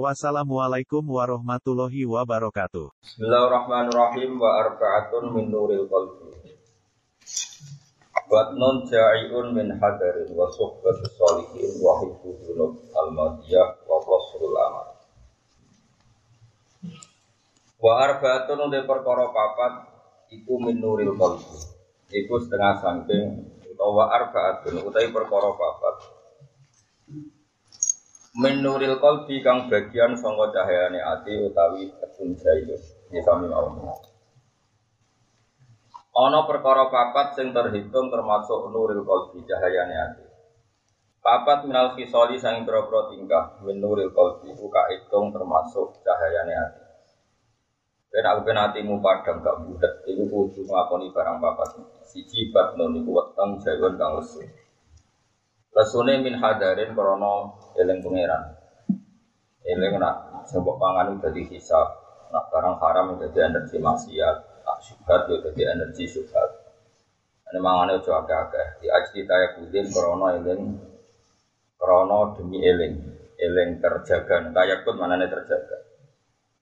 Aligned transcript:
Wassalamualaikum 0.00 1.04
warahmatullahi 1.04 2.08
wabarakatuh. 2.08 2.96
Bismillahirrahmanirrahim 3.04 4.40
wa 4.40 4.64
arba'atun 4.64 5.36
min 5.36 5.52
nuril 5.52 5.84
qalbi. 5.84 6.32
Batnun 8.24 8.88
ja'iun 8.88 9.52
min 9.52 9.76
hadarin 9.76 10.32
wa 10.32 10.48
suhbatu 10.48 11.04
salihin 11.12 11.76
wa 11.84 12.00
hibbu 12.00 12.56
al-madiyah 12.88 13.84
wa 13.84 14.00
qasrul 14.00 14.56
amal. 14.56 14.96
Wa 17.76 17.92
arba'atun 18.08 18.72
de 18.72 18.80
perkara 18.88 19.28
papat 19.28 19.72
iku 20.32 20.56
min 20.56 20.80
nuril 20.80 21.12
qalbi. 21.20 21.68
Iku 22.16 22.40
setengah 22.40 22.80
saking 22.80 23.44
utawa 23.76 24.08
arba'atun 24.08 24.88
utawi 24.88 25.12
perkara 25.12 25.52
papat 25.52 26.21
min 28.32 28.64
nuril 28.64 28.96
qalbi 28.96 29.44
kang 29.44 29.68
bagian 29.68 30.16
sangka 30.16 30.56
cahayane 30.56 30.96
ati 30.96 31.36
utawi 31.36 31.92
kebun 32.00 32.32
jayu 32.32 32.72
ya 33.12 33.20
sami 33.20 33.44
mawon 33.44 33.92
ana 36.16 36.40
perkara 36.48 36.88
papat 36.88 37.36
sing 37.36 37.52
terhitung 37.52 38.08
termasuk 38.08 38.72
nuril 38.72 39.04
qalbi 39.04 39.44
cahayane 39.44 39.92
ati 39.92 40.24
papat 41.20 41.68
minal 41.68 41.92
khisali 41.92 42.40
sang 42.40 42.64
pira 42.64 42.80
tingkah 43.12 43.60
min 43.60 43.76
nuril 43.84 44.08
qalbi 44.16 44.48
ku 44.56 44.72
hitung 44.72 45.28
termasuk 45.28 46.00
cahayane 46.00 46.56
ati 46.56 46.80
Ben 48.12 48.28
aku 48.28 48.44
ben 48.44 48.60
atimu 48.60 49.00
padang 49.00 49.40
gak 49.40 49.64
budet, 49.64 50.04
iku 50.04 50.28
kudu 50.28 50.68
nglakoni 50.68 51.08
barang 51.16 51.40
papat. 51.40 51.80
Siji 52.04 52.52
batnon 52.52 53.00
iku 53.00 53.08
weteng 53.16 53.56
kang. 53.56 54.44
Lesune 55.72 56.20
min 56.20 56.36
hadarin 56.36 56.92
krana 56.92 57.48
eling 57.80 58.04
pangeran. 58.04 58.44
Eling 59.64 59.96
nak 59.96 60.44
sebab 60.44 60.76
pangan 60.76 61.16
dadi 61.16 61.48
hisab, 61.48 61.88
nak 62.28 62.52
barang 62.52 62.76
haram 62.76 63.16
dadi 63.16 63.40
energi 63.40 63.80
maksiat, 63.80 64.36
nak 64.68 64.78
syubhat 64.84 65.32
yo 65.32 65.40
dadi 65.40 65.64
energi 65.64 66.04
syubhat. 66.04 66.50
Ane 67.48 67.56
mangane 67.56 68.04
aja 68.04 68.20
akeh-akeh. 68.20 68.84
Di 68.84 68.86
ajdi 68.92 69.24
taya 69.24 69.56
kudin 69.56 69.88
krana 69.88 70.36
eling 70.36 70.76
krana 71.80 72.18
demi 72.36 72.60
eling, 72.60 72.94
eling 73.40 73.70
terjaga. 73.80 74.52
Kaya 74.52 74.84
pun 74.84 75.00
manane 75.00 75.24
terjaga. 75.24 75.88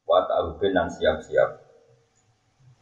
Wa 0.07 0.23
ta'ubin 0.23 0.75
dan 0.75 0.87
siap-siap. 0.87 1.51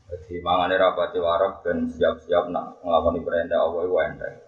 Jadi 0.09 0.35
mangane 0.45 0.77
rapati 0.77 1.21
warok 1.21 1.65
dan 1.65 1.89
siap-siap 1.89 2.53
nak 2.53 2.85
ngelakoni 2.85 3.21
perintah 3.25 3.65
Allah 3.65 4.13
enteng. 4.13 4.48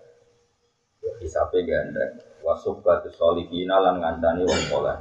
Hisabe 1.00 1.64
gandeng. 1.64 2.20
Wasuk 2.40 2.80
batu 2.80 3.12
solihina 3.12 3.76
lan 3.80 4.00
ngancani 4.00 4.48
wong 4.48 4.62
soleh. 4.68 4.96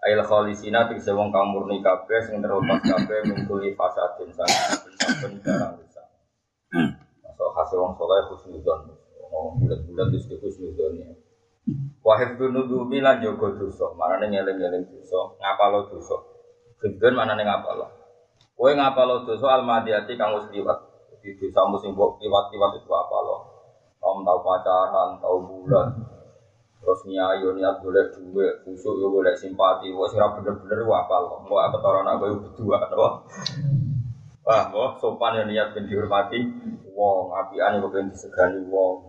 Ail 0.00 0.20
khalisina 0.24 0.88
tegese 0.88 1.12
wong 1.12 1.28
kang 1.28 1.52
murni 1.52 1.84
kabeh 1.84 2.20
sing 2.24 2.40
terlepas 2.40 2.80
kabeh 2.80 3.20
mingkuli 3.28 3.76
fasadin 3.76 4.32
sang 4.32 4.48
saben 4.96 5.40
barang 5.44 5.76
rusak. 5.76 6.06
Masuk 7.20 7.50
hasil 7.56 7.78
wong 7.80 7.92
soleh 7.96 8.20
khusnudon. 8.28 8.96
Wong 9.28 9.60
bulat-bulat 9.60 10.08
wis 10.12 10.24
khusnudon 10.28 11.04
ya. 11.04 11.08
Wahid 12.00 12.40
dunudubi 12.40 13.04
lan 13.04 13.20
jaga 13.20 13.52
dosa, 13.60 13.92
marane 13.92 14.32
ngeling-eling 14.32 14.88
dosa, 14.88 15.36
ngapalo 15.36 15.84
dosa. 15.92 16.16
Gedon 16.80 17.12
manane 17.12 17.44
ngapalo. 17.44 17.84
Kowe 18.56 18.72
ngapalo 18.72 19.28
dosa 19.28 19.60
almadiyati 19.60 20.16
kang 20.16 20.32
wis 20.36 20.48
liwat. 20.48 20.80
Di 21.20 21.36
dosamu 21.36 21.76
sing 21.76 21.92
mbok 21.92 22.16
liwat-liwat 22.24 22.80
itu 22.80 22.88
apalo. 22.88 23.49
Om 24.10 24.26
tahu 24.26 24.38
pacaran, 24.42 25.22
tahu 25.22 25.38
bulan, 25.46 25.86
terus 26.82 27.00
nyayo 27.06 27.54
niat 27.54 27.78
boleh 27.78 28.10
duit, 28.10 28.58
busuk 28.66 28.98
yo 28.98 29.06
boleh 29.14 29.38
simpati, 29.38 29.94
wah 29.94 30.10
sira 30.10 30.26
bener-bener 30.34 30.82
wah 30.82 31.06
lo, 31.06 31.38
mau 31.46 31.62
apa 31.62 31.78
toron 31.78 32.10
aku 32.10 32.24
yo 32.26 32.36
berdua, 32.42 32.78
wah, 32.98 33.14
wah, 34.42 34.64
wah 34.74 34.90
sopan 34.98 35.38
yo 35.38 35.44
niat 35.46 35.70
ben 35.70 35.86
dihormati, 35.86 36.42
wong 36.90 37.30
apian 37.38 37.78
yo 37.78 37.86
ben 37.86 38.10
disegani 38.10 38.58
wong, 38.66 39.06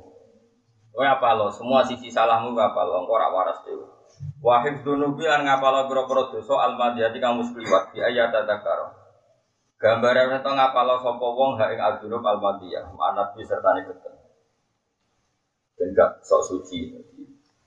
wah 0.93 1.17
apa 1.17 1.33
lo, 1.33 1.49
semua 1.49 1.81
sisi 1.81 2.13
salahmu 2.13 2.53
apa 2.61 2.81
lo, 2.85 3.01
rak 3.09 3.31
waras 3.33 3.57
dewi. 3.65 3.89
Wahid 4.37 4.85
dunubi 4.85 5.25
an 5.25 5.47
ngapalo 5.47 5.89
biro-biro 5.89 6.29
dosa 6.29 6.53
almadiyati 6.69 7.17
kamu 7.17 7.41
sekliwat 7.41 7.89
di 7.89 8.05
ayat 8.05 8.29
tadakaro. 8.29 8.93
Gambaran 9.81 10.37
itu 10.37 10.51
ngapalo 10.53 11.01
sopo 11.01 11.33
wong 11.33 11.57
ha 11.57 11.73
ing 11.73 11.81
adunub 11.81 12.21
almadiyah, 12.21 12.85
manat 12.93 13.33
serta 13.33 13.73
ketemu 13.81 14.10
dan 15.89 16.13
sok 16.21 16.41
suci. 16.45 16.93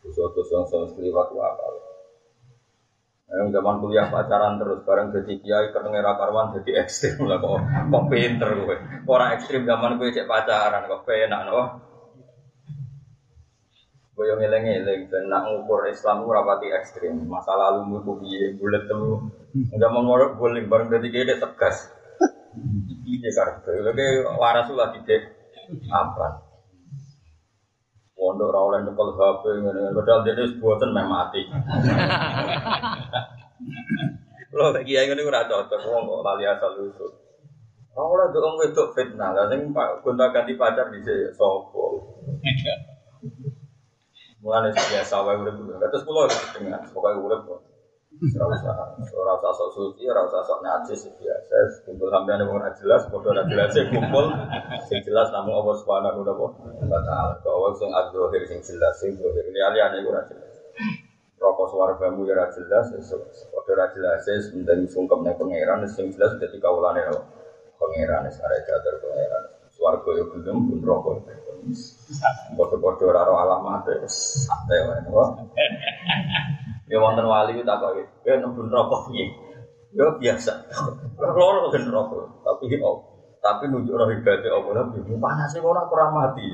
Dosa-dosa 0.04 0.68
yang 0.68 0.86
sekeliwat 0.92 1.26
itu 1.32 1.40
apa? 1.40 1.64
Yang 3.34 3.56
zaman 3.56 3.80
kuliah 3.80 4.06
pacaran 4.12 4.60
terus 4.60 4.84
bareng 4.84 5.10
jadi 5.10 5.32
kiai 5.40 5.66
ketemu 5.72 6.04
karwan 6.04 6.54
jadi 6.60 6.86
ekstrim 6.86 7.24
lah 7.24 7.40
kok 7.40 7.58
kok 7.90 8.04
pinter 8.12 8.50
gue. 8.52 8.76
Orang 9.08 9.34
ekstrim 9.34 9.64
zaman 9.66 9.96
gue 9.98 10.12
cek 10.12 10.28
pacaran 10.28 10.86
kok 10.86 11.02
penak 11.08 11.48
no. 11.48 11.82
Gue 14.14 14.30
yang 14.30 14.38
ngeleng 14.38 14.62
ngeleng 14.62 15.00
dan 15.10 15.26
nak 15.26 15.50
ngukur 15.50 15.88
Islam 15.90 16.22
gue 16.22 16.36
rapati 16.36 16.68
ekstrim. 16.70 17.16
Masa 17.26 17.56
lalu 17.56 17.88
mu 17.88 18.14
piye 18.20 18.54
bulat 18.54 18.86
tuh. 18.86 19.32
Zaman 19.72 20.02
mau 20.04 20.20
boleh 20.36 20.62
bareng 20.68 20.92
jadi 20.92 21.08
kiai 21.08 21.40
tegas. 21.40 21.90
Iya 23.08 23.30
karena 23.34 23.90
lagi 23.90 24.06
waras 24.38 24.68
lah 24.70 24.94
tidak 24.94 25.32
apa. 25.90 26.43
Pondok 28.14 28.54
ora 28.54 28.60
oleh 28.62 28.78
nyekel 28.86 29.10
HP 29.18 29.42
ngene 29.58 29.90
padahal 29.90 30.22
dene 30.22 30.44
boten 30.62 30.90
meh 30.94 31.02
mati. 31.02 31.42
Lho 34.54 34.70
tak 34.70 34.86
kiai 34.86 35.10
ngene 35.10 35.26
ora 35.26 35.50
cocok 35.50 35.82
wong 35.82 36.02
kok 36.06 36.22
lali 36.22 36.46
asal 36.46 36.78
usul. 36.78 37.10
Ora 37.98 38.06
oleh 38.06 38.26
ndok 38.30 38.58
wedok 38.62 38.88
fitnah, 38.94 39.34
lah 39.34 39.50
sing 39.50 39.74
gonta 39.74 40.30
ganti 40.30 40.54
pacar 40.54 40.94
dhisik 40.94 41.34
sapa. 41.34 41.82
Mulane 44.46 44.70
biasa 44.70 45.16
wae 45.24 45.34
urip. 45.40 45.56
Kados 45.82 46.04
kula 46.06 46.30
setengah 46.30 46.86
pokoke 46.94 47.18
urip 47.18 47.40
kok. 47.50 47.60
Ora 48.24 49.36
usah, 49.36 49.52
sok 49.52 49.70
suci, 49.76 50.08
ora 50.08 50.24
usah 50.24 50.40
sok 50.48 50.64
najis 50.64 51.12
biasa. 51.20 51.84
Kumpul 51.84 52.08
sampean 52.08 52.40
wong 52.48 52.56
ora 52.56 52.72
jelas, 52.72 53.04
padha 53.12 53.36
ora 53.36 53.44
jelas 53.44 53.76
kumpul. 53.92 54.26
Sing 54.88 55.04
jelas 55.04 55.28
namung 55.28 55.60
Allah 55.60 55.76
Subhanahu 55.84 56.24
wa 56.24 57.00
taala. 57.04 57.36
Kok 57.44 57.52
Allah 57.52 57.72
sing 57.76 57.90
adzahir 57.92 58.42
sing 58.48 58.60
jelas 58.64 58.96
sing 58.96 59.12
zahir 59.20 59.44
liyane 59.52 60.00
ora 60.08 60.24
jelas. 60.24 60.56
Rokok 61.36 61.68
swargamu 61.68 62.24
ya 62.24 62.32
ora 62.32 62.48
jelas, 62.48 62.88
padha 63.52 63.70
ora 63.76 63.86
jelas 63.92 64.24
penting 64.24 64.88
sungkem 64.88 65.20
ning 65.20 65.36
pangeran 65.36 65.84
sing 65.84 66.08
jelas 66.08 66.32
dadi 66.40 66.56
kawulane 66.56 67.04
pangeran 67.76 68.24
sare 68.32 68.64
jatur 68.64 69.04
pangeran. 69.04 69.52
Swarga 69.68 70.10
yo 70.16 70.24
gelem 70.32 70.64
pun 70.64 70.80
rokok. 70.80 71.28
Bodoh-bodoh 72.56 73.12
ora 73.12 73.28
alamat 73.28 73.84
santai 74.08 74.80
wae. 74.88 75.04
Ya 76.84 77.00
wonten 77.00 77.24
wali 77.24 77.64
tak 77.64 77.80
kok 77.80 77.96
ya 78.28 78.36
nembun 78.36 78.68
rokok 78.68 79.08
piye. 79.08 79.32
Ya 79.94 80.04
biasa. 80.20 80.52
Loro 81.16 81.72
kan 81.72 81.86
rokok, 81.88 82.44
tapi 82.44 82.76
oh, 82.82 83.14
tapi 83.44 83.68
nunjuk 83.68 83.92
roh 83.92 84.08
ibadah 84.08 84.56
apa 84.56 84.70
lah 84.72 84.88
bingung 84.88 85.20
panasnya 85.20 85.60
orang 85.60 85.84
kurang 85.92 86.16
mati. 86.16 86.44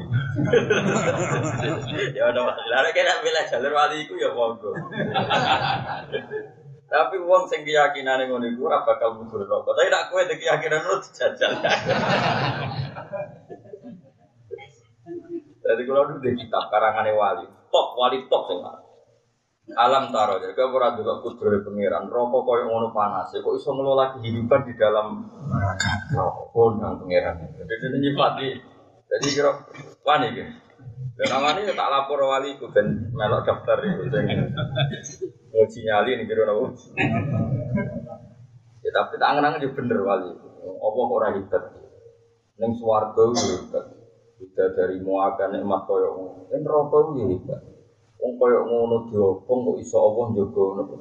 ya 2.19 2.35
udah 2.35 2.51
lah 2.51 2.91
kena 2.91 3.23
pilih 3.23 3.47
jalur 3.47 3.71
wali 3.71 4.03
itu 4.03 4.19
ya 4.19 4.35
monggo. 4.35 4.75
Tapi 6.91 7.23
uang 7.23 7.47
sing 7.47 7.63
keyakinan 7.63 8.27
ngono 8.27 8.51
iku 8.51 8.67
ora 8.67 8.83
bakal 8.83 9.15
mundur 9.15 9.47
rokok. 9.47 9.79
Tapi 9.79 9.95
nak 9.95 10.11
kowe 10.11 10.27
keyakinan 10.27 10.83
lu 10.83 10.99
dijajal. 10.99 11.55
Jadi 15.63 15.83
kalau 15.87 16.11
dulu 16.11 16.19
di 16.19 16.35
kitab 16.35 16.67
karangannya 16.67 17.15
wali, 17.15 17.47
top 17.71 17.95
wali 17.95 18.27
top 18.27 18.51
sing 18.51 18.59
Alam 19.77 20.11
taro 20.11 20.43
jadi 20.43 20.57
kau 20.57 20.75
ora 20.75 20.99
juga 20.99 21.23
kudro 21.23 21.51
pangeran 21.63 22.11
rokok 22.11 22.43
koyo 22.43 22.65
ngono 22.67 22.91
panas 22.91 23.31
kok 23.31 23.55
iso 23.55 23.71
ngelola 23.71 24.19
kehidupan 24.19 24.67
di 24.67 24.75
dalam 24.75 25.31
rokok 26.11 26.83
nang 26.83 26.99
pangeran 26.99 27.39
jadi 27.55 27.99
nyipati 27.99 28.49
jadi 29.07 29.27
kira 29.31 29.53
wani 30.03 30.29
dan 31.21 31.27
namanya 31.29 31.71
tak 31.77 31.91
lapor 31.93 32.25
wali 32.25 32.57
itu 32.57 32.67
dan 32.73 33.13
melok 33.13 33.45
daftar 33.45 33.79
itu 33.85 34.11
sing 34.11 34.25
mau 35.53 35.67
nyali 35.67 36.11
nih 36.19 36.25
kira 36.27 36.43
nopo 36.49 36.75
ya 38.81 38.91
tapi 38.91 39.15
tak 39.21 39.29
angen-angen 39.29 39.63
juga 39.63 39.77
bener 39.83 40.01
wali 40.03 40.33
Allah 40.61 41.07
ora 41.09 41.29
hebat. 41.37 41.63
Ning 42.61 42.73
swarga 42.77 43.25
hebat. 43.33 43.87
Beda 44.41 44.65
dari 44.73 44.97
muakan 45.05 45.49
nikmat 45.57 45.81
koyo 45.85 46.09
ngono. 46.17 46.43
Yo 47.17 47.25
hebat. 47.37 47.61
Koyo 48.41 48.61
ngono 48.65 48.97
diopong 49.13 49.61
kok 49.69 49.77
iso 49.85 49.97
Allah 50.01 50.25
njogo 50.33 50.63
ngono. 50.73 50.97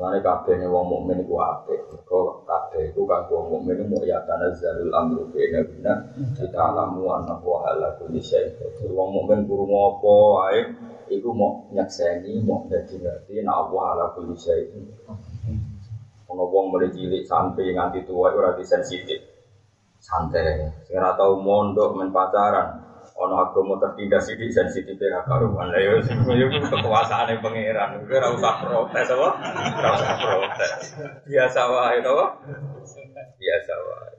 Lare 0.00 0.18
kabeh 0.24 0.64
wong 0.64 0.84
mukmin 0.88 1.20
iku 1.20 1.36
apik. 1.44 1.80
Mergo 1.92 2.40
kabeh 2.48 2.88
iku 2.88 3.04
kanggo 3.04 3.36
wong 3.36 3.60
mukmin 3.60 3.84
mau 3.84 4.00
ya 4.00 4.24
tanazzalul 4.24 4.88
amru 4.96 5.28
baina 5.28 5.60
bina 5.60 5.92
kita 6.40 6.56
alamu 6.72 7.04
anna 7.12 7.36
wa 7.36 7.68
ala 7.68 8.00
kulli 8.00 8.16
syai. 8.16 8.48
Wong 8.88 9.08
mukmin 9.12 9.44
kudu 9.44 9.68
ngopo 9.68 10.40
wae 10.40 10.72
iku 11.12 11.36
mau 11.36 11.68
nyakseni, 11.76 12.40
mau 12.40 12.64
dadi 12.64 12.96
ngerti 12.96 13.44
nek 13.44 13.52
Allah 13.52 13.82
ala 13.92 14.04
kulli 14.16 14.32
syai. 14.40 14.64
Ono 16.32 16.48
wong 16.48 16.72
mulai 16.72 16.88
cilik 16.88 17.28
sampai 17.28 17.76
nganti 17.76 18.08
tua 18.08 18.32
itu 18.32 18.40
rada 18.40 18.64
sensitif. 18.64 19.20
Santai. 20.00 20.64
Sing 20.88 20.96
tau 20.96 21.36
mondok 21.36 21.92
men 22.00 22.08
pacaran, 22.08 22.79
ono 23.20 23.36
agama 23.36 23.76
tertindas 23.76 24.32
ini 24.32 24.48
sensitif 24.48 24.96
ya 24.96 25.20
karuan. 25.28 25.68
Lah 25.68 25.76
ya 25.76 26.00
kekuasaan 26.72 27.36
yang 27.36 27.44
pangeran. 27.44 28.00
Itu 28.00 28.16
ora 28.16 28.28
usah 28.32 28.54
protes 28.64 29.08
apa? 29.12 29.28
Ora 29.76 29.90
usah 29.92 30.14
protes. 30.16 30.72
Biasa 31.28 31.60
wae 31.68 32.00
to 32.00 32.16
biasa 33.36 33.74
wae. 33.76 34.14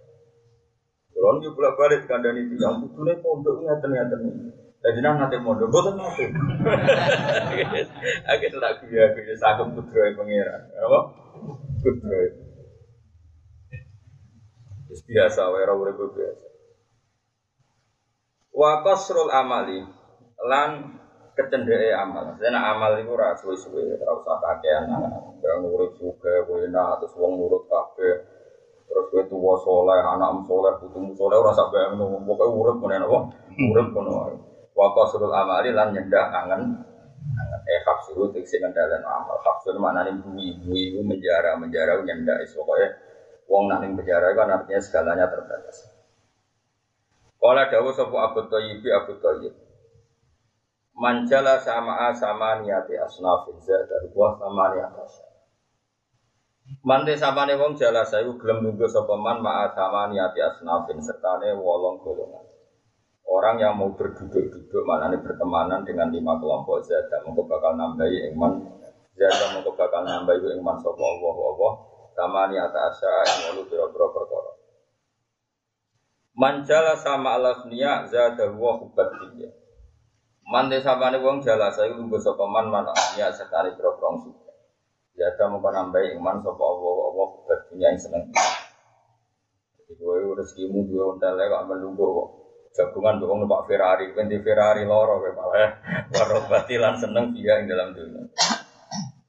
Kulon 1.17 1.41
yo 1.41 1.49
bolak 1.57 1.73
balik 1.81 2.05
kandani 2.05 2.45
itu 2.45 2.61
yang 2.61 2.77
putune 2.77 3.17
pondok 3.25 3.57
ngeten 3.65 3.89
ngeten 3.89 4.21
jadi 4.81 4.97
nang 5.05 5.21
nate 5.21 5.37
mondok 5.37 5.69
boten 5.69 5.93
nate. 5.97 6.25
Agak 8.29 8.53
tak 8.53 8.73
kuya 8.81 9.13
kuya 9.17 9.33
sagem 9.37 9.73
putra 9.73 10.13
pangeran 10.13 10.61
apa? 10.77 10.99
Putra 11.81 12.21
biasa 15.09 15.41
wae 15.49 15.65
ora 15.65 15.73
urip 15.73 15.97
biasa 16.13 16.50
Wa 18.51 18.83
kasrul 18.83 19.31
amali 19.31 19.79
lan 20.43 20.99
kecendeke 21.31 21.95
amal. 21.95 22.35
Dene 22.35 22.59
amal 22.59 22.99
iku 22.99 23.15
ora 23.15 23.31
suwe-suwe, 23.39 23.95
ora 23.95 24.11
usah 24.19 24.37
kakean. 24.43 24.83
Ya 25.39 25.55
nurut 25.57 25.95
juga 25.95 26.43
kowe 26.43 26.59
nak 26.67 26.99
terus 26.99 27.15
wong 27.15 27.39
nurut 27.39 27.63
kabeh. 27.71 28.27
Terus 28.91 29.05
kowe 29.07 29.23
tuwa 29.31 29.55
saleh, 29.55 30.03
anak 30.03 30.43
saleh, 30.43 30.73
putumu 30.83 31.15
saleh 31.15 31.37
ora 31.39 31.51
sak 31.55 31.71
bayang 31.71 31.95
ngono. 31.95 32.19
Pokoke 32.27 32.45
urip 32.51 32.77
ngene 32.83 33.07
apa? 33.07 33.19
Urip 33.71 33.87
ngono 33.95 34.11
wae. 34.19 34.35
Wa 34.75 34.87
kasrul 34.95 35.31
amali 35.31 35.71
lan 35.71 35.95
nyendak 35.95 36.27
angen 36.31 36.61
eh 37.71 37.79
hafsuhu 37.87 38.35
tegese 38.35 38.59
ngendalen 38.59 38.99
amal. 39.07 39.39
Hafsul 39.39 39.79
maknane 39.79 40.19
bui 40.19 40.59
itu 40.91 40.99
menjara, 40.99 41.55
menjara 41.55 42.03
nyendak 42.03 42.43
is 42.43 42.51
pokoke 42.51 42.99
wong 43.47 43.67
nak 43.67 43.83
ning 43.83 43.95
penjara 43.99 44.31
kan 44.31 44.47
artinya 44.47 44.79
segalanya 44.79 45.27
terbatas. 45.27 45.90
Kala 47.41 47.65
dawu 47.73 47.89
sapa 47.89 48.13
Abu 48.29 48.45
Thayyib 48.45 48.85
Abu 48.85 49.17
Thayyib. 49.17 49.49
Manjala 50.93 51.57
sama 51.57 52.13
sama 52.13 52.61
niati 52.61 52.93
asnafin 52.93 53.57
zadar 53.65 54.05
wa 54.13 54.29
sama 54.37 54.77
niati 54.77 55.01
Mante 56.85 57.17
sapane 57.17 57.57
wong 57.57 57.73
jala 57.73 58.05
sayu 58.05 58.37
gelem 58.37 58.61
nunggu 58.61 58.85
sapa 58.85 59.17
man 59.17 59.41
ma'a 59.41 59.73
sama 59.73 60.05
niati 60.13 60.37
asnafin 60.37 61.01
sertane 61.01 61.57
wolong 61.57 61.97
golongan. 62.05 62.45
Orang 63.25 63.57
yang 63.57 63.73
mau 63.73 63.89
berduduk-duduk 63.89 64.85
maknanya 64.85 65.17
bertemanan 65.25 65.81
dengan 65.81 66.13
lima 66.13 66.37
kelompok 66.37 66.85
zada 66.85 67.25
mengko 67.25 67.49
bakal 67.49 67.73
nambahi 67.73 68.29
iman 68.37 68.53
zada 69.17 69.57
mengko 69.57 69.73
bakal 69.73 70.05
nambahi 70.05 70.61
iman 70.61 70.77
sapa 70.77 71.01
Allah 71.01 71.35
Allah 71.41 71.73
sama 72.13 72.41
niati 72.53 72.77
asya 72.77 73.09
yang 73.25 73.39
walu 73.49 73.61
biro-biro 73.65 74.13
perkara. 74.13 74.60
Manjala 76.41 76.97
sama 76.97 77.37
wa 77.37 78.71
hubat 78.81 79.13
dunya. 79.13 79.45
Man 80.49 80.73
desapane 80.73 81.21
wong 81.21 81.45
jala 81.45 81.69
saya 81.69 81.93
lungguh 81.93 82.17
sapa 82.17 82.49
man 82.49 82.65
man 82.65 82.89
ya 83.13 83.29
sekali 83.29 83.77
pro-prong 83.77 84.25
suka. 84.25 84.49
Zada 85.13 85.53
mengko 85.53 85.69
nambahi 85.69 86.17
iman 86.17 86.41
sapa 86.41 86.63
Allah 86.65 86.95
Allah 87.13 87.27
dunya 87.69 87.93
yang 87.93 88.01
seneng. 88.01 88.33
Jadi 88.33 89.93
kowe 90.01 90.17
rezekimu 90.17 90.89
duwe 90.89 91.13
ontel 91.13 91.37
kok 91.37 91.61
melungguh 91.69 92.09
kok. 92.09 92.29
Jagungan 92.73 93.21
mbok 93.21 93.37
numpak 93.37 93.61
Ferrari, 93.69 94.09
di 94.09 94.37
Ferrari 94.41 94.81
loro 94.81 95.21
kowe 95.21 95.31
malah 95.37 95.77
batilan 96.49 96.97
seneng 96.97 97.37
dia 97.37 97.61
ing 97.61 97.69
dalam 97.69 97.93
dunia. 97.93 98.25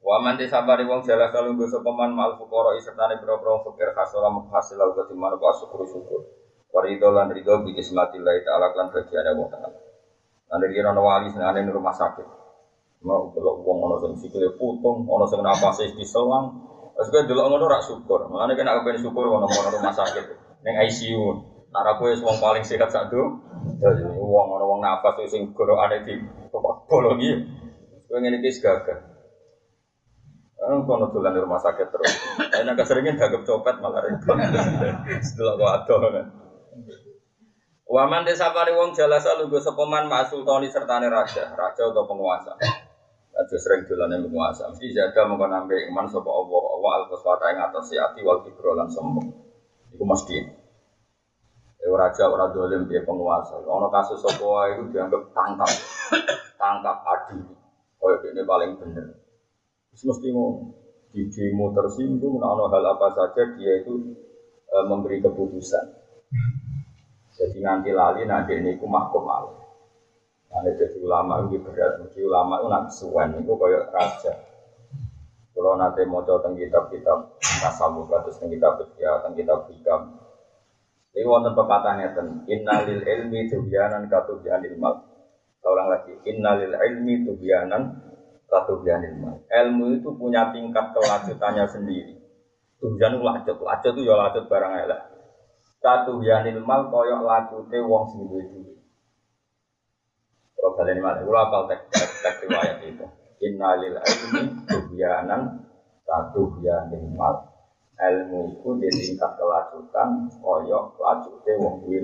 Wa 0.01 0.17
man 0.17 0.41
disabari 0.41 0.81
wong 0.89 1.05
jala 1.05 1.29
kalungguh 1.29 1.69
sapa 1.69 1.93
man 1.93 2.17
mal 2.17 2.41
fuqara 2.41 2.73
sertane 2.81 3.21
pro-prong 3.21 3.61
fakir 3.69 3.93
hasil 3.93 4.17
hasil 4.49 4.81
lalu 4.81 4.97
ketimana 4.97 5.37
kok 5.37 5.61
syukur 5.61 5.85
syukur. 5.85 6.42
Warido 6.73 7.13
lan 7.13 7.29
rido 7.29 7.61
bi 7.61 7.77
kismatillahi 7.77 8.41
ta'ala 8.41 8.73
lan 8.73 8.89
bagian 8.89 9.29
Allah 9.29 9.47
ta'ala. 9.53 9.77
Lan 10.49 10.61
kira 10.73 10.89
ana 10.89 11.01
wali 11.05 11.29
senane 11.29 11.61
ning 11.61 11.69
rumah 11.69 11.93
sakit. 11.93 12.25
Mau 13.05 13.29
delok 13.29 13.61
wong 13.61 13.77
ana 13.85 13.95
sing 14.01 14.17
sikile 14.17 14.57
putung, 14.57 15.05
ana 15.05 15.29
sing 15.29 15.45
napase 15.45 15.93
diselang. 15.93 16.49
Wes 16.97 17.13
kowe 17.13 17.21
delok 17.29 17.45
ngono 17.45 17.69
rak 17.69 17.85
syukur. 17.85 18.25
Mulane 18.25 18.57
kena 18.57 18.81
kepen 18.81 18.97
syukur 18.97 19.29
ana 19.29 19.45
rumah 19.49 19.93
sakit 19.93 20.25
ning 20.65 20.75
ICU. 20.89 21.45
Nara 21.69 21.93
kowe 22.01 22.09
wong 22.09 22.37
paling 22.41 22.65
sehat 22.65 22.89
sak 22.89 23.13
do. 23.13 23.21
Dadi 23.77 24.01
wong 24.09 24.57
ana 24.57 24.65
wong 24.65 24.81
napas 24.81 25.21
sing 25.29 25.53
gorokane 25.53 26.01
di 26.01 26.17
bolongi. 26.89 27.37
Kowe 28.09 28.17
ngene 28.17 28.41
iki 28.41 28.61
gagah. 28.61 28.97
Kan 30.57 30.89
kono 30.89 31.13
dolan 31.13 31.37
rumah 31.37 31.61
sakit 31.61 31.85
terus. 31.85 32.13
Enak 32.49 32.81
keseringan 32.81 33.21
dagem 33.21 33.45
copet 33.45 33.77
malah 33.77 34.01
repot. 34.01 34.37
Setelah 35.29 35.53
kok 35.59 35.73
ado 35.81 35.95
kan. 36.01 36.25
Waman 37.83 38.23
desa 38.23 38.55
pari 38.55 38.71
wong 38.71 38.95
jalasa 38.95 39.35
lugu 39.35 39.59
sepeman 39.59 40.07
mak 40.07 40.31
sultani 40.31 40.71
sertane 40.71 41.11
raja, 41.11 41.51
raja 41.51 41.83
atau 41.83 42.07
penguasa. 42.07 42.55
Raja 43.35 43.55
sering 43.59 43.83
dolane 43.83 44.23
penguasa. 44.23 44.71
Mesti 44.71 44.95
jaga 44.95 45.27
mengko 45.27 45.51
nambe 45.51 45.75
iman 45.91 46.07
sapa 46.07 46.31
Allah, 46.31 46.63
Allah 46.79 46.91
al 46.95 47.05
kuswata 47.11 47.51
ing 47.51 47.59
atas 47.59 47.91
ati 47.91 48.23
wal 48.23 48.39
kibro 48.47 48.71
lan 48.71 48.87
sombong. 48.87 49.27
Iku 49.91 50.03
mesti. 50.07 50.37
Eh 51.83 51.91
raja 51.91 52.31
ora 52.31 52.47
dolim 52.55 52.87
dia 52.87 53.03
penguasa. 53.03 53.59
Ono 53.59 53.91
kasus 53.91 54.23
sapa 54.23 54.41
wae 54.41 54.79
dianggap 54.87 55.35
tangkap. 55.35 55.71
tangkap 56.55 56.97
adil. 57.03 57.51
Koyo 57.99 58.19
ini 58.31 58.47
paling 58.47 58.79
bener. 58.79 59.19
Terus 59.91 60.03
mesti 60.07 60.27
ngono. 60.31 60.81
Di 61.13 61.29
demo 61.29 61.69
tersinggung, 61.69 62.41
nah, 62.41 62.57
hal 62.57 62.85
apa 62.89 63.13
saja 63.13 63.53
dia 63.53 63.85
itu 63.85 64.17
e, 64.65 64.75
memberi 64.89 65.21
keputusan. 65.21 65.85
Jadi 67.33 67.57
nanti 67.65 67.89
lali 67.89 68.29
nanti 68.29 68.53
ini 68.53 68.77
ku 68.77 68.85
mahkum 68.85 69.25
alih. 69.25 69.57
Nanti 70.53 70.77
jadi 70.77 70.97
ulama 71.01 71.49
itu 71.49 71.57
berat, 71.65 71.97
jadi 71.97 72.29
ulama 72.29 72.61
itu 72.61 72.67
nanti 72.69 72.91
suwen 72.93 73.33
itu 73.41 73.53
kayak 73.57 73.89
raja. 73.89 74.33
Kalau 75.53 75.73
nanti 75.77 76.01
mau 76.05 76.21
coba 76.21 76.45
tentang 76.45 76.61
kitab-kitab 76.61 77.17
tasawuf, 77.41 78.09
terus 78.09 78.37
tentang 78.37 78.53
kitab 78.57 78.71
fikih, 78.81 79.05
tentang 79.21 79.33
kitab 79.37 79.59
hikam. 79.69 80.01
Ini 81.13 81.29
wonten 81.29 81.53
pepatahnya 81.53 82.17
ten 82.17 82.41
innalil 82.49 83.05
ilmi 83.05 83.45
tubyanan 83.45 84.09
katubyanil 84.09 84.77
mal. 84.81 85.05
Orang 85.61 85.93
lagi 85.93 86.17
innalil 86.25 86.73
ilmi 86.73 87.21
tubyanan 87.21 88.01
katubyanil 88.49 89.13
mal. 89.21 89.37
Ilmu 89.45 90.01
itu 90.01 90.09
punya 90.17 90.49
tingkat 90.49 90.89
kelanjutannya 90.97 91.65
sendiri. 91.69 92.17
Tubyan 92.81 93.21
lacet, 93.21 93.57
lacet 93.61 93.93
itu 93.93 94.09
ya 94.09 94.17
lacet 94.17 94.49
barang 94.49 94.73
elek. 94.89 95.01
Satu 95.83 96.23
yanil 96.23 96.63
mal 96.63 96.87
koyok 96.87 97.21
lakute 97.27 97.75
wong 97.83 98.03
sing 98.07 98.23
duwe 98.31 98.47
duwe. 98.47 98.71
Kalau 100.55 100.71
kalian 100.79 101.03
mana? 101.03 101.19
Kalau 101.27 101.43
apal 101.43 101.61
tek 101.67 101.79
tek 102.23 102.35
riwayat 102.47 102.79
itu. 102.87 103.03
Innalil 103.43 103.99
ilmi 103.99 104.63
tubyanan 104.63 105.59
satu 106.07 106.55
yanil 106.63 107.03
mal. 107.19 107.51
Ilmu 107.99 108.55
itu 108.55 108.69
di 108.79 108.87
tingkat 108.95 109.35
kelanjutan 109.35 110.31
koyok 110.39 110.95
lacute 111.03 111.51
wong 111.59 111.83
duwe 111.83 111.99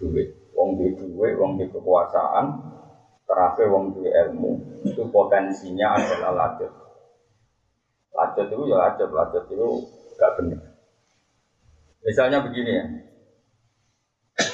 duwe. 0.00 0.22
Wong 0.56 0.80
duwe 0.80 0.90
duwe, 0.96 1.28
wong 1.36 1.50
duwe 1.60 1.68
kekuasaan, 1.68 2.46
terakhir 3.28 3.68
wong 3.68 3.92
duwe 3.92 4.08
ilmu. 4.10 4.50
Itu 4.88 5.04
potensinya 5.12 5.92
adalah 6.00 6.32
lacut. 6.32 6.72
Lacut 8.16 8.48
itu 8.48 8.64
ya 8.64 8.76
lacut, 8.80 9.12
lacut 9.12 9.44
itu 9.52 9.68
gak 10.16 10.32
benar. 10.40 10.67
Misalnya 12.08 12.40
begini 12.40 12.72
ya, 12.72 12.86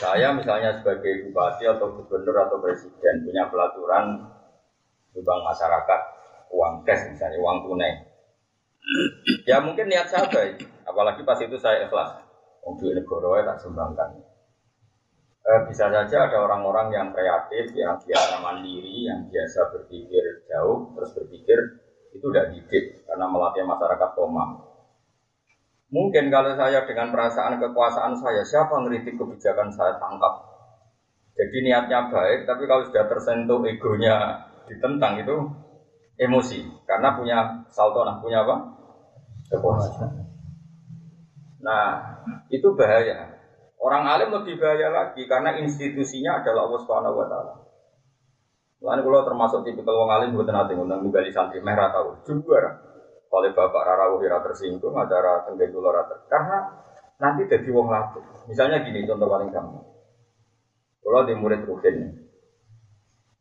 saya 0.02 0.34
misalnya 0.34 0.74
sebagai 0.74 1.22
bupati 1.22 1.70
atau 1.70 1.94
gubernur 1.94 2.34
atau 2.34 2.58
presiden 2.58 3.22
punya 3.22 3.46
pelaturan 3.46 4.26
bank 5.14 5.40
masyarakat 5.46 6.00
uang 6.50 6.82
cash 6.82 7.14
misalnya 7.14 7.38
uang 7.38 7.58
tunai. 7.62 7.92
Ya 9.46 9.62
mungkin 9.62 9.86
niat 9.86 10.10
saya 10.10 10.26
baik, 10.26 10.66
apalagi 10.82 11.22
pas 11.22 11.38
itu 11.38 11.54
saya 11.54 11.86
ikhlas. 11.86 12.26
Untuk 12.66 12.90
negara 12.90 13.54
tak 13.54 13.62
sumbangkan. 13.62 14.18
Eh, 15.44 15.60
bisa 15.68 15.92
saja 15.92 16.16
ada 16.26 16.38
orang-orang 16.40 16.88
yang 16.90 17.08
kreatif, 17.12 17.76
yang 17.76 18.00
biasa 18.00 18.40
mandiri, 18.40 19.04
yang 19.04 19.28
biasa 19.28 19.68
berpikir 19.68 20.42
jauh, 20.48 20.90
terus 20.96 21.12
berpikir 21.12 21.58
itu 22.16 22.24
udah 22.24 22.48
didik 22.50 23.04
karena 23.04 23.28
melatih 23.28 23.62
masyarakat 23.68 24.10
koma. 24.16 24.73
Mungkin 25.94 26.26
kalau 26.26 26.58
saya 26.58 26.82
dengan 26.90 27.14
perasaan 27.14 27.62
kekuasaan 27.62 28.18
saya, 28.18 28.42
siapa 28.42 28.82
ngeritik 28.82 29.14
kebijakan 29.14 29.70
saya 29.70 29.94
tangkap. 30.02 30.42
Jadi 31.38 31.70
niatnya 31.70 32.10
baik, 32.10 32.50
tapi 32.50 32.66
kalau 32.66 32.82
sudah 32.90 33.06
tersentuh 33.06 33.62
egonya 33.62 34.42
ditentang 34.66 35.22
itu 35.22 35.34
emosi. 36.18 36.66
Karena 36.82 37.14
punya 37.14 37.38
saltonah, 37.70 38.18
punya 38.18 38.42
apa? 38.42 38.56
Kekuasaan. 39.54 40.10
Nah, 41.62 41.86
itu 42.50 42.74
bahaya. 42.74 43.30
Orang 43.78 44.10
alim 44.10 44.34
lebih 44.34 44.58
bahaya 44.58 44.90
lagi 44.90 45.28
karena 45.30 45.60
institusinya 45.62 46.42
adalah 46.42 46.66
Allah 46.66 46.80
Subhanahu 46.82 47.20
wa 47.22 47.26
taala. 47.30 47.54
Lalu 48.84 49.00
kalau 49.06 49.22
termasuk 49.28 49.60
tipikal 49.62 49.94
orang 49.94 50.12
alim 50.18 50.36
buat 50.36 50.50
nanti 50.50 50.74
ngundang 50.74 51.06
di 51.06 51.32
santri 51.32 51.60
merah 51.62 51.88
tahu 51.94 52.20
juga 52.26 52.83
oleh 53.34 53.50
Bapak 53.50 53.82
Rara 53.82 54.14
Wira 54.14 54.38
tersinggung, 54.38 54.94
acara 54.94 55.42
tenggen 55.42 55.74
rata. 55.74 56.22
Karena 56.30 56.58
nanti 57.18 57.50
jadi 57.50 57.68
wong 57.74 57.90
laku. 57.90 58.22
Misalnya 58.46 58.86
gini, 58.86 59.02
contoh 59.02 59.26
paling 59.26 59.50
gampang. 59.50 59.82
Kalau 61.02 61.26
di 61.26 61.34
murid 61.36 61.66
Ruhin, 61.66 62.16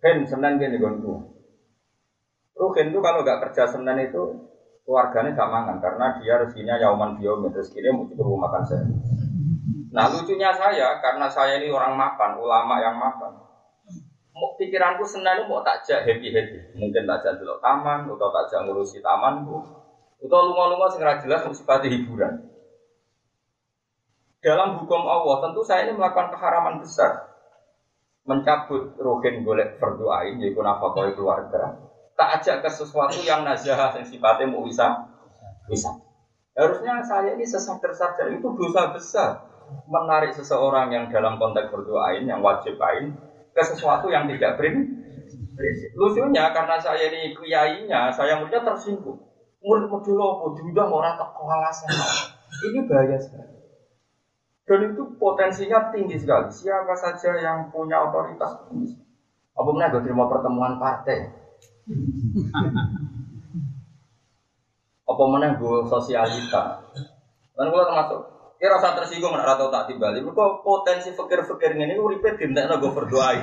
Ruhin 0.04 0.18
Senin 0.28 0.60
gini 0.60 0.82
gonku. 0.82 1.16
Ruhin 2.60 2.92
itu 2.92 3.00
kalau 3.00 3.24
nggak 3.24 3.40
kerja 3.50 3.64
Senin 3.72 4.04
itu 4.04 4.52
keluarganya 4.84 5.32
gak 5.32 5.48
mangan 5.48 5.78
karena 5.80 6.06
dia 6.20 6.36
rezekinya 6.44 6.76
yauman 6.76 7.16
biomin 7.16 7.56
rezekinya 7.56 7.96
mau 7.96 8.04
cukup 8.04 8.36
makan 8.36 8.64
saya. 8.68 8.84
Nah 9.96 10.12
lucunya 10.12 10.52
saya 10.52 11.00
karena 11.00 11.32
saya 11.32 11.56
ini 11.64 11.72
orang 11.72 11.96
makan, 11.96 12.36
ulama 12.36 12.84
yang 12.84 13.00
makan. 13.00 13.32
Pikiranku 14.34 15.08
senang 15.08 15.48
mau 15.48 15.64
takjak 15.64 16.04
happy 16.04 16.30
happy, 16.36 16.58
mungkin 16.76 17.08
takjak 17.08 17.40
dulu 17.40 17.58
taman 17.64 18.06
atau 18.12 18.28
takjak 18.28 18.68
ngurusi 18.68 19.00
tamanku, 19.00 19.62
atau 20.24 20.40
lunga-lunga 20.48 20.88
segera 20.88 21.20
jelas 21.20 21.44
sifat 21.52 21.84
hiburan. 21.92 22.48
Dalam 24.40 24.80
hukum 24.80 25.04
Allah 25.08 25.48
tentu 25.48 25.64
saya 25.64 25.88
ini 25.88 25.96
melakukan 25.96 26.32
keharaman 26.36 26.80
besar. 26.80 27.32
Mencabut 28.24 28.96
rohin 28.96 29.44
golek 29.44 29.80
berdoain, 29.84 30.40
yaitu 30.40 30.60
nafkah 30.64 31.12
keluarga. 31.12 31.76
Tak 32.16 32.40
ajak 32.40 32.64
ke 32.64 32.70
sesuatu 32.72 33.20
yang 33.20 33.44
nazah, 33.44 33.92
yang 34.00 34.08
sifatnya 34.08 34.48
mau 34.48 34.64
bisa. 34.64 35.12
Bisa. 35.68 35.92
Harusnya 36.56 37.04
saya 37.04 37.36
ini 37.36 37.44
sesat 37.44 37.84
tersadar 37.84 38.32
itu 38.32 38.48
dosa 38.56 38.96
besar. 38.96 39.32
Menarik 39.88 40.32
seseorang 40.36 40.92
yang 40.92 41.12
dalam 41.12 41.36
konteks 41.36 41.72
berdoain, 41.72 42.24
yang 42.24 42.40
wajib 42.40 42.80
ain, 42.80 43.16
ke 43.52 43.64
sesuatu 43.64 44.08
yang 44.08 44.28
tidak 44.32 44.56
berin. 44.56 45.04
Lucunya 46.00 46.52
karena 46.56 46.80
saya 46.80 47.12
ini 47.12 47.36
kiainya, 47.36 48.12
saya 48.12 48.40
muridnya 48.40 48.64
tersinggung 48.64 49.33
murid 49.64 49.88
model 49.88 50.20
apa 50.20 50.46
diundang 50.60 50.92
orang 50.92 51.16
tak 51.16 51.30
kewalasan 51.34 51.90
ini 52.68 52.80
bahaya 52.86 53.18
sekali. 53.18 53.56
Dan 54.64 54.80
itu 54.96 55.04
potensinya 55.20 55.92
tinggi 55.92 56.20
sekali. 56.20 56.52
Siapa 56.52 56.94
saja 56.96 57.32
yang 57.40 57.72
punya 57.72 58.00
otoritas 58.04 58.60
apa 59.54 59.70
mana 59.70 59.94
gue 59.94 60.02
terima 60.02 60.26
pertemuan 60.28 60.82
partai? 60.82 61.30
Apa 65.04 65.24
mana 65.30 65.56
gue 65.56 65.78
sosialita? 65.88 66.82
Dan 67.54 67.70
gue 67.70 67.84
termasuk 67.86 68.34
Ya 68.64 68.72
rasa 68.72 68.96
tersinggung 68.96 69.36
nak 69.36 69.44
rata 69.44 69.68
tak 69.68 69.92
tiba 69.92 70.16
Mereka 70.16 70.64
potensi 70.64 71.12
fikir-fikir 71.12 71.76
ini 71.76 72.00
uripe 72.00 72.40
dintekno 72.40 72.80
gue 72.80 72.96
berdoa. 72.96 73.36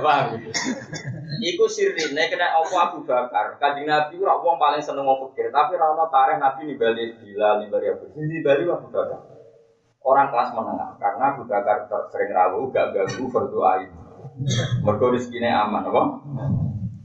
Paham? 0.00 0.40
Iku 1.42 1.64
sirine 1.68 2.30
kena 2.32 2.56
apa 2.56 2.76
Abu 2.88 3.04
Bakar. 3.04 3.60
Kanjeng 3.60 3.84
Nabi 3.84 4.16
ora 4.22 4.38
wong 4.40 4.56
paling 4.56 4.80
seneng 4.80 5.04
ngomong 5.04 5.34
fikir, 5.34 5.52
tapi 5.52 5.76
ora 5.76 5.92
ono 5.92 6.08
tareh 6.08 6.40
Nabi 6.40 6.70
nimbali 6.70 7.18
bila 7.20 7.60
nimbali 7.60 7.86
Abu. 7.92 8.04
Nimbali 8.16 8.62
Abu 8.70 8.88
Bakar. 8.88 9.20
Orang 10.02 10.34
kelas 10.34 10.50
menengah 10.54 10.90
karena 10.96 11.24
Abu 11.34 11.42
Bakar 11.44 11.76
sering 12.08 12.30
rawu 12.32 12.70
gak 12.70 12.94
ganggu 12.94 13.24
berdoa 13.28 13.72
itu. 13.82 13.98
Mergo 14.80 15.06
rezekine 15.12 15.50
aman 15.50 15.84
apa? 15.84 16.02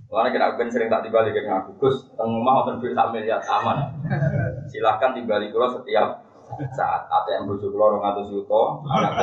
Karena 0.07 0.29
kita 0.31 0.55
ben 0.55 0.69
sering 0.71 0.87
tak 0.87 1.03
tiba 1.03 1.19
lagi 1.19 1.35
dengan 1.35 1.67
Gus, 1.67 2.07
tengah 2.15 2.39
mau 2.39 2.63
duit 2.63 2.95
sak 2.95 3.11
miliar 3.11 3.43
aman. 3.43 3.91
Silahkan 4.71 5.11
tiba 5.11 5.35
di 5.43 5.51
kulo 5.51 5.67
setiap 5.67 6.26
saat 6.73 7.05
ATM 7.11 7.47
kulo 7.47 7.85
rong 7.97 8.03
atus 8.03 8.31
yuto, 8.31 8.81
anak 8.87 9.19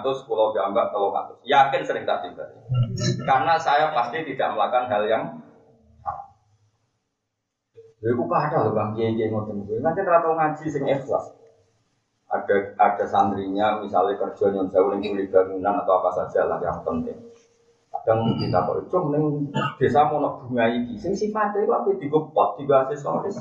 atus, 0.00 0.24
kulo 0.24 0.50
jambak 0.56 0.88
kalau 0.90 1.12
atus. 1.12 1.36
Yakin 1.44 1.82
sering 1.84 2.04
tak 2.08 2.24
tiba. 2.24 2.44
Karena 3.28 3.54
saya 3.60 3.92
pasti 3.92 4.24
tidak 4.24 4.56
melakukan 4.56 4.88
hal 4.88 5.04
yang 5.08 5.24
Lha 8.02 8.10
iku 8.18 8.26
kada 8.26 8.66
lho 8.66 8.74
Bang 8.74 8.98
kiai-kiai 8.98 9.30
ngoten 9.30 9.62
kuwi. 9.62 9.78
Ngajen 9.78 10.10
ra 10.10 10.18
ngaji 10.18 10.64
sing 10.66 10.82
ikhlas. 10.90 11.38
Ada 12.34 12.74
ada 12.74 13.04
santrinya 13.06 13.78
misalnya 13.78 14.18
kerja 14.18 14.50
nyon 14.50 14.66
jauh 14.74 14.90
ning 14.98 15.14
bangunan 15.30 15.78
atau 15.86 16.02
apa 16.02 16.10
saja 16.10 16.50
lah 16.50 16.58
yang 16.58 16.82
penting 16.82 17.14
kadang 18.02 18.34
kita 18.40 18.58
kok 18.66 18.76
itu 18.82 18.98
neng 19.14 19.24
desa 19.78 20.08
nak 20.08 20.34
bunga 20.42 20.64
iki 20.74 20.96
sing 20.98 21.12
sifatnya 21.14 21.62
itu 21.62 21.70
apa 21.70 21.88
digopot 22.00 22.58
tiga 22.58 22.88
aksesoris 22.88 23.36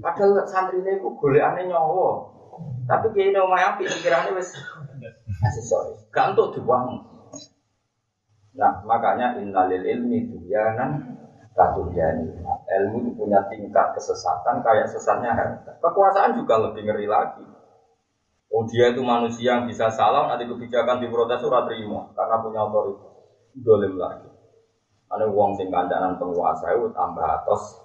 padahal 0.00 0.44
santri 0.44 0.80
ini 0.84 1.00
kok 1.00 1.24
aneh 1.24 1.64
nyawa 1.68 2.08
tapi 2.84 3.06
kayak 3.16 3.34
ini 3.34 3.38
omah 3.40 3.60
api 3.74 3.82
pikirannya 3.88 4.36
wes 4.36 4.54
aksesoris 5.42 6.04
gak 6.12 6.36
untuk 6.36 6.56
dibuang 6.60 7.00
nah 8.54 8.84
makanya 8.86 9.40
innalil 9.40 9.82
ilmi 9.82 10.30
duyanan 10.30 11.18
katuyani 11.56 12.38
ilmu 12.64 12.96
itu 13.02 13.10
punya 13.18 13.40
tingkat 13.50 13.96
kesesatan 13.98 14.62
kayak 14.62 14.86
sesatnya 14.86 15.34
harta 15.34 15.74
kekuasaan 15.82 16.38
juga 16.38 16.60
lebih 16.70 16.86
ngeri 16.86 17.08
lagi 17.10 17.44
Oh 18.54 18.62
dia 18.70 18.94
itu 18.94 19.02
manusia 19.02 19.58
yang 19.58 19.66
bisa 19.66 19.90
salah, 19.90 20.30
nanti 20.30 20.46
kebijakan 20.46 21.02
di 21.02 21.10
protes 21.10 21.42
surat 21.42 21.66
terima 21.66 22.06
karena 22.14 22.38
punya 22.38 22.62
otoritas. 22.62 23.10
Dolim 23.50 23.98
lagi. 23.98 24.30
Ada 25.10 25.26
uang 25.26 25.58
sing 25.58 25.74
kandanan 25.74 26.14
penguasa 26.22 26.70
itu 26.70 26.86
tambah 26.94 27.26
atas. 27.26 27.82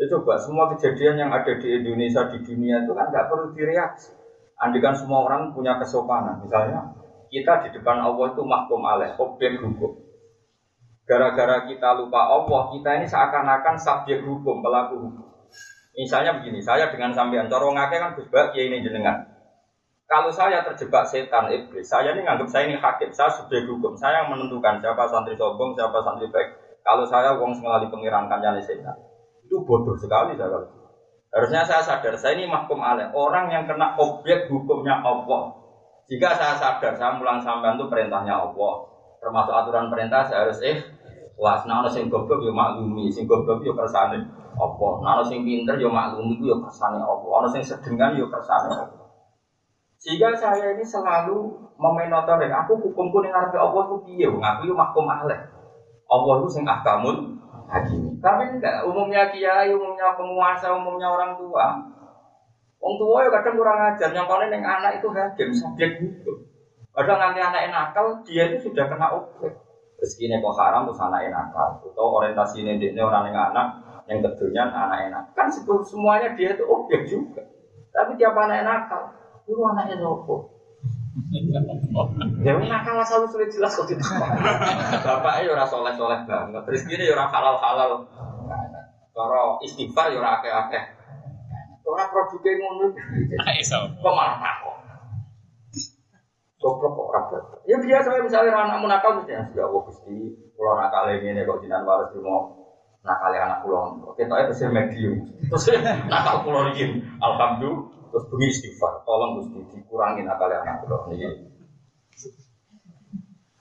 Ya 0.00 0.08
coba 0.08 0.40
semua 0.40 0.64
kejadian 0.72 1.20
yang 1.20 1.28
ada 1.28 1.60
di 1.60 1.68
Indonesia 1.76 2.24
di 2.32 2.40
dunia 2.40 2.88
itu 2.88 2.96
kan 2.96 3.12
nggak 3.12 3.28
perlu 3.28 3.52
direaksi. 3.52 4.16
Andikan 4.56 4.96
semua 4.96 5.28
orang 5.28 5.52
punya 5.52 5.76
kesopanan. 5.76 6.40
Misalnya 6.40 6.96
kita 7.28 7.68
di 7.68 7.76
depan 7.76 8.00
Allah 8.00 8.32
itu 8.32 8.40
mahkum 8.40 8.80
alaih, 8.80 9.12
objek 9.20 9.60
hukum. 9.60 9.92
Gara-gara 11.04 11.68
kita 11.68 12.00
lupa 12.00 12.32
Allah, 12.32 12.72
kita 12.72 12.96
ini 12.96 13.04
seakan-akan 13.04 13.76
subjek 13.76 14.24
hukum, 14.24 14.64
pelaku 14.64 15.04
hukum. 15.04 15.26
Misalnya 15.92 16.40
begini, 16.40 16.64
saya 16.64 16.88
dengan 16.88 17.12
sampean, 17.12 17.52
corong 17.52 17.76
kan 17.76 18.16
Gus 18.16 18.30
ya 18.32 18.62
ini 18.62 18.80
jenengan. 18.80 19.20
Kalau 20.08 20.32
saya 20.32 20.64
terjebak 20.64 21.04
setan 21.06 21.52
iblis, 21.52 21.86
saya 21.86 22.16
ini 22.16 22.24
nganggap 22.24 22.48
saya 22.48 22.66
ini 22.66 22.80
hakim, 22.80 23.12
saya 23.12 23.30
sudah 23.30 23.62
hukum, 23.68 23.94
saya 23.94 24.24
yang 24.24 24.32
menentukan 24.32 24.80
siapa 24.80 25.06
santri 25.06 25.36
sombong, 25.36 25.76
siapa 25.76 26.02
santri 26.02 26.26
baik. 26.32 26.80
Kalau 26.82 27.04
saya 27.04 27.36
uang 27.36 27.52
sengali 27.54 27.86
pengiran 27.92 28.26
kancane 28.26 28.58
setan, 28.58 28.96
itu 29.50 29.58
bodoh 29.66 29.98
sekali 29.98 30.38
saya 30.38 30.46
kalau. 30.46 30.70
Harusnya 31.34 31.66
saya 31.66 31.82
sadar, 31.82 32.14
saya 32.14 32.38
ini 32.38 32.46
mahkum 32.46 32.78
alaih, 32.78 33.10
orang 33.10 33.50
yang 33.50 33.66
kena 33.66 33.98
objek 33.98 34.46
hukumnya 34.46 35.02
Allah. 35.02 35.50
Jika 36.06 36.38
saya 36.38 36.54
sadar, 36.54 36.94
saya 36.94 37.18
mulang 37.18 37.42
sampean 37.42 37.74
itu 37.74 37.86
perintahnya 37.90 38.34
Allah, 38.34 38.74
termasuk 39.18 39.54
aturan 39.54 39.90
perintah 39.90 40.26
saya 40.26 40.46
harus 40.46 40.58
eh, 40.62 40.78
wah, 41.38 41.58
nah 41.66 41.86
sing 41.86 42.10
goblok 42.10 42.42
yo 42.42 42.50
maklumi, 42.50 43.10
sing 43.10 43.30
goblok 43.30 43.62
yo 43.62 43.74
kersane 43.74 44.18
apa. 44.58 44.88
Nah, 45.02 45.22
sing 45.22 45.46
pinter 45.46 45.78
yo 45.78 45.90
maklum 45.90 46.34
itu 46.34 46.50
yo 46.50 46.56
kersane 46.58 46.98
apa. 46.98 47.26
Ana 47.30 47.48
sing 47.50 47.62
sedengan 47.62 48.18
yo 48.18 48.26
kersane 48.26 48.74
apa. 48.74 48.98
Sehingga 50.00 50.32
saya 50.34 50.74
ini 50.74 50.82
selalu 50.82 51.52
memenotori 51.76 52.48
aku 52.48 52.74
hukumku 52.88 53.20
ning 53.22 53.30
ngarepe 53.30 53.60
Allah 53.60 53.82
ku 53.86 54.02
piye? 54.02 54.26
Aku 54.26 54.60
yo 54.66 54.74
mahkum 54.74 55.06
alaih. 55.06 55.46
Allah 56.10 56.34
itu 56.42 56.48
sing 56.58 56.64
ahkamul 56.66 57.38
hakim. 57.70 58.09
Tapi 58.20 58.42
enggak 58.56 58.84
umumnya 58.84 59.32
kiai, 59.32 59.72
umumnya 59.72 60.12
penguasa, 60.14 60.76
umumnya 60.76 61.08
orang 61.08 61.40
tua. 61.40 61.66
Wong 62.80 62.94
tua 62.96 63.24
ya 63.24 63.30
kadang 63.32 63.56
kurang 63.60 63.80
ajar, 63.92 64.12
paling 64.12 64.48
yang 64.52 64.64
anak 64.64 65.00
itu 65.00 65.08
hakim, 65.12 65.48
subjek 65.52 66.00
hukum. 66.00 66.48
Padahal 66.92 67.32
nanti 67.32 67.40
anak 67.40 67.68
nakal, 67.72 68.20
dia 68.24 68.48
itu 68.52 68.68
sudah 68.68 68.88
kena 68.88 69.12
objek. 69.12 69.52
Rezekinya 70.00 70.40
kok 70.40 70.56
haram, 70.56 70.88
terus 70.88 71.00
anak 71.00 71.28
nakal. 71.28 71.80
Atau 71.84 72.08
orientasi 72.20 72.64
ini, 72.64 72.80
ini 72.80 73.00
orang 73.04 73.28
yang 73.28 73.52
anak, 73.52 73.66
yang 74.10 74.26
keduanya 74.26 74.66
anak 74.66 74.98
enak 75.06 75.24
kan 75.38 75.46
semuanya 75.86 76.34
dia 76.34 76.58
itu 76.58 76.66
objek 76.66 77.06
juga 77.06 77.46
tapi 77.94 78.18
tiap 78.18 78.34
anak 78.34 78.66
nakal 78.66 79.14
itu 79.46 79.54
anaknya 79.62 80.02
nopo 80.02 80.59
Ya 82.46 82.54
nakal 82.56 82.96
asal 83.02 83.26
sulit 83.26 83.50
jelas 83.50 83.74
kok 83.74 83.86
tidak. 83.90 84.06
Bapak 85.06 85.42
ya 85.42 85.52
ora 85.52 85.66
soleh 85.66 85.94
banget. 85.98 86.62
Terus 86.70 86.82
gini 86.86 87.10
ya 87.10 87.18
ora 87.18 87.26
halal 87.28 87.56
halal. 87.58 87.90
Kalau 89.10 89.58
istighfar 89.66 90.14
ya 90.14 90.22
ora 90.22 90.40
akeh 90.40 90.52
akeh. 90.52 90.84
Ora 91.84 92.06
produknya 92.08 92.52
ngono. 92.62 92.86
Kok 94.00 94.12
malah 94.14 94.36
takut. 94.38 94.76
Goblok 96.60 96.92
kok 96.92 97.06
ora 97.10 97.20
Ya 97.66 97.76
biasa 97.80 98.08
misalnya 98.22 98.52
anak 98.54 98.84
nakal 98.84 99.20
mesti 99.20 99.32
ya 99.32 99.64
Allah 99.64 99.80
Gusti, 99.86 100.16
kalau 100.54 100.76
nakal 100.76 101.08
ini 101.08 101.40
kok 101.42 101.60
jinan 101.64 101.88
waris 101.88 102.12
mau 102.20 102.52
nakal 103.00 103.32
anak 103.32 103.64
pulau. 103.64 103.96
Oke, 104.12 104.28
tapi 104.28 104.44
itu 104.44 104.68
medium. 104.68 105.14
Terus 105.48 105.72
nakal 106.10 106.44
pulau 106.44 106.68
ini, 106.70 107.00
alhamdulillah. 107.16 107.99
Terus 108.10 108.24
bunyi 108.26 108.46
istighfar, 108.50 109.06
tolong 109.06 109.38
Gusti 109.38 109.62
dikurangin 109.70 110.26
nakal 110.26 110.50
anak 110.50 110.82
pulau. 110.82 111.06
Ini 111.14 111.50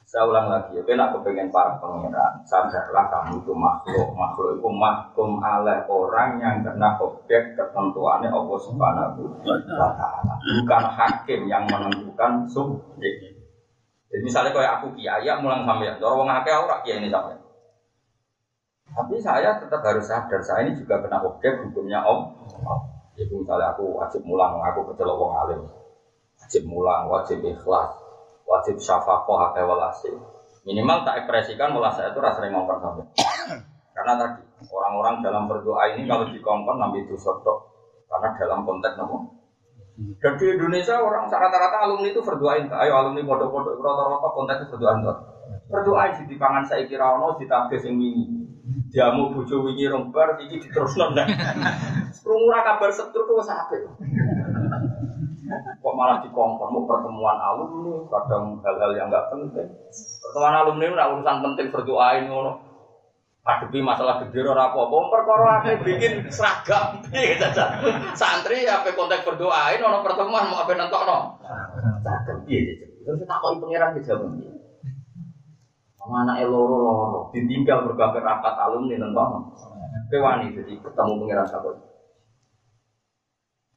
saya 0.09 0.25
ulang 0.25 0.49
lagi, 0.49 0.73
ya, 0.73 0.81
kena 0.89 1.13
kepengen 1.13 1.53
para 1.53 1.77
pangeran, 1.77 2.41
sadarlah 2.41 3.13
kamu 3.13 3.45
itu 3.45 3.53
makhluk, 3.53 4.09
makhluk 4.17 4.57
itu 4.57 4.69
mahkum 4.73 5.37
oleh 5.37 5.85
orang 5.85 6.41
yang 6.41 6.65
kena 6.65 6.97
objek 6.97 7.53
ketentuannya 7.53 8.33
Allah 8.33 8.57
Subhanahu 8.57 9.21
wa 9.45 9.89
taala. 9.93 10.33
Bukan 10.41 10.83
hakim 10.97 11.45
yang 11.45 11.69
menentukan 11.69 12.41
subjek. 12.49 13.37
Jadi 14.09 14.21
misalnya 14.25 14.49
kayak 14.49 14.81
aku 14.81 14.97
kiai, 14.97 15.29
mulang 15.45 15.69
sampean, 15.69 16.01
orang 16.01 16.17
wong 16.25 16.29
akeh 16.41 16.57
ora 16.57 16.81
kiai 16.81 17.05
ini 17.05 17.13
sampean. 17.13 17.37
Tapi 18.89 19.13
saya 19.21 19.61
tetap 19.61 19.85
harus 19.85 20.09
sadar, 20.09 20.41
saya 20.41 20.65
ini 20.65 20.81
juga 20.81 21.05
kena 21.05 21.21
objek 21.21 21.69
hukumnya 21.69 22.01
Om. 22.01 22.49
Jadi 23.19 23.33
misalnya 23.35 23.75
aku 23.75 23.99
wajib 23.99 24.23
mulang, 24.23 24.63
aku 24.63 24.95
kecelok 24.95 25.19
wong 25.19 25.33
alim. 25.35 25.61
Wajib 26.39 26.63
mulang, 26.71 27.11
wajib 27.11 27.43
ikhlas, 27.43 27.91
wajib 28.47 28.79
syafakoh 28.79 29.37
hake 29.43 29.61
walasi 29.67 30.11
minimal 30.67 31.01
tak 31.07 31.23
ekspresikan 31.23 31.71
malah 31.71 31.93
saya 31.93 32.11
itu 32.11 32.19
rasanya 32.19 32.53
ngomong 32.53 32.77
sampai 32.77 33.05
karena 33.95 34.13
tadi 34.21 34.41
orang-orang 34.69 35.15
dalam 35.23 35.43
berdoa 35.47 35.83
ini 35.95 36.03
kalau 36.05 36.27
dikongkon 36.27 36.77
nabi 36.77 37.07
itu 37.07 37.15
sotok 37.15 37.69
karena 38.09 38.35
dalam 38.35 38.65
konteks 38.67 38.97
nopo 38.99 39.39
dan 40.23 40.39
di 40.39 40.45
Indonesia 40.47 40.95
orang 40.95 41.27
rata-rata 41.27 41.83
alumni 41.83 42.07
itu 42.07 42.23
berdoain. 42.23 42.71
Ayo 42.71 42.95
alumni 42.95 43.19
bodoh-bodoh 43.19 43.83
rata-rata 43.83 44.31
konteksnya 44.31 44.71
berdoain. 44.71 45.03
Berdoa 45.67 46.15
di 46.23 46.35
pangan 46.39 46.63
saya 46.63 46.87
kira 46.87 47.19
ono 47.19 47.35
di 47.35 47.43
tabes 47.43 47.83
yang 47.83 47.99
ini 47.99 48.38
jamu 48.89 49.33
bujo 49.33 49.65
wingi 49.65 49.89
rombar 49.89 50.41
iki 50.41 50.61
terus 50.69 50.97
nanda 50.97 51.25
Rungura 52.25 52.61
kabar 52.61 52.89
setruk 52.93 53.25
tuh 53.25 53.41
sampai 53.41 53.81
Kok 55.79 55.95
malah 55.97 56.21
dikongkon 56.21 56.69
mau 56.69 56.85
pertemuan 56.85 57.39
alumni, 57.41 58.05
kadang 58.05 58.61
hal-hal 58.61 58.91
yang 58.93 59.09
nggak 59.09 59.33
penting. 59.33 59.65
Pertemuan 60.21 60.55
alumni 60.61 60.85
itu 60.85 60.93
urusan 60.93 61.37
penting 61.41 61.67
berdoain 61.73 62.29
ngono. 62.29 62.53
Hadepi 63.41 63.81
masalah 63.81 64.21
gede 64.21 64.45
ora 64.45 64.69
apa-apa, 64.69 64.97
perkara 65.09 65.49
ape 65.63 65.81
bikin 65.81 66.29
seragam. 66.29 67.01
Santri 68.13 68.69
ape 68.69 68.93
konteks 68.93 69.25
berdoain 69.25 69.81
ono 69.81 70.05
pertemuan 70.05 70.53
mau 70.53 70.61
ape 70.61 70.77
nentokno. 70.77 71.41
Seragam 72.05 72.37
piye 72.45 72.85
Terus 73.01 73.25
takoki 73.25 73.57
pangeran 73.57 73.97
dijawab 73.97 74.29
piye? 74.37 74.48
Mana 76.09 76.41
eloro 76.41 76.77
loro, 76.81 77.21
ditinggal 77.29 77.85
berbagai 77.85 78.25
rapat 78.25 78.57
alumni 78.57 78.97
nentokno. 78.97 79.53
Kewani 80.09 80.57
jadi 80.57 80.73
ketemu 80.81 81.13
pangeran 81.21 81.45
takut. 81.45 81.77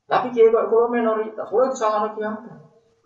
Tapi 0.08 0.32
kiai 0.32 0.48
kok 0.48 0.72
kalau 0.72 0.88
minoritas, 0.88 1.44
kalau 1.44 1.68
itu 1.68 1.76
salah 1.76 2.08
lagi 2.08 2.20
apa? 2.24 2.52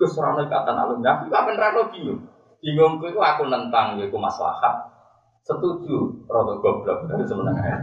Serana 0.07 0.47
ikatan 0.47 0.79
alumni, 0.79 1.19
aku 1.19 1.27
gak 1.27 1.45
pernah 1.47 1.75
lo 1.75 1.83
bingung. 1.91 2.23
Bingung 2.63 3.03
itu 3.03 3.19
aku 3.19 3.51
nentang, 3.51 3.99
ya 3.99 4.07
aku 4.07 4.19
maslahat. 4.19 4.95
Setuju, 5.43 6.27
rodo 6.27 6.63
goblok 6.63 7.07
dari 7.11 7.27
sebenarnya. 7.27 7.79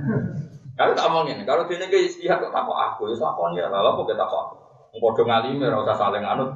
Kalau 0.75 0.91
tak 0.95 1.05
ngomongin, 1.11 1.43
kalau 1.43 1.67
dia 1.67 1.79
nih 1.79 2.07
istihad 2.07 2.39
kok 2.39 2.55
takut 2.55 2.75
aku, 2.75 3.11
ya 3.11 3.15
sakon 3.19 3.55
ya, 3.55 3.67
lalu 3.67 3.95
apa 3.95 4.01
kita 4.07 4.19
takut 4.23 4.39
aku? 4.47 4.55
Ngkodong 4.95 5.27
ngalim 5.27 5.55
ya, 5.59 5.93
saling 5.95 6.23
anut, 6.23 6.49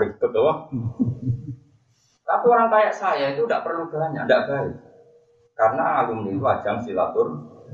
ribet 0.00 0.30
doang. 0.32 0.68
Tapi 2.22 2.44
orang 2.48 2.70
kayak 2.70 2.94
saya 2.94 3.34
itu 3.34 3.42
tidak 3.44 3.66
perlu 3.66 3.90
banyak, 3.90 4.24
tidak 4.24 4.44
baik. 4.48 4.74
Karena 5.52 5.84
alumni 6.02 6.30
itu 6.32 6.46
ajang 6.48 6.78
silatur 6.80 7.28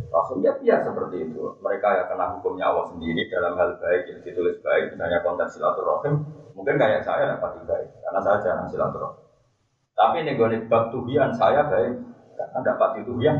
Rasulnya 0.09 0.57
biasa 0.57 0.89
seperti 0.89 1.17
itu. 1.29 1.43
Mereka 1.61 1.89
yang 2.01 2.09
kena 2.09 2.27
hukumnya 2.39 2.65
Allah 2.73 2.87
sendiri 2.89 3.29
dalam 3.29 3.59
hal 3.61 3.77
baik 3.77 4.03
yang 4.09 4.21
ditulis 4.25 4.57
baik, 4.65 4.97
misalnya 4.97 5.21
konteks 5.21 5.59
silaturahim, 5.59 6.25
mungkin 6.57 6.81
kayak 6.81 7.05
saya 7.05 7.37
dapat 7.37 7.61
baik 7.69 7.89
karena 7.93 8.21
saya 8.25 8.37
jarang 8.41 8.69
silaturahim. 8.73 9.21
Tapi 9.99 10.17
gue 10.25 10.59
bab 10.71 10.95
tuhian 10.95 11.31
saya 11.35 11.67
baik 11.69 11.95
karena 12.39 12.59
dapat 12.65 12.89
tuhian. 13.05 13.37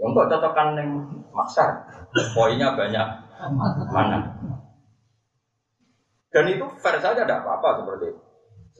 Yang 0.00 0.10
kok 0.16 0.28
cocokkan 0.32 0.68
yang 0.80 0.90
maksa, 1.28 1.76
poinnya 2.32 2.72
banyak 2.72 3.06
mana. 3.92 4.32
Dan 6.32 6.44
itu 6.48 6.64
fair 6.80 6.96
saja 7.04 7.20
tidak 7.20 7.44
apa-apa 7.44 7.84
seperti 7.84 8.16
itu. 8.16 8.20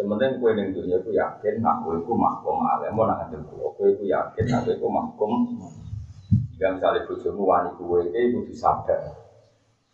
Sementara 0.00 0.32
kue 0.40 0.56
yang 0.56 0.72
dunia 0.72 0.96
itu 0.96 1.12
yakin, 1.12 1.60
aku 1.60 2.00
itu 2.00 2.12
mahkum 2.16 2.64
alim, 2.64 2.96
mau 2.96 3.04
nak 3.04 3.28
aku 3.28 3.84
itu 3.84 4.08
yakin, 4.08 4.48
aku 4.48 4.72
itu 4.72 4.86
mahkum 4.88 5.60
Ya 6.56 6.72
misalnya 6.72 7.04
bojomu 7.04 7.44
wani 7.44 7.68
gue, 7.76 8.00
itu 8.16 8.40
kudu 8.40 8.52
sadar. 8.56 9.12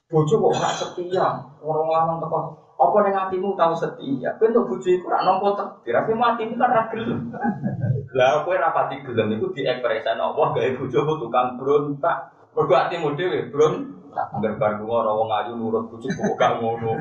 Bojo 0.07 0.35
kok 0.39 0.55
gak 0.63 0.75
setia, 0.79 1.27
orang 1.59 1.91
lanang 1.91 2.19
teko. 2.23 2.39
Apa 2.79 2.97
ning 3.03 3.15
atimu 3.19 3.59
tahu 3.59 3.75
setia? 3.75 4.39
Kowe 4.39 4.47
untuk 4.47 4.79
bojo 4.79 4.89
iku 4.91 5.11
ora 5.11 5.27
nampa 5.27 5.59
takdir, 5.59 5.97
tapi 5.97 6.13
matimu 6.15 6.55
kan 6.55 6.71
ra 6.71 6.83
gelem. 6.93 7.33
Lah 8.15 8.47
kowe 8.47 8.55
ra 8.55 8.71
pati 8.71 9.03
gelem 9.03 9.35
iku 9.35 9.51
diekspresen 9.51 10.23
Allah 10.23 10.47
gawe 10.55 10.71
bojomu 10.79 11.19
tukang 11.19 11.59
brontak. 11.59 12.31
Mergo 12.55 12.75
atimu 12.79 13.17
dhewe 13.19 13.49
bron 13.49 13.96
Angger 14.17 14.57
bar 14.57 14.81
ora 14.81 15.13
wong 15.13 15.29
ayu 15.29 15.53
nurut 15.61 15.93
bojo 15.93 16.09
kok 16.09 16.35
gak 16.41 16.57
ngono. 16.59 16.97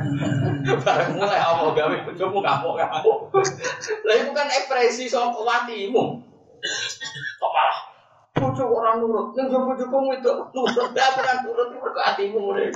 Bareng 0.84 1.16
mulai 1.16 1.40
apa 1.40 1.72
gawe 1.72 1.96
bojomu 2.04 2.44
ngamuk-ngamuk. 2.44 3.18
Lah 4.04 4.16
itu 4.20 4.32
kan 4.36 4.48
ekspresi 4.52 5.08
saka 5.08 5.40
atimu. 5.40 6.04
Kok 7.40 7.52
malah 7.56 7.80
Bojo 8.36 8.68
orang 8.68 9.00
nurut, 9.00 9.32
neng 9.32 9.48
jopo 9.48 9.80
jopo 9.80 10.12
itu 10.12 10.28
nurut, 10.52 10.92
ya 10.92 11.08
orang 11.16 11.40
nurut 11.48 11.72
ke 11.72 12.02
hatimu 12.04 12.52
mulai. 12.52 12.68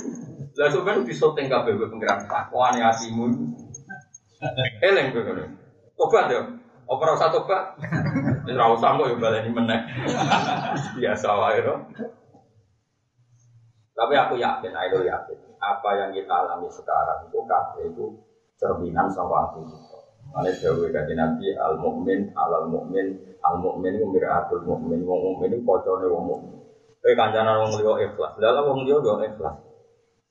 Lah 0.56 0.71
bisa 1.04 1.28
tengah 1.36 1.67
bebe 1.67 1.91
pengiran 1.91 2.23
takwani 2.32 2.80
hatimu. 2.80 3.28
Eleng 4.80 5.12
kowe 5.12 5.19
ngono. 5.19 5.43
Tobat 5.99 6.32
ya. 6.32 6.47
Apa 6.88 7.02
ora 7.06 7.12
usah 7.19 7.30
tobat? 7.30 7.63
Ora 8.47 8.71
usah 8.71 8.95
kok 8.95 9.08
yo 9.12 9.19
baleni 9.19 9.52
meneh. 9.52 9.84
Biasa 10.95 11.28
wae 11.28 11.60
Tapi 14.00 14.16
aku 14.16 14.40
yakin, 14.40 14.72
ayo 14.72 15.04
yakin, 15.04 15.38
apa 15.60 15.90
yang 16.00 16.16
kita 16.16 16.32
alami 16.32 16.72
sekarang 16.72 17.28
itu 17.28 17.44
kabeh 17.44 17.84
itu 17.92 18.16
cerminan 18.56 19.12
sama 19.12 19.52
kita. 19.52 20.00
Mana 20.32 20.56
jauh 20.56 20.88
dari 20.88 21.20
Nabi 21.20 21.52
al 21.60 21.76
mukmin 21.76 22.32
al 22.32 22.64
mukmin 22.72 23.20
al 23.44 23.60
mukmin 23.60 24.00
itu 24.00 24.08
miratul 24.08 24.64
mukmin 24.64 25.04
wong 25.04 25.20
mukmin 25.20 25.52
itu 25.52 25.68
kocone 25.68 26.08
wong 26.08 26.24
mukmin. 26.32 26.64
Kue 27.04 27.12
kancanan 27.12 27.60
wong 27.60 27.76
liya 27.76 28.08
ikhlas, 28.08 28.40
dalam 28.40 28.72
wong 28.72 28.88
liya 28.88 29.04
yo 29.04 29.20
ikhlas. 29.20 29.56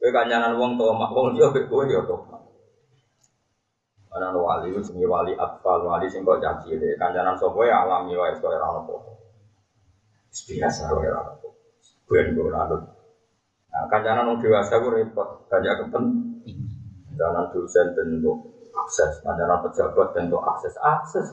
Kue 0.01 0.11
kancanan 0.17 0.57
wong 0.57 0.81
mak 0.81 1.13
wong 1.13 1.37
liya 1.37 1.53
kowe 1.69 1.85
yo 1.85 2.09
tomak. 2.09 2.41
Ana 4.09 4.33
wali 4.33 4.73
itu 4.73 4.81
jenenge 4.81 5.05
wali 5.05 5.33
atfal, 5.37 5.85
wali 5.85 6.09
sing 6.09 6.25
kok 6.25 6.41
cah 6.41 6.57
cilik. 6.65 6.97
Kancanan 6.97 7.37
sapa 7.37 7.61
ya 7.69 7.85
alami 7.85 8.17
wae 8.17 8.33
kaya 8.33 8.57
ora 8.57 8.81
apa. 8.81 8.95
Biasa 10.33 10.83
ora 10.89 11.37
ono. 11.37 11.49
Ben 12.09 12.33
ora. 12.39 12.97
Nah, 13.79 13.87
kancanan 13.87 14.27
wong 14.27 14.43
dewasa 14.43 14.83
ku 14.83 14.91
repot, 14.91 15.47
banyak 15.47 15.87
kepen. 15.87 16.05
Kancanan 17.14 17.47
dosen 17.55 17.95
bentuk 17.95 18.51
akses, 18.75 19.23
kancanan 19.23 19.62
pejabat 19.62 20.19
bentuk 20.19 20.43
akses, 20.43 20.75
akses. 20.83 21.31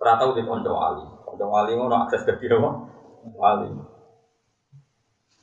Ora 0.00 0.16
tau 0.16 0.32
di 0.32 0.40
konco 0.48 0.72
wali. 0.72 1.04
Konco 1.28 1.44
wali 1.44 1.76
ngono 1.76 2.08
akses 2.08 2.24
ke 2.24 2.40
dia 2.40 2.56
wali. 3.36 3.68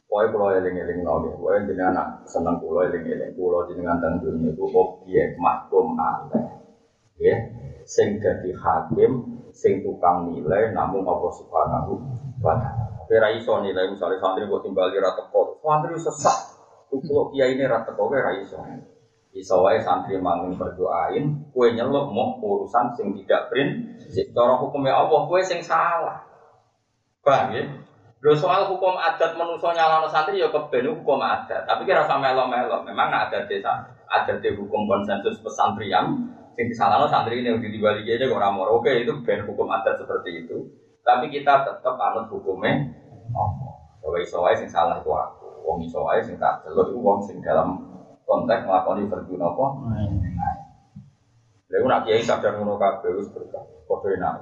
Pokoknya 0.10 0.28
kalau 0.34 0.50
eling-eling 0.52 1.00
nabi, 1.08 1.32
pokoknya 1.40 1.72
jadi 1.72 1.84
anak 1.88 2.08
senang 2.28 2.60
pulau 2.60 2.84
eling-eling, 2.84 3.32
pulau 3.32 3.64
jenengan 3.64 3.96
tentang 4.02 4.20
dunia 4.20 4.52
itu 4.52 4.66
objek 4.68 5.40
mahkum 5.40 5.96
aneh. 5.96 6.52
Ya, 7.16 7.38
sing 7.88 8.20
jadi 8.20 8.52
hakim, 8.52 9.40
sing 9.56 9.80
tukang 9.86 10.28
nilai, 10.28 10.76
namun 10.76 11.08
Allah 11.08 11.32
subhanahu 11.32 11.96
wa 12.44 12.60
ta'ala. 12.60 12.81
Kira 13.12 13.28
iso 13.36 13.60
nilai, 13.60 13.92
misalnya 13.92 14.24
santri 14.24 14.48
kok 14.48 14.64
timbali 14.64 14.96
rata 14.96 15.28
kok, 15.28 15.60
santri 15.60 16.00
sesat. 16.00 16.56
Kalau 16.88 17.28
kiai 17.36 17.60
ini 17.60 17.68
rata 17.68 17.92
kok, 17.92 18.08
kira 18.08 18.40
iso. 18.40 18.56
Iso 19.36 19.68
wae 19.68 19.84
santri 19.84 20.16
mangin 20.16 20.56
berdoain, 20.56 21.52
kue 21.52 21.76
nyeluk 21.76 22.08
mau 22.08 22.40
urusan 22.40 22.96
sing 22.96 23.12
tidak 23.20 23.52
prinsip. 23.52 24.32
Cara 24.32 24.56
hukumnya 24.56 24.96
Allah, 24.96 25.28
kue 25.28 25.44
sing 25.44 25.60
salah. 25.60 26.24
Paham 27.20 27.52
ya? 27.52 27.68
Lo 28.24 28.32
soal 28.32 28.72
hukum 28.72 28.96
adat 28.96 29.36
manusia 29.36 29.76
nyalano 29.76 30.08
santri 30.08 30.40
ya 30.40 30.48
keben 30.48 30.88
hukum 30.96 31.20
adat. 31.20 31.68
Tapi 31.68 31.84
kira 31.84 32.08
sama 32.08 32.32
melo-melo. 32.32 32.80
Memang 32.88 33.12
ada 33.12 33.44
desa, 33.44 33.92
ada 34.08 34.40
di 34.40 34.56
hukum 34.56 34.88
konsensus 34.88 35.36
pesantrian. 35.44 36.32
Sing 36.56 36.70
disalahno 36.72 37.12
santri 37.12 37.44
ini 37.44 37.52
yang 37.52 37.60
dibalik 37.60 38.08
aja 38.08 38.30
kok 38.30 38.40
ramor. 38.40 38.72
Oke 38.72 39.04
itu 39.04 39.20
ben 39.28 39.44
hukum 39.44 39.68
adat 39.68 40.00
seperti 40.00 40.48
itu. 40.48 40.64
Tapi 41.02 41.34
kita 41.34 41.66
tetap 41.66 41.98
anut 41.98 42.30
hukumnya. 42.30 43.01
Oh, 43.32 43.52
Bahwa 44.02 44.18
iso 44.18 44.42
wae 44.42 44.58
sing 44.58 44.68
salah 44.68 45.00
itu 45.00 45.12
aku. 45.14 45.48
Wong 45.62 45.78
iso 45.86 46.02
wae 46.02 46.20
sing 46.26 46.36
tak 46.42 46.66
delok 46.66 46.90
itu 46.90 47.00
wong 47.00 47.20
sing 47.22 47.38
dalam 47.40 47.78
konteks 48.26 48.66
melakukan 48.66 49.08
verdi 49.08 49.36
nopo. 49.38 49.66
Lalu 51.72 51.86
nak 51.88 52.04
kiai 52.04 52.20
sadar 52.20 52.60
ngono 52.60 52.76
kabeh 52.76 53.16
wis 53.16 53.32
berkah. 53.32 53.64
Padha 53.88 54.08
enak. 54.12 54.36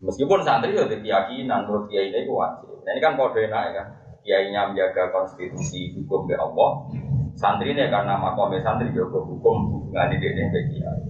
Meskipun 0.00 0.40
santri 0.46 0.78
ya 0.78 0.86
keyakinan 0.86 1.66
menurut 1.66 1.90
kiai 1.90 2.14
ini 2.14 2.30
wajib. 2.30 2.70
Nah, 2.86 2.90
ini 2.94 3.00
kan 3.02 3.18
kode 3.18 3.50
enak 3.50 3.62
ya 3.68 3.72
kan. 3.76 3.86
Kiainya 4.20 4.70
menjaga 4.70 5.08
konstitusi 5.10 5.96
hukum 5.96 6.28
be 6.28 6.36
Allah. 6.36 6.86
Santri 7.34 7.72
ini 7.72 7.88
karena 7.88 8.20
makomnya 8.20 8.60
santri 8.60 8.92
juga 8.92 9.20
hukum 9.24 9.56
hubungan 9.72 10.12
ini 10.12 10.30
dengan 10.30 10.52
kiai. 10.52 11.02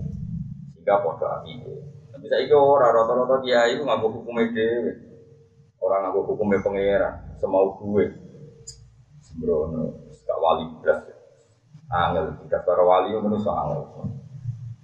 Sehingga 0.73 1.03
kode 1.05 1.27
akidah. 1.27 1.79
Tapi 2.11 2.27
itu 2.47 2.57
orang 2.57 2.93
rata-rata 2.95 3.37
kiai 3.45 3.77
itu 3.77 3.83
nggak 3.85 4.01
hukum 4.01 4.37
dewe. 4.55 5.10
Orang 5.81 6.13
nggak 6.13 6.29
hukumnya 6.29 6.61
pangeran. 6.61 7.15
Semau 7.41 7.75
gue. 7.81 8.07
Sembrono. 9.25 9.97
Gak 10.29 10.39
wali 10.39 10.65
belas. 10.85 11.01
Angel. 11.89 12.37
Tidak 12.45 12.63
para 12.69 12.85
wali 12.85 13.17
itu 13.17 13.21
menurut 13.25 13.49
angel. 13.49 13.83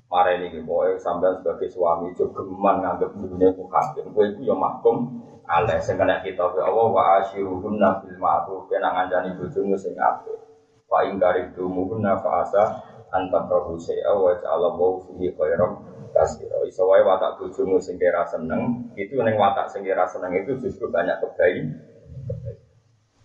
Mare 0.07 0.39
ini 0.39 0.63
boy 0.63 0.95
sambil 0.97 1.35
sebagai 1.37 1.67
suami 1.67 2.15
juga 2.15 2.41
geman 2.41 2.79
nganggep 2.79 3.11
dunia 3.11 3.51
ku 3.53 3.67
hakim. 3.67 4.15
Kowe 4.15 4.23
iku 4.23 4.41
ya 4.47 4.55
mahkum 4.55 5.19
aleh 5.47 5.79
kita 5.79 6.45
ke 6.55 6.61
Allah 6.63 6.87
wa 6.91 7.23
asyiruhunna 7.23 8.03
bil 8.03 8.19
ma'ruf 8.19 8.67
kena 8.71 8.91
ngancani 8.95 9.35
bojomu 9.35 9.75
sing 9.75 9.99
apik. 9.99 10.39
Fa 10.87 11.07
ing 11.07 11.19
karibtumuhunna 11.19 12.23
fa 12.23 12.47
asa 12.47 12.63
anta 13.11 13.47
prabu 13.47 13.79
saya 13.79 14.15
wa 14.15 14.35
ja'ala 14.35 14.75
wa 14.75 14.99
fihi 15.07 15.35
khairam 15.35 15.86
kasira. 16.15 16.63
Iso 16.67 16.87
wae 16.87 17.03
watak 17.03 17.39
bojomu 17.39 17.79
sing 17.79 17.97
kira 17.97 18.27
seneng, 18.27 18.93
itu 18.99 19.15
ning 19.23 19.39
watak 19.39 19.71
sing 19.71 19.87
kira 19.87 20.07
seneng 20.07 20.35
itu 20.37 20.59
justru 20.63 20.91
banyak 20.91 21.19
kebaik. 21.23 21.67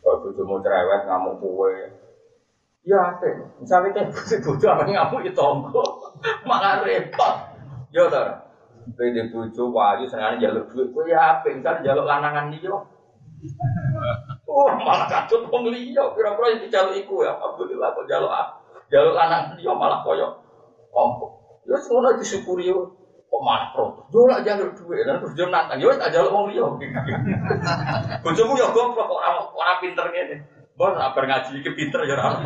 Kalau 0.01 0.21
bojomu 0.25 0.61
cerewet 0.61 1.01
ngamuk 1.05 1.37
kowe, 1.37 1.73
Ya 2.81 2.97
apa? 2.97 3.29
Misalnya 3.61 3.93
kayak 3.93 4.09
busi 4.13 4.41
bojo 4.41 4.65
apa 4.65 4.89
ngamuk 4.89 5.21
itu 5.21 5.37
tonggo, 5.37 5.85
malah 6.49 6.81
repot. 6.81 7.35
Ya 7.93 8.09
tar. 8.09 8.49
Bede 8.97 9.29
bojo 9.29 9.69
wayu 9.69 10.09
senengane 10.09 10.41
jaluk 10.41 10.65
duit, 10.73 10.89
kok 10.89 11.05
ya 11.05 11.19
apa? 11.37 11.53
Misalnya 11.53 11.85
jaluk 11.85 12.05
lanangan 12.09 12.49
dia. 12.49 12.73
Oh 14.51 14.67
malah 14.67 15.07
kacau 15.07 15.47
wong 15.47 15.71
liya, 15.71 16.11
kira-kira 16.11 16.51
yang 16.51 16.61
dijaluk 16.67 16.91
iku 16.99 17.23
ya. 17.23 17.31
Alhamdulillah 17.39 17.95
kok 17.95 18.03
jaluk 18.03 18.31
jaluk 18.91 19.15
lanangan 19.15 19.55
dia 19.55 19.71
malah 19.71 20.03
koyo 20.03 20.27
kompok. 20.91 21.40
Ya 21.65 21.77
semono 21.77 22.17
disyukuri 22.17 22.69
yo. 22.69 22.97
Kok 23.31 23.41
malah 23.47 23.71
protes. 23.71 24.03
Yo 24.11 24.27
lak 24.27 24.43
jaluk 24.43 24.75
duit, 24.75 25.07
dan 25.07 25.23
terus 25.23 25.33
yo 25.39 25.47
nantang. 25.47 25.79
Yo 25.79 25.93
tak 25.95 26.11
jaluk 26.11 26.35
wong 26.35 26.45
liya. 26.51 26.67
Bojomu 28.23 28.59
yo 28.59 28.75
goblok 28.75 29.07
kok 29.07 29.19
ora 29.23 29.29
ora 29.39 29.73
pinter 29.79 30.05
ngene. 30.11 30.35
Bos 30.75 30.97
apa 30.99 31.15
ngaji 31.15 31.63
ke 31.63 31.71
pinter 31.71 32.03
ya 32.03 32.19
ora. 32.19 32.43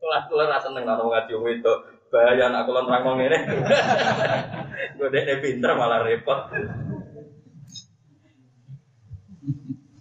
Kelas 0.00 0.24
kelas 0.26 0.62
seneng 0.64 0.82
nang 0.88 0.98
ngaji 0.98 1.32
wong 1.38 1.50
itu. 1.54 1.74
Bahaya 2.10 2.50
anak 2.50 2.66
kula 2.66 2.82
nerang 2.82 3.02
wong 3.06 3.16
ngene. 3.22 3.38
Gue 4.98 5.08
dek 5.12 5.38
pinter 5.38 5.70
malah 5.78 6.02
repot. 6.02 6.50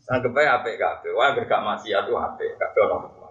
Sanggep 0.06 0.38
ae 0.38 0.48
apik 0.50 0.78
kabeh. 0.78 1.12
Wah 1.18 1.34
gak 1.34 1.66
maksiat 1.66 2.06
tuh 2.06 2.18
apik 2.18 2.58
kabeh 2.62 2.82
ono. 2.90 3.25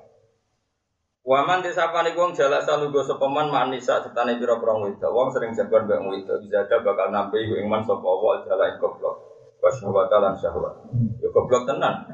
Waman 1.25 1.65
disapane 1.65 2.13
wong 2.13 2.37
jalak 2.37 2.69
salugo 2.69 3.01
sepeman 3.01 3.49
manisa 3.49 3.97
setane 4.05 4.37
pira-pira 4.37 4.77
wedok. 4.77 5.09
Wong 5.09 5.33
sering 5.33 5.57
jagoan 5.57 5.89
mbek 5.89 6.05
wedok 6.05 6.37
bisa 6.45 6.69
ada 6.69 6.85
bakal 6.85 7.09
nampi 7.09 7.41
ing 7.41 7.65
man 7.65 7.81
sapa 7.81 8.05
wa 8.05 8.37
jalak 8.45 8.77
goblok. 8.77 9.25
Wasyahwata 9.65 10.21
lan 10.21 10.37
syahwat. 10.37 10.85
Ya 11.25 11.33
goblok 11.33 11.65
tenan. 11.65 12.05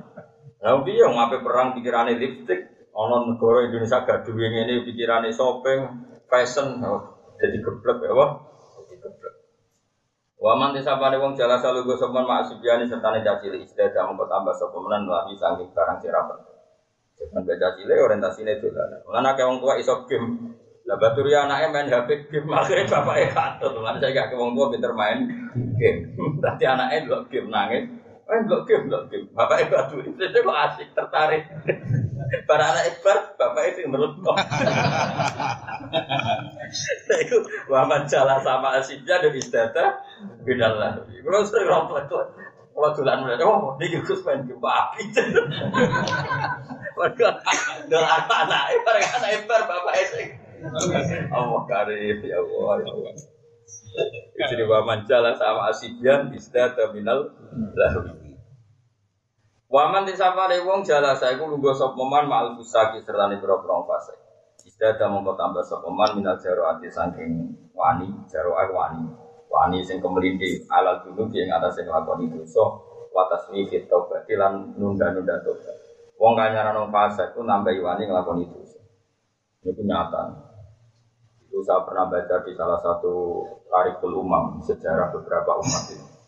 Lah 0.62 0.78
piye 0.86 1.02
ngape 1.02 1.42
perang 1.42 1.74
pikirane 1.74 2.14
lipstick, 2.20 2.70
ana 2.92 3.24
negara 3.24 3.64
Indonesia 3.64 4.04
gak 4.04 4.28
duwe 4.28 4.44
ngene 4.44 4.84
pikirane 4.84 5.32
shopping, 5.32 5.88
fashion, 6.28 6.76
oh, 6.84 7.00
jadi 7.40 7.56
geblek 7.64 8.04
ya, 8.04 8.12
Wah. 8.12 8.36
Jadi 8.76 8.94
geblek. 9.00 9.34
Wa 10.36 10.52
man 10.60 10.76
disapane 10.76 11.16
wong 11.16 11.32
jala 11.32 11.56
salugo 11.56 11.96
sopan 11.96 12.28
maksibiani 12.28 12.84
sertane 12.84 13.24
cacili 13.24 13.64
istiadah 13.64 14.04
mengko 14.04 14.28
tambah 14.28 14.52
sapa 14.52 14.76
menan 14.78 15.08
lagi 15.08 15.32
saking 15.34 15.72
barang 15.72 15.98
sirapan. 15.98 16.38
Jangan 17.20 17.42
baca 17.44 17.68
cile 17.76 17.94
orientasine 18.00 18.52
dolan. 18.64 19.04
Lan 19.04 19.28
akeh 19.28 19.44
wong 19.44 19.58
tua 19.60 19.76
iso 19.76 20.08
game. 20.08 20.56
Lah 20.88 20.96
baturi 20.96 21.36
anaknya 21.36 21.68
main 21.68 21.86
HP 21.92 22.32
game, 22.32 22.48
akhirnya 22.50 22.88
bapaknya 22.88 23.28
katut. 23.36 23.76
Lan 23.78 24.00
saya 24.00 24.10
gak 24.16 24.32
ke 24.32 24.36
tua 24.40 24.66
pinter 24.72 24.92
main 24.96 25.18
game. 25.76 26.16
Berarti 26.40 26.64
anaknya 26.66 27.04
dulu 27.06 27.18
game 27.28 27.48
nangis. 27.52 27.84
Eh, 28.30 28.38
enggak 28.46 28.62
game, 28.62 28.86
enggak 28.86 29.04
game. 29.10 29.26
Bapak 29.34 29.58
ibu 29.66 29.74
adu 29.74 29.96
itu 30.06 30.22
kok 30.22 30.54
asik, 30.70 30.94
tertarik. 30.94 31.50
Para 32.46 32.70
anak 32.70 32.94
ibar, 32.94 33.34
bapak 33.34 33.74
itu 33.74 33.78
yang 33.82 33.90
merutok. 33.90 34.38
Nah 37.10 37.18
itu, 37.18 37.36
Muhammad 37.66 38.06
jalan 38.06 38.38
sama 38.46 38.78
asiknya 38.78 39.18
dan 39.18 39.34
istata, 39.34 40.06
bidal 40.46 40.78
lah. 40.78 41.02
Kalau 41.02 41.42
sering 41.42 41.66
rompot 41.66 42.06
itu, 42.06 42.14
kalau 42.70 42.90
tulan 42.94 43.26
mulai, 43.26 43.42
oh, 43.42 43.74
ini 43.82 43.98
Gus 44.06 44.22
main 44.22 44.46
game 44.46 44.62
api. 44.62 45.02
Waduh, 47.00 47.32
dengan 47.88 48.20
anak 48.28 48.76
ibar, 48.76 48.96
anak 49.00 49.30
ibar, 49.40 49.60
bapak 49.64 49.94
itu. 50.04 50.36
Allah 51.32 51.62
karim, 51.64 52.20
ya 52.20 52.36
Allah, 52.36 52.72
ya 52.84 52.92
Allah. 52.92 53.12
Jadi 54.36 54.62
waman 54.68 55.08
jalan 55.08 55.34
sama 55.34 55.72
asibian 55.72 56.28
bisa 56.28 56.76
terminal 56.76 57.32
lalu. 57.72 58.30
Waman 59.70 60.02
disapane 60.02 60.60
wong 60.66 60.82
jala 60.82 61.14
saya 61.14 61.38
ku 61.38 61.46
lungguh 61.46 61.70
sop 61.70 61.94
moman 61.94 62.26
ma'al 62.26 62.58
fusaki 62.58 63.06
serta 63.06 63.30
ni 63.30 63.38
bro 63.38 63.62
fase. 63.86 64.18
Istada 64.66 65.06
mongko 65.06 65.38
tambah 65.38 65.62
sop 65.62 65.86
moman 65.86 66.18
minal 66.18 66.36
jaro 66.42 66.66
ati 66.68 66.90
saking 66.90 67.54
wani 67.72 68.10
jaro 68.26 68.52
wani 68.52 69.06
wani 69.46 69.78
sing 69.86 70.02
kemelindi 70.02 70.66
alal 70.68 71.06
dulu 71.06 71.30
yang 71.32 71.54
atas 71.54 71.78
sing 71.78 71.86
lakoni 71.86 72.26
dosa 72.34 72.82
watas 73.14 73.46
wifit 73.54 73.86
tobat 73.86 74.26
lan 74.26 74.74
nunda-nunda 74.74 75.38
tobat. 75.46 75.79
Wong 76.20 76.36
kanyaran 76.36 76.76
nang 76.76 76.92
fase 76.92 77.32
ku 77.32 77.40
nambah 77.40 77.72
wani 77.80 78.04
nglakoni 78.04 78.44
dosa. 78.52 78.76
Itu 79.64 79.80
nyata. 79.80 80.36
Itu 81.48 81.64
saya 81.64 81.80
pernah 81.88 82.12
baca 82.12 82.44
di 82.44 82.52
salah 82.52 82.76
satu 82.76 83.40
tarikul 83.72 84.20
umam 84.20 84.60
sejarah 84.60 85.08
beberapa 85.16 85.56
umat 85.56 85.84
ini 85.96 86.20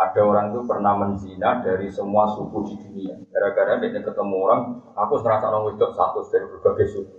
ada 0.00 0.20
orang 0.24 0.56
itu 0.56 0.64
pernah 0.64 0.96
menzina 0.96 1.60
dari 1.60 1.92
semua 1.92 2.24
suku 2.32 2.72
di 2.72 2.74
dunia. 2.80 3.20
Gara-gara 3.28 3.76
dia 3.76 4.00
ketemu 4.00 4.36
orang, 4.48 4.60
aku 4.96 5.20
serasa 5.20 5.52
orang 5.52 5.76
itu 5.76 5.84
satu 5.92 6.24
dari 6.32 6.46
berbagai 6.48 6.86
suku. 6.88 7.16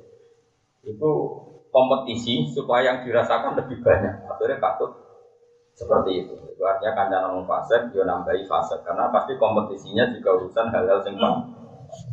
Itu 0.90 1.12
kompetisi 1.70 2.50
supaya 2.50 2.90
yang 2.90 2.98
dirasakan 3.06 3.54
lebih 3.62 3.86
banyak. 3.86 4.26
Akhirnya 4.26 4.58
patut 4.58 4.98
seperti 5.78 6.26
itu. 6.26 6.34
Itu 6.58 6.64
artinya 6.66 6.98
kandang 6.98 7.22
ngomong 7.30 7.46
fase, 7.46 7.78
dia 7.94 8.02
nambahi 8.02 8.50
fase. 8.50 8.82
Karena 8.82 9.14
pasti 9.14 9.38
kompetisinya 9.38 10.10
juga 10.18 10.42
urusan 10.42 10.74
hal-hal 10.74 11.06
yang 11.06 11.38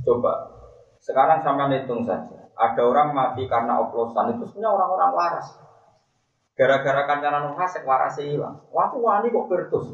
Coba, 0.05 0.33
sekarang 1.03 1.41
sama 1.43 1.71
hitung 1.73 2.03
saja. 2.03 2.51
Ada 2.59 2.83
orang 2.83 3.15
mati 3.15 3.47
karena 3.47 3.79
oplosan 3.79 4.35
itu 4.35 4.45
sebenarnya 4.51 4.75
orang-orang 4.75 5.11
waras. 5.15 5.47
Gara-gara 6.59 7.07
kancanan 7.07 7.55
fasek 7.55 7.87
warasnya 7.87 8.35
hilang. 8.35 8.59
Waktu 8.75 8.99
wani 8.99 9.31
kok 9.31 9.47
bertus. 9.47 9.87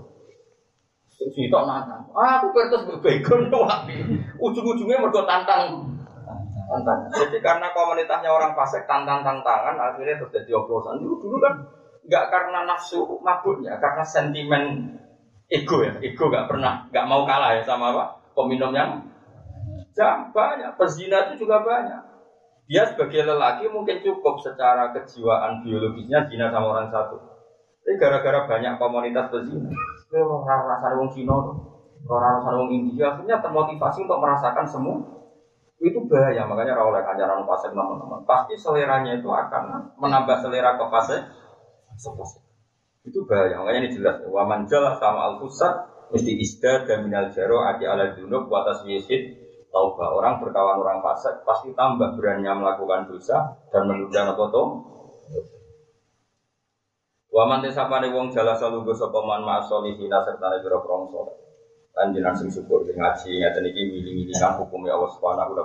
Sitok 1.15 1.63
nantang. 1.69 2.09
Ah, 2.17 2.41
aku 2.41 2.51
kertas 2.57 2.89
bebegon 2.89 3.53
wapi. 3.53 3.97
Ujung-ujungnya 4.41 4.99
mergo 4.99 5.23
tantang. 5.29 5.93
Tantang. 6.65 6.99
Jadi 7.13 7.39
karena 7.45 7.71
komunitasnya 7.71 8.33
orang 8.33 8.57
fasik 8.57 8.89
tantang-tantangan 8.89 9.77
akhirnya 9.77 10.19
terus 10.19 10.33
jadi 10.33 10.57
oplosan. 10.59 10.99
Dulu 10.99 11.21
dulu 11.21 11.37
kan 11.39 11.55
nggak 12.05 12.25
karena 12.29 12.69
nafsu 12.69 13.01
mabuknya, 13.25 13.77
karena 13.81 14.05
sentimen 14.05 14.65
ego 15.49 15.85
ya. 15.85 15.93
Ego 16.01 16.29
nggak 16.29 16.49
pernah, 16.51 16.85
nggak 16.91 17.07
mau 17.09 17.23
kalah 17.29 17.57
ya 17.57 17.63
sama 17.63 17.95
apa? 17.95 18.05
Peminum 18.35 18.75
yang 18.75 18.99
jam 19.95 20.35
banyak. 20.35 20.75
Pezina 20.77 21.31
itu 21.31 21.47
juga 21.47 21.63
banyak. 21.63 22.03
Dia 22.67 22.85
sebagai 22.91 23.25
lelaki 23.25 23.71
mungkin 23.71 24.03
cukup 24.03 24.41
secara 24.43 24.93
kejiwaan 24.93 25.63
biologisnya 25.63 26.27
zina 26.29 26.51
sama 26.51 26.75
orang 26.75 26.89
satu. 26.91 27.17
Tapi 27.85 28.01
gara-gara 28.01 28.49
banyak 28.49 28.81
komunitas 28.81 29.29
pezina, 29.29 29.69
orang 30.17 30.61
rasa 30.65 30.97
wong 30.97 31.13
Cina, 31.13 31.37
orang 32.09 32.33
rasa 32.41 32.51
wong 32.57 32.73
India, 32.73 33.13
akhirnya 33.13 33.45
termotivasi 33.45 34.09
untuk 34.09 34.25
merasakan 34.25 34.65
semua. 34.65 34.97
Itu 35.85 36.09
bahaya, 36.09 36.49
makanya 36.49 36.81
rawol 36.81 36.97
kanjaran 36.97 37.45
fase 37.45 37.69
teman-teman. 37.69 38.25
Pasti 38.25 38.57
seleranya 38.57 39.21
itu 39.21 39.29
akan 39.29 39.93
menambah 40.01 40.41
selera 40.41 40.81
ke 40.81 40.87
fase 40.89 41.17
itu 43.05 43.21
bahaya, 43.29 43.61
makanya 43.61 43.85
ini 43.85 43.91
jelas. 44.01 44.17
Waman 44.25 44.65
jala 44.65 44.97
sama 44.97 45.29
al 45.29 45.35
fusat 45.45 45.93
mesti 46.09 46.33
isda 46.41 46.89
dan 46.89 47.05
minal 47.05 47.29
jaro 47.37 47.61
adi 47.61 47.85
ala 47.85 48.17
dunub 48.17 48.49
watas 48.49 48.81
yesid 48.89 49.44
taubah 49.75 50.15
orang 50.15 50.39
berkawan 50.39 50.79
orang 50.79 51.03
fasik 51.03 51.43
pasti 51.43 51.75
tambah 51.75 52.15
berani 52.15 52.47
melakukan 52.47 53.11
dosa 53.11 53.59
dan 53.75 53.91
menunda 53.91 54.31
nopo 54.31 54.47
Waman 57.35 57.67
tesapane 57.67 58.15
wong 58.15 58.31
jala 58.31 58.55
salunggo 58.55 58.95
sapa 58.95 59.19
man 59.27 59.43
ma'solihina 59.43 60.23
serta 60.23 60.55
pira 60.63 60.79
prong 60.79 61.11
saleh. 61.11 61.35
Lan 61.99 62.15
jenengan 62.15 62.39
sing 62.39 62.47
syukur 62.47 62.87
sing 62.87 62.95
ngaji 62.95 63.43
ngaten 63.43 63.67
iki 63.75 63.83
mili-mili 63.91 64.31
kan 64.39 64.55
hukum 64.55 64.87
Allah 64.87 65.11
Subhanahu 65.19 65.59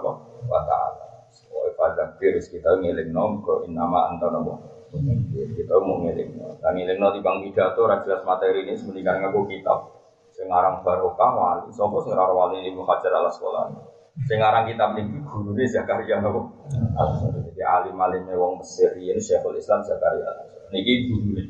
wa 0.50 0.62
taala. 0.66 1.30
Wa 1.54 1.70
pada 1.78 2.18
kiri 2.18 2.42
kita 2.42 2.74
ngeling 2.74 3.14
nom 3.14 3.46
ke 3.46 3.70
inama 3.70 4.10
anta 4.10 4.34
nabo 4.34 4.58
Kita 5.30 5.78
mau 5.78 6.02
ngiling. 6.02 6.58
Dan 6.58 6.74
ngiling 6.74 6.98
di 6.98 7.22
bang 7.22 7.38
pidato, 7.46 7.86
jelas 7.86 8.26
materi 8.26 8.66
ini 8.66 8.74
sebenarnya 8.74 9.30
ngaku 9.30 9.42
kitab. 9.54 9.94
Sekarang 10.34 10.82
barokah 10.82 11.32
wali, 11.38 11.70
sopo 11.70 12.02
sing 12.02 12.18
ora 12.18 12.34
wali 12.34 12.66
Ibnu 12.66 12.82
Hajar 12.82 13.14
al 13.14 13.30
sekolah. 13.30 13.89
Sekarang 14.28 14.68
kitab 14.68 14.98
ini 15.00 15.22
guru 15.24 15.56
ini 15.56 15.66
Zakaria 15.70 16.20
nopo. 16.20 16.52
Jadi 17.48 17.62
alim 17.64 17.96
alimnya 17.96 18.36
wong 18.36 18.60
Mesir 18.60 18.98
ini 19.00 19.22
Syekhul 19.22 19.56
Islam 19.56 19.86
Zakaria. 19.86 20.28
Niki 20.74 21.08
guru 21.08 21.30
ini. 21.40 21.44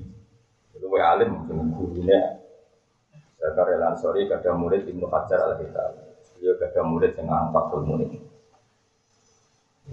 Itu 0.75 0.85
alim 0.99 1.47
guru 1.49 1.97
ini. 1.97 2.13
Zakaria 3.39 3.79
Lansori 3.79 4.27
ada 4.27 4.51
murid 4.53 4.85
Ibnu 4.85 5.07
Hajar 5.07 5.39
al 5.49 5.53
Kitab. 5.63 5.95
Dia 6.39 6.55
ada 6.55 6.81
murid 6.87 7.15
yang 7.19 7.27
angkat 7.27 7.83
murid. 7.83 8.11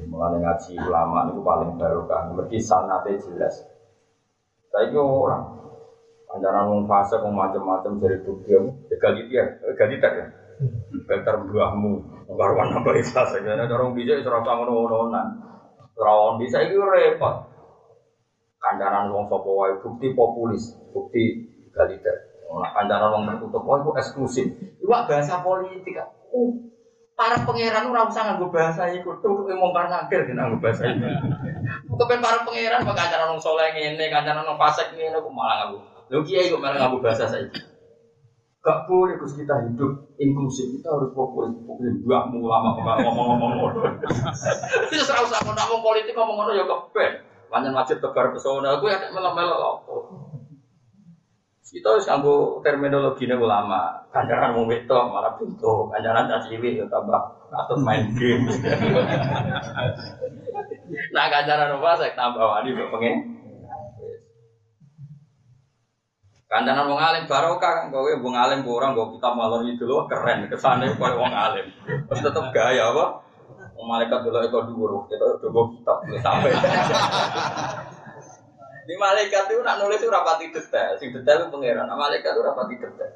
Mulai 0.07 0.39
ngaji 0.45 0.77
ulama 0.77 1.33
itu 1.33 1.41
paling 1.41 1.71
barokah. 1.81 2.29
Mergi 2.37 2.61
sanate 2.61 3.17
jelas. 3.17 3.65
Saya 4.69 4.93
itu 4.93 5.01
orang. 5.01 5.57
Anjaran 6.37 6.69
wong 6.69 6.85
fase 6.85 7.17
wong 7.23 7.33
macam-macam 7.33 7.97
dari 7.97 8.21
bukti 8.21 8.53
ya 8.53 8.61
ganti 9.01 9.25
dia, 9.31 9.57
ganti 9.79 9.97
tak 10.03 10.13
ya. 10.13 10.27
Better 11.07 11.49
buahmu, 11.49 12.03
karuan 12.35 12.75
nambah 12.75 12.95
ikhlas 12.99 13.31
ya. 13.39 13.55
Orang 13.71 13.95
bisa 13.95 14.19
itu 14.19 14.27
rasa 14.27 14.51
ngono-ngononan. 14.59 15.27
Rawon 15.97 16.43
bisa 16.43 16.61
itu 16.67 16.77
repot. 16.83 17.47
Kancaran 18.61 19.15
wong 19.15 19.31
sapa 19.31 19.47
wae 19.47 19.79
bukti 19.79 20.11
populis, 20.13 20.75
bukti 20.91 21.47
galiter. 21.71 22.35
Nah, 22.51 22.75
kancaran 22.75 23.15
wong 23.15 23.23
tertutup 23.31 23.63
wae 23.63 23.81
itu 23.81 23.91
eksklusif. 23.95 24.47
Iwak 24.83 25.07
bahasa 25.07 25.41
politik. 25.41 25.97
Uh, 26.35 26.53
para 27.17 27.41
pangeran 27.47 27.89
ora 27.89 28.05
usah 28.05 28.29
nganggo 28.29 28.53
bahasa 28.53 28.93
iku 28.93 29.17
tuh 29.25 29.49
mongkar 29.49 29.89
nakir 29.89 30.29
nganggo 30.29 30.61
bahasa 30.61 30.85
itu. 30.91 31.07
Kepen 31.97 32.21
para 32.21 32.45
pangeran 32.45 32.85
kok 32.85 32.99
kancaran 32.99 33.33
wong 33.33 33.41
saleh 33.41 33.73
ngene, 33.73 34.05
kancaran 34.13 34.45
wong 34.45 34.59
fasik 34.61 34.93
ngene 34.93 35.17
kok 35.17 35.33
malah 35.33 35.57
nganggo. 35.65 35.79
Lho 36.13 36.19
kiai 36.27 36.53
kok 36.53 36.61
malah 36.61 36.77
nganggo 36.77 36.99
bahasa 37.01 37.25
saiki. 37.31 37.66
Gak 38.67 38.91
boleh 38.91 39.15
terus 39.15 39.39
kita 39.39 39.63
hidup 39.63 40.11
inklusif, 40.19 40.75
kita 40.75 40.91
harus 40.91 41.15
fokus 41.15 41.55
fokus 41.63 41.87
dua 42.03 42.27
ulama 42.27 42.75
ngomong-ngomong. 42.99 43.79
Itu 44.91 45.07
serau 45.07 45.23
sama 45.31 45.55
ngomong 45.55 45.87
politik 45.87 46.19
ngomong 46.19 46.35
ngono 46.35 46.51
ya 46.51 46.67
kepen. 46.67 47.23
Panjang 47.47 47.79
wajib 47.79 48.03
tebar 48.03 48.35
pesona, 48.35 48.75
aku 48.75 48.91
ya 48.91 48.99
melok-melok 49.15 49.87
kita 51.77 51.93
harus 51.93 52.09
nganggo 52.09 52.65
terminologi 52.65 53.29
nih 53.29 53.37
ulama. 53.37 53.93
Kanjaran 54.09 54.57
mau 54.57 54.65
wetok 54.65 55.13
malah 55.13 55.37
pintu, 55.37 55.93
kanjaran 55.93 56.25
caciwi 56.25 56.81
ya 56.81 56.89
tambah 56.89 57.21
atau 57.53 57.77
main 57.77 58.17
game. 58.17 58.49
nah 61.15 61.29
kanjaran 61.29 61.77
apa 61.77 62.01
saya 62.01 62.17
tambah 62.17 62.41
wani 62.41 62.73
pengen. 62.73 63.36
Kanjaran 66.47 66.87
wong 66.87 67.03
alim 67.03 67.27
barokah, 67.27 67.91
kowe 67.91 68.13
wong 68.23 68.35
alim 68.39 68.63
kurang 68.63 68.95
gue 68.95 69.19
kita 69.19 69.35
malon 69.35 69.67
itu 69.67 69.83
loh 69.83 70.07
keren 70.07 70.47
kesane 70.47 70.95
kowe 70.95 71.11
wong 71.19 71.35
alim. 71.35 71.67
Terus 71.85 72.23
tetep 72.23 72.55
gaya 72.55 72.95
apa? 72.95 73.27
Malaikat 73.87 74.27
dulu 74.27 74.39
itu 74.43 74.59
dulu, 74.73 74.99
kita 75.07 75.27
coba 75.43 75.61
kitab 75.75 75.97
sampai. 76.23 76.51
Di 78.87 78.95
malaikat 78.95 79.51
itu 79.51 79.63
nak 79.63 79.79
nulis 79.83 79.99
itu 79.99 80.11
rapati 80.11 80.51
detail, 80.51 80.95
sing 80.99 81.11
detail 81.15 81.47
itu 81.47 81.55
pangeran. 81.55 81.87
Nah, 81.87 81.99
malaikat 81.99 82.35
itu 82.35 82.43
rapati 82.43 82.75
detail. 82.79 83.15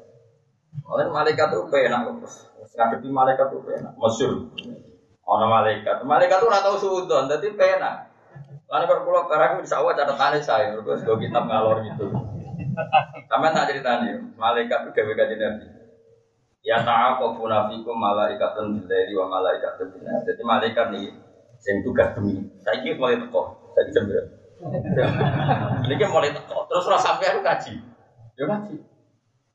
Oleh 0.87 1.07
malaikat 1.11 1.51
itu 1.51 1.67
penak 1.71 2.07
terus. 2.07 2.35
Ngadepi 2.71 3.07
malaikat 3.11 3.47
itu 3.51 3.59
penak. 3.63 3.91
Masyur. 3.99 4.31
Ono 5.27 5.45
malaikat. 5.47 6.03
Malaikat 6.03 6.39
itu 6.39 6.47
ora 6.47 6.59
tau 6.63 6.75
sudon, 6.79 7.27
dadi 7.31 7.51
penak. 7.55 8.11
Lalu 8.71 8.85
kalau 8.87 9.03
pulau 9.03 9.27
barang 9.27 9.59
bisa 9.63 9.79
awal 9.83 9.95
catatannya 9.95 10.39
saya, 10.39 10.71
terus 10.79 11.03
gue 11.03 11.17
kitab 11.19 11.51
ngalor 11.51 11.83
gitu. 11.83 12.07
Sama 13.29 13.53
tak 13.53 13.71
ceritanya, 13.71 14.17
malaikat 14.35 14.87
itu 14.87 14.89
gawe 14.91 15.13
kajian 15.15 15.39
nabi. 15.39 15.65
Ya 16.61 16.77
ta'aqabu 16.85 17.41
punafikum 17.41 17.97
malaikatun 17.97 18.77
billahi 18.77 19.13
wa 19.17 19.25
malaikatun 19.39 19.97
bin 19.97 20.05
Jadi 20.05 20.41
malaikat 20.45 20.93
nih 20.93 21.09
sing 21.57 21.81
tugas 21.81 22.13
demi. 22.13 22.37
Saiki 22.61 22.97
mulai 22.97 23.17
teko, 23.17 23.57
saiki 23.73 23.91
jam? 23.93 24.05
Ini 25.85 25.93
kan 25.97 26.09
mulai 26.13 26.29
teko. 26.29 26.69
Terus 26.69 26.85
rasa 26.85 27.17
sampai 27.17 27.33
aku 27.33 27.41
kaji. 27.41 27.73
Ya 28.37 28.45
kaji. 28.45 28.75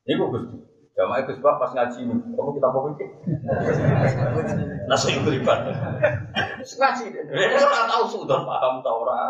Ini 0.07 0.13
gue 0.19 0.27
gusti. 0.31 0.57
Jamaah 0.97 1.29
Gus 1.29 1.37
Pak 1.37 1.61
pas 1.61 1.71
ngaji 1.77 2.09
kamu 2.09 2.49
kita 2.57 2.67
mau 2.73 2.89
pikir. 2.89 3.07
Nasi 4.89 5.13
beriban. 5.21 5.69
Ngaji 6.57 7.05
Ini 7.13 7.55
orang 7.61 7.85
tahu 7.85 8.03
sudah 8.09 8.41
paham 8.41 8.81
tau 8.81 9.05
ora. 9.05 9.29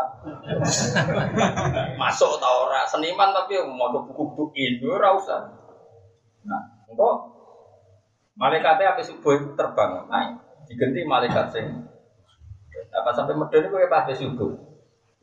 Masuk 2.01 2.39
tau 2.39 2.71
ora. 2.71 2.87
Seniman 2.87 3.35
tapi 3.35 3.59
mau 3.67 3.91
buku-buku 3.91 4.55
itu 4.55 4.87
ora 4.87 5.11
usah. 5.11 5.43
Nah, 6.47 6.61
engkau 6.87 7.27
malaikatnya 8.39 8.95
apa 8.95 9.03
subuh 9.03 9.35
terbang 9.59 10.07
naik. 10.07 10.39
Diganti 10.71 11.03
malaikat 11.03 11.51
sing 11.51 11.67
apa 12.87 13.09
sampai 13.11 13.35
medeni 13.35 13.67
gue 13.67 13.91
pas 13.91 14.07
subuh. 14.07 14.51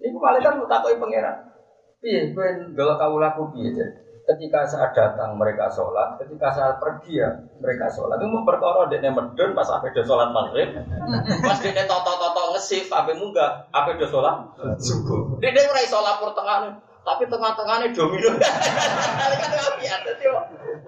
Iku 0.05 0.17
malaikat 0.21 0.61
lu 0.61 0.69
takoi 0.69 1.01
pangeran. 1.01 1.57
Piye 2.05 2.37
kowe 2.37 2.45
ndelok 2.45 3.01
kawulaku 3.01 3.57
piye 3.57 4.04
Ketika 4.25 4.65
saat 4.65 4.97
datang 4.97 5.37
mereka 5.37 5.69
sholat, 5.69 6.17
ketika 6.17 6.49
saat 6.49 6.81
pergi 6.81 7.21
ya 7.21 7.29
mereka 7.61 7.93
sholat. 7.93 8.17
Itu 8.17 8.33
memperkara 8.33 8.89
dekne 8.89 9.13
medun 9.13 9.53
pas 9.53 9.69
ape 9.69 9.93
do 9.93 10.01
sholat 10.01 10.33
maghrib. 10.33 10.73
Pas 11.45 11.61
dekne 11.61 11.85
toto-toto 11.85 12.57
ngesif 12.57 12.89
ape 12.89 13.13
munggah, 13.21 13.69
ape 13.69 14.01
do 14.01 14.09
sholat 14.09 14.49
subuh. 14.81 15.37
Dekne 15.45 15.69
ora 15.69 15.81
iso 15.85 16.01
lapor 16.01 16.33
tengah 16.33 16.73
tapi 17.05 17.29
tengah-tengahnya 17.29 17.93
domino. 17.93 18.33
Malaikat 19.21 19.53
apian 19.61 20.01
dadi 20.09 20.25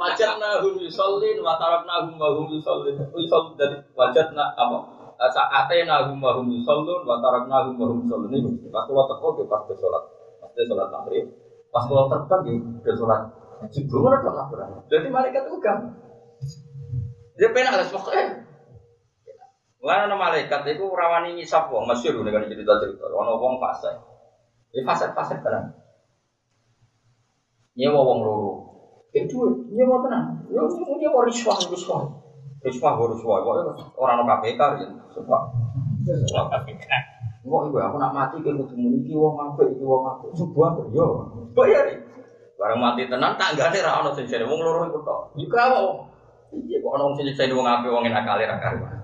wajatna 0.00 0.64
hum 0.64 0.80
yusallin 0.80 1.36
wa 1.44 1.60
tarakna 1.60 2.08
hum 2.08 2.16
wa 2.16 2.32
hum 2.32 2.48
yusallin. 2.56 2.96
Yusallin 3.12 3.52
dari 3.60 3.76
wajatna 3.92 4.56
apa? 4.56 4.96
saatena 5.16 6.08
hum 6.08 6.20
wa 6.20 6.36
hum 6.36 6.52
yusallun 6.52 7.04
wa 7.08 7.16
tarakna 7.20 7.68
hum 7.68 7.76
wa 7.80 7.86
hum 7.88 8.04
yusallun 8.04 8.32
ini 8.32 8.68
pas 8.68 8.84
kula 8.84 9.08
teko 9.08 9.26
nggih 9.32 9.48
pas 9.48 9.64
salat 9.72 10.04
pas 10.40 10.50
salat 10.52 10.88
maghrib 10.92 11.24
pas 11.76 11.84
kula 11.84 12.08
terbang 12.08 12.40
nggih 12.40 12.58
ke 12.80 12.90
salat 12.96 13.28
subuh 13.68 14.08
ora 14.08 14.16
kok 14.24 14.32
laporan 14.32 14.68
jadi 14.88 15.12
malaikat 15.12 15.44
itu 15.44 15.60
kan 15.60 15.92
dia 17.36 17.52
penak 17.52 17.76
harus 17.76 17.92
pokoknya 17.92 18.48
Wah, 19.86 20.02
ana 20.02 20.18
malaikat 20.18 20.66
itu 20.66 20.82
rawani 20.82 21.38
ngisap 21.38 21.70
wong, 21.70 21.86
masyhur 21.86 22.26
nek 22.26 22.50
cerita-cerita. 22.50 23.06
Ana 23.06 23.38
wong 23.38 23.62
fase. 23.62 23.94
Ya 24.74 24.82
fase-fase 24.82 25.38
kan. 25.38 25.78
Nyewa 27.78 28.02
wong 28.02 28.18
loro. 28.26 28.52
Itu 29.14 29.62
nyewa 29.70 30.02
tenan. 30.02 30.42
Ya 30.50 30.58
nyewa 30.66 31.22
riswah 31.22 31.54
riswah. 31.70 32.02
Riswah 32.66 32.98
riswah, 32.98 33.36
kok 33.46 33.54
orang 33.94 34.26
orang 34.26 34.42
KPK 34.42 34.60
ya, 34.82 34.88
sebab. 35.14 35.42
Kok 37.46 37.70
ibu 37.70 37.78
aku 37.78 37.96
nak 38.02 38.10
mati 38.10 38.42
kan 38.42 38.58
kudu 38.58 38.74
muni 38.74 39.06
iki 39.06 39.14
wong 39.14 39.38
apik 39.38 39.70
iki 39.70 39.86
wong 39.86 40.02
apik. 40.02 40.34
Sebuah 40.34 40.82
yo. 40.90 41.30
Bayar. 41.54 41.86
Barang 42.58 42.80
mati 42.82 43.06
tenan 43.06 43.38
ada 43.38 43.70
ra 43.70 44.02
ono 44.02 44.10
sing 44.18 44.26
jare 44.26 44.42
wong 44.42 44.58
loro 44.58 44.90
iku 44.90 44.98
tok. 45.06 45.30
Iku 45.38 45.54
apa? 45.54 45.78
Iya 46.50 46.82
kok 46.82 46.92
ono 46.98 47.14
sing 47.14 47.30
jare 47.30 47.54
wong 47.54 47.62
apik 47.70 47.94
wong 47.94 48.02
enak 48.10 48.26
kali 48.26 48.50
ra 48.50 48.58
karuan. 48.58 48.98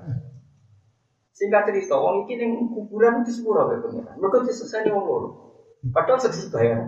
Singkat 1.33 1.71
cerita, 1.71 1.95
wong 1.95 2.27
iki 2.27 2.35
ning 2.35 2.67
kuburan 2.75 3.23
di 3.23 3.31
sepuro 3.31 3.71
kae 3.71 3.79
pengiran. 3.79 4.19
Mergo 4.19 4.43
diseseni 4.43 4.91
wong 4.91 5.05
loro. 5.07 5.29
Padahal 5.95 6.19
sedih 6.19 6.51
bayar. 6.51 6.83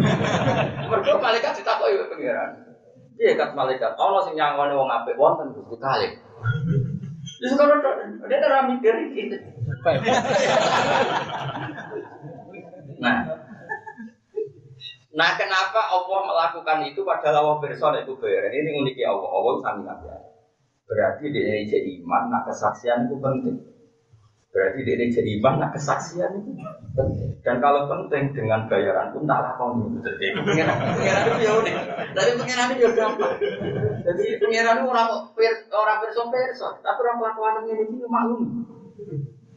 Mergo 0.90 1.12
malaikat 1.20 1.60
ditakoki 1.60 2.08
pengiran. 2.08 2.56
Iya 3.20 3.36
kat 3.36 3.52
malaikat. 3.52 3.92
Allah 4.00 4.24
sing 4.24 4.32
nyangone 4.32 4.72
wong 4.72 4.88
apik 4.88 5.20
wonten 5.20 5.52
Gusti 5.52 5.76
kali. 5.76 6.08
Wis 7.40 7.52
kono 7.52 7.76
dia 8.28 8.40
ora 8.40 8.64
mikir 8.64 8.96
iki. 9.12 9.28
Nah, 13.00 13.40
Nah 15.10 15.34
kenapa 15.34 15.90
Allah 15.90 16.20
melakukan 16.22 16.86
itu 16.86 17.02
padahal 17.02 17.42
Allah 17.42 17.56
berson 17.58 17.98
itu 17.98 18.14
bayar 18.22 18.46
Ini 18.54 18.78
uniknya 18.78 19.10
Allah, 19.10 19.30
Allah 19.34 19.54
sami 19.58 19.82
Berarti 20.90 21.30
di 21.30 21.38
Indonesia 21.38 21.78
iman, 21.78 22.22
nah 22.34 22.42
kesaksian 22.42 23.06
itu 23.06 23.14
penting. 23.22 23.62
Berarti 24.50 24.82
dia 24.82 24.98
jadi 25.06 25.30
iman, 25.38 25.62
nah 25.62 25.70
kesaksian 25.70 26.42
itu 26.42 26.50
penting. 26.98 27.30
Dan 27.46 27.62
kalau 27.62 27.86
penting 27.86 28.34
dengan 28.34 28.66
bayaran 28.66 29.14
pun 29.14 29.22
tak 29.22 29.38
lakon 29.38 30.02
Jadi 30.02 30.34
pengiran 30.34 30.76
pengiran 30.98 31.22
itu 31.30 31.40
ya 31.46 31.52
unik. 31.62 31.74
Dari 32.10 32.32
pengiran 32.34 32.66
itu 32.74 32.82
ya 32.82 32.90
gampang. 32.98 33.34
Jadi 34.02 34.24
pengiran 34.42 34.74
itu 34.82 34.86
orang 34.90 35.08
orang 35.70 35.98
person 36.02 36.26
person, 36.34 36.72
tapi 36.82 36.98
orang 37.06 37.16
kelakuan 37.22 37.54
ini 37.70 37.82
ini 37.86 38.06
maklum. 38.10 38.42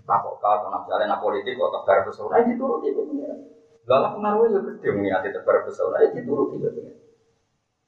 Tak 0.04 0.20
kok 0.20 0.36
misalnya 0.84 1.16
politik 1.16 1.56
kok 1.56 1.72
tebar 1.80 2.04
pesona 2.04 2.36
itu 2.44 2.60
turut 2.60 2.84
itu 2.84 3.02
pengiran. 3.08 3.40
Lalu 3.88 4.08
pengaruhnya 4.20 4.48
juga 4.60 4.70
gede 4.76 4.90
mengingat 5.00 5.24
tebar 5.32 5.58
pesona 5.64 5.98
itu 6.04 6.20
turut 6.28 6.52
itu 6.56 6.68
pengiran. 6.68 7.00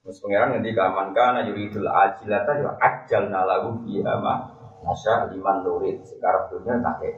Mas 0.06 0.18
pengiran 0.24 0.50
nanti 0.56 0.72
kaman 0.72 1.08
kana 1.12 1.40
yuridul 1.44 1.90
ajilata 1.92 2.52
ya 2.62 2.72
ajal 2.80 3.24
nalahu 3.28 3.84
fiha 3.84 4.16
Masya 4.86 5.34
liman 5.34 5.66
nurid 5.66 5.98
sekarang 6.06 6.46
dunia 6.54 6.78
kakek. 6.78 7.18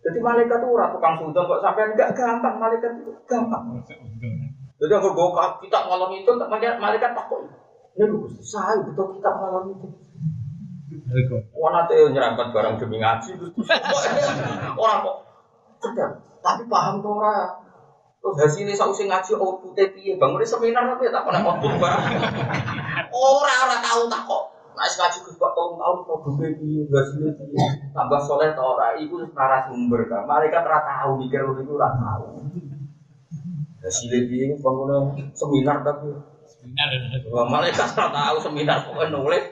Jadi 0.00 0.18
malaikat 0.22 0.62
itu 0.62 0.66
ora 0.70 0.88
tukang 0.88 1.20
sudon 1.20 1.44
kok 1.44 1.60
sampai 1.60 1.92
enggak 1.92 2.14
gampang 2.16 2.56
malaikat 2.56 2.96
itu 2.96 3.12
gampang. 3.28 3.76
Jadi 4.76 4.92
aku 4.92 5.12
bawa 5.12 5.60
kita 5.60 5.84
malam 5.84 6.10
itu 6.16 6.30
malaikat 6.80 7.12
takut. 7.12 7.44
Ini 7.96 8.08
lu 8.08 8.24
saya 8.40 8.80
betul 8.86 9.20
kita 9.20 9.30
malam 9.36 9.68
itu. 9.72 9.88
Wah 11.54 11.70
nanti 11.70 11.94
nyerempet 12.10 12.50
barang 12.50 12.74
demi 12.82 12.98
ngaji 12.98 13.30
orang 14.82 14.98
kok 15.06 15.16
cerdas 15.78 16.26
tapi 16.46 16.62
paham 16.70 17.02
tuh 17.02 17.18
orang. 17.18 17.66
Terus 18.22 18.36
hasilnya 18.42 18.74
sausi 18.74 19.06
ngaji 19.10 19.34
outputnya 19.38 19.90
piye 19.94 20.14
bangun 20.18 20.42
seminar 20.46 20.86
tapi 20.94 21.10
tak 21.10 21.26
pernah 21.26 21.42
output 21.42 21.74
barang. 21.78 22.02
Orang 23.10 23.58
orang 23.66 23.82
tahu 23.82 24.02
tak 24.06 24.22
kok. 24.26 24.44
Nah, 24.76 24.84
ngaji 24.84 25.18
Gus 25.24 25.40
Pak 25.40 25.50
tahun 25.56 25.80
tahun 25.80 25.98
produk 26.04 26.36
piye, 26.36 26.84
hasilnya 26.84 27.32
piye, 27.32 27.64
tambah 27.96 28.20
soleh 28.20 28.52
tau 28.52 28.76
ora, 28.76 28.92
itu 28.92 29.16
narasumber 29.32 30.04
kan. 30.04 30.28
Mereka 30.28 30.68
ora 30.68 30.84
tahu 30.84 31.16
mikir 31.16 31.40
itu 31.40 31.72
ora 31.80 31.96
tahu. 31.96 32.44
Hasilnya 33.80 34.20
piye 34.28 34.46
bangun 34.60 35.16
seminar 35.32 35.80
tapi 35.80 36.12
seminar. 36.44 36.88
Wah, 37.32 37.48
malaikat 37.48 37.88
ora 37.96 38.08
tahu 38.12 38.36
seminar 38.42 38.84
pokoknya 38.84 39.16
nulis 39.16 39.44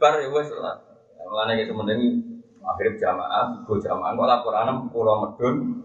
bar 0.00 0.16
ya 0.16 0.32
wes 0.32 0.48
lah. 0.56 0.89
Mulane 1.30 1.62
iki 1.62 1.70
sementing 1.70 2.00
akhirnya 2.58 2.98
jamaah, 2.98 3.62
go 3.62 3.78
jamaah 3.78 4.18
kok 4.18 4.26
laporan 4.26 4.90
pulau 4.90 5.22
medun 5.22 5.78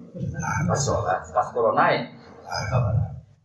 pas 0.66 0.80
sholat, 0.82 1.22
pas 1.30 1.48
pulau 1.54 1.78
naik. 1.78 2.10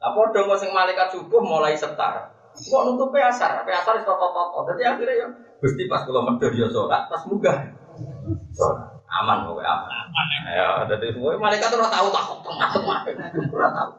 Lah 0.01 0.11
padha 0.17 0.41
kok 0.41 0.57
sing 0.57 0.73
malaikat 0.73 1.13
subuh 1.13 1.45
mulai 1.45 1.77
setar. 1.77 2.33
Kok 2.57 2.83
nutup 2.89 3.13
asar, 3.13 3.63
asar 3.63 3.95
itu 4.01 4.11
toto 4.17 4.65
Jadi 4.73 4.83
akhirnya 4.83 5.15
ya 5.15 5.27
Gusti 5.61 5.85
pas 5.93 6.09
kalau 6.09 6.25
medhur 6.25 6.57
ya 6.57 6.73
sholat, 6.73 7.05
pas 7.13 7.21
munggah. 7.29 7.69
Sholat. 8.57 8.97
Aman 9.21 9.45
pokoknya 9.45 9.69
aman. 9.69 9.93
Aman 10.09 10.27
ya. 10.57 10.69
jadi 10.89 11.13
semua 11.13 11.37
malaikat 11.37 11.69
ora 11.77 11.93
tahu 11.93 12.09
takut 12.09 12.39
tengah-tengah. 12.49 13.01
Ora 13.53 13.69
tahu. 13.77 13.91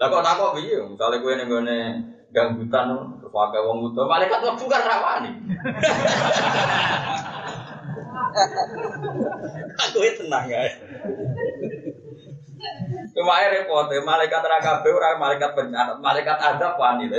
Lah 0.00 0.06
kok 0.08 0.24
takut 0.24 0.50
piye? 0.56 0.80
Misale 0.80 1.20
kowe 1.20 1.36
ning 1.36 1.52
gone 1.52 1.78
ganggutan 2.30 2.94
terus 3.18 3.30
pakai 3.30 3.60
wong 3.62 3.90
utuh, 3.90 4.06
malaikat 4.06 4.38
mlebu 4.38 4.64
kan 4.70 4.82
rawani. 4.86 5.30
Aku 9.90 9.98
tenang 10.22 10.46
ya. 10.46 10.62
Cuma 13.10 13.40
air 13.42 13.50
repot, 13.64 13.88
malaikat 14.04 14.42
rakabe 14.44 14.92
orang 14.92 15.18
malaikat 15.18 15.50
bencana, 15.56 15.96
malaikat 15.98 16.38
ada 16.38 16.76
wani 16.76 17.08
lha 17.08 17.18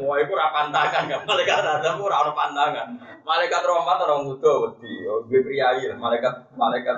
Wah, 0.00 0.16
itu 0.16 0.32
pantangan 0.32 1.04
kan, 1.10 1.20
malaikat 1.26 1.60
ada 1.60 1.90
ora 1.98 2.24
ono 2.24 2.32
pantangan. 2.32 2.86
Malaikat 3.26 3.62
rahmat 3.62 3.98
orang 4.00 4.24
muda 4.24 4.52
wedi, 4.64 5.04
oh, 5.10 5.26
gue 5.28 5.44
priayi, 5.44 5.92
malaikat 5.98 6.50
malaikat 6.56 6.96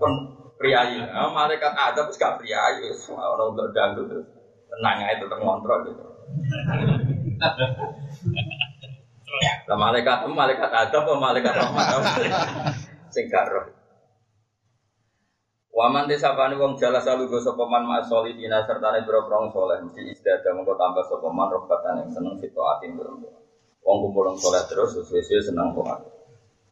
pun 0.00 0.10
priayi. 0.56 1.02
Oh, 1.12 1.34
malaikat 1.34 1.74
ada 1.76 2.06
wis 2.08 2.16
gak 2.16 2.40
priayi, 2.40 2.88
ono 3.10 3.52
untuk 3.52 3.68
dangdut 3.74 4.06
terus. 4.08 4.37
Tenang 4.68 4.98
aja 5.00 5.16
tetep 5.20 5.38
ngontrol 5.40 5.78
gitu. 5.88 6.04
Lah 9.68 9.76
malaikat 9.76 10.28
malaikat 10.28 10.70
ada 10.70 10.98
apa 11.00 11.12
malaikat 11.16 11.52
rahmat? 11.56 11.86
Sing 13.08 13.28
gak 13.32 13.48
Waman 15.78 16.10
desapane 16.10 16.58
wong 16.58 16.74
jala 16.74 16.98
salu 16.98 17.30
go 17.30 17.38
sapa 17.38 17.62
man 17.70 17.86
ma 17.86 18.02
solidina 18.02 18.66
serta 18.66 18.90
ne 18.90 19.06
boro 19.06 19.30
prong 19.30 19.46
soleh 19.54 19.78
mesti 19.78 20.10
mengko 20.50 20.74
tambah 20.74 21.06
sapa 21.06 21.30
man 21.30 21.54
robatan 21.54 22.02
yang 22.02 22.10
seneng 22.10 22.34
fito 22.42 22.66
atin 22.66 22.98
boro. 22.98 23.14
Wong 23.86 23.96
kumpul 24.02 24.34
soleh 24.34 24.58
terus 24.66 24.98
sesuai 24.98 25.38
seneng 25.38 25.78
kok. 25.78 26.18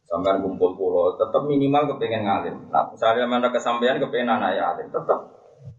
Sampean 0.07 0.43
kumpul 0.43 0.75
pulau 0.75 1.15
tetap 1.15 1.43
minimal 1.43 1.87
kepengen 1.95 2.23
ngalim. 2.23 2.55
Nah, 2.71 2.87
misalnya 2.87 3.27
mana 3.27 3.51
kesampaian 3.51 3.99
kepengen 3.99 4.39
anak 4.39 4.55
ya 4.55 4.63
alim, 4.71 4.87
tetap 4.87 5.19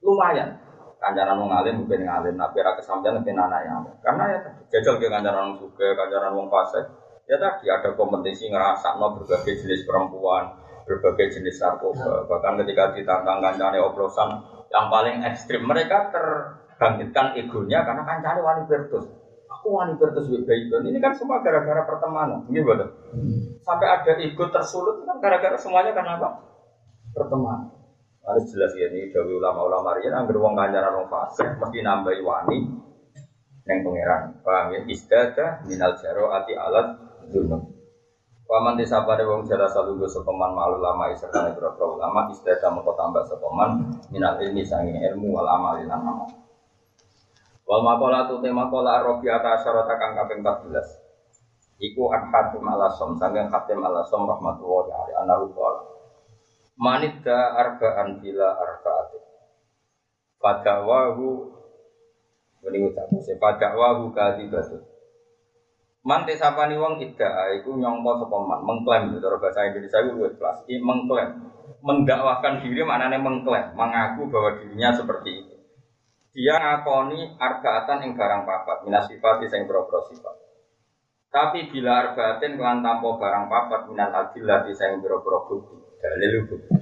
lumayan. 0.04 0.67
Kanjaran 0.98 1.38
wong 1.38 1.54
alim 1.54 1.86
kepengen 1.86 2.10
ngalim, 2.10 2.34
tapi 2.34 2.58
ra 2.58 2.74
kesampaian 2.74 3.22
kepengen 3.22 3.46
anak 3.46 3.60
ya 3.62 3.72
alim. 3.78 3.94
Karena 4.02 4.24
ya 4.34 4.38
jajal 4.66 4.98
ke 4.98 5.06
kanjaran 5.06 5.54
wong 5.54 5.56
suka, 5.62 5.94
kanjaran 5.94 6.34
wong 6.34 6.50
fasik. 6.50 6.84
Ya 7.30 7.38
tadi 7.38 7.70
ada 7.70 7.94
kompetisi 7.94 8.50
ngerasa 8.50 8.98
no 8.98 9.14
berbagai 9.14 9.62
jenis 9.62 9.86
perempuan, 9.86 10.58
berbagai 10.90 11.38
jenis 11.38 11.62
narkoba. 11.62 12.26
Bahkan 12.26 12.58
ketika 12.66 12.90
ditantang 12.98 13.38
kancane 13.38 13.78
oplosan 13.78 14.42
yang 14.74 14.90
paling 14.90 15.22
ekstrim, 15.22 15.62
mereka 15.62 16.10
terbangkitkan 16.10 17.38
egonya 17.38 17.86
karena 17.86 18.02
kancane 18.02 18.40
wani 18.42 18.62
bertus. 18.66 19.06
Aku 19.48 19.70
wani 19.70 19.94
bertus 19.96 20.26
baik 20.26 20.66
Ini 20.82 20.98
kan 20.98 21.14
semua 21.14 21.38
gara-gara 21.46 21.86
pertemanan. 21.86 22.42
Ini 22.50 22.58
betul. 22.66 22.90
Sampai 23.62 23.86
ada 23.86 24.12
ego 24.18 24.50
tersulut 24.50 25.06
kan 25.06 25.22
gara-gara 25.22 25.54
semuanya 25.54 25.94
karena 25.94 26.18
apa? 26.18 26.28
Pertemanan. 27.14 27.77
Harus 28.28 28.44
jelas 28.52 28.76
ya 28.76 28.92
ini 28.92 29.08
dari 29.08 29.32
ulama-ulama 29.32 29.96
rian 29.96 30.12
anggar 30.12 30.36
wong 30.36 30.52
kancaran 30.52 31.00
wong 31.00 31.08
fasik 31.08 31.48
mesti 31.56 31.80
nambahi 31.80 32.20
wani 32.20 32.60
yang 33.64 33.80
pangeran. 33.80 34.36
Paham 34.44 34.76
ya? 34.76 34.80
Istiadah 34.84 35.64
minal 35.64 35.96
jaro 35.96 36.28
ati 36.36 36.52
alat 36.52 36.92
dunum. 37.32 37.72
Waman 38.44 38.76
desa 38.76 39.00
pada 39.08 39.24
wong 39.24 39.48
jala 39.48 39.64
salugo 39.72 40.04
sopeman 40.04 40.52
malu 40.52 40.76
lama 40.76 41.08
isertane 41.08 41.56
berapa 41.56 41.80
ulama 41.80 42.28
istiadah 42.28 42.68
mengko 42.68 42.92
tambah 43.00 43.24
sopeman 43.24 43.96
minal 44.12 44.36
ilmi 44.40 44.60
sanging 44.60 45.00
ilmu 45.08 45.32
wal 45.32 45.48
amal 45.48 45.80
lan 45.80 45.88
amal. 45.88 46.28
Wal 47.64 47.80
makola 47.80 48.28
tu 48.28 48.44
tema 48.44 48.68
kola 48.68 49.00
arofi 49.00 49.28
ata 49.32 49.56
asyarata 49.56 49.96
kang 49.96 50.12
kaping 50.20 50.44
14. 50.44 51.80
Iku 51.80 52.12
an 52.12 52.28
hatim 52.28 52.64
ala 52.64 52.92
som 52.92 53.16
sanging 53.16 53.48
hatim 53.48 53.80
ala 53.80 54.04
som 54.04 54.28
rahmatullahi 54.28 54.92
alaihi 54.92 55.16
anahu. 55.16 55.48
Manidda 56.78 57.58
arba'an 57.58 58.22
bila 58.22 58.54
arba'atin. 58.54 59.22
Fadawahu 60.38 61.58
Ini 62.58 62.90
ucap, 62.90 63.10
fadawahu 63.14 64.10
kadibatu 64.14 64.82
Man 66.06 66.24
tesapani 66.24 66.78
wong 66.78 67.02
ida 67.02 67.52
iku 67.58 67.74
nyongko 67.74 68.22
sapa 68.22 68.36
mengklaim 68.62 69.18
cara 69.18 69.36
bahasa 69.36 69.66
Indonesia 69.66 69.98
itu 70.00 70.10
luwih 70.14 70.32
kelas. 70.38 70.64
I 70.70 70.78
mengklaim. 70.80 71.30
Mendakwakan 71.84 72.64
diri 72.64 72.80
maknanya 72.80 73.20
mengklaim, 73.20 73.76
mengaku 73.76 74.24
bahwa 74.32 74.56
dirinya 74.56 74.88
seperti 74.94 75.44
itu. 75.44 75.54
Dia 76.32 76.56
ngakoni 76.56 77.36
arbaatan 77.36 78.08
ing 78.08 78.10
barang 78.16 78.42
papat, 78.48 78.88
minas 78.88 79.04
sifat 79.10 79.42
sing 79.50 79.68
boro 79.68 79.84
sifat. 80.08 80.34
Tapi 81.28 81.68
bila 81.68 82.08
arbaatin 82.08 82.56
kelan 82.56 82.80
tanpa 82.80 83.08
barang 83.20 83.44
papat 83.52 83.80
minat 83.92 84.10
adillah 84.16 84.64
sing 84.72 85.04
boro-boro 85.04 85.44
bukti, 85.44 85.76
dalil 85.98 86.46
bukti. 86.46 86.74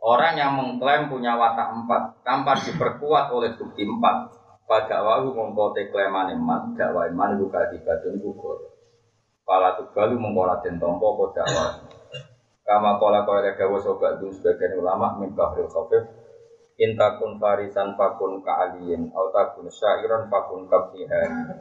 Orang 0.00 0.38
yang 0.38 0.54
mengklaim 0.54 1.10
punya 1.10 1.34
watak 1.34 1.72
empat 1.72 2.22
tanpa 2.22 2.56
diperkuat 2.62 3.32
oleh 3.34 3.56
bukti 3.58 3.82
empat, 3.82 4.30
pada 4.66 5.02
wahu 5.02 5.34
mongko 5.34 5.74
te 5.74 5.90
kleman 5.90 6.30
iman, 6.36 6.74
dakwa 6.78 7.10
iman 7.10 7.38
iku 7.38 7.46
kadibadun 7.50 8.22
gugur. 8.22 8.70
Pala 9.42 9.74
tugalu 9.78 10.18
mongko 10.18 10.42
raden 10.46 10.78
tompo 10.78 11.16
apa 11.16 11.24
dakwa. 11.34 11.66
Kama 12.66 12.98
pola 12.98 13.22
kaya 13.22 13.54
dawa 13.54 13.78
sobat 13.78 14.18
dun 14.18 14.34
sebagian 14.34 14.82
ulama 14.82 15.22
min 15.22 15.30
bahril 15.38 15.70
khafif 15.70 16.02
intakun 16.76 17.40
farisan 17.40 17.96
fakun 17.96 18.44
ka'aliyin 18.44 19.08
au 19.16 19.32
takun 19.32 19.70
syairan 19.72 20.28
fakun 20.28 20.68
kabdihan 20.68 21.56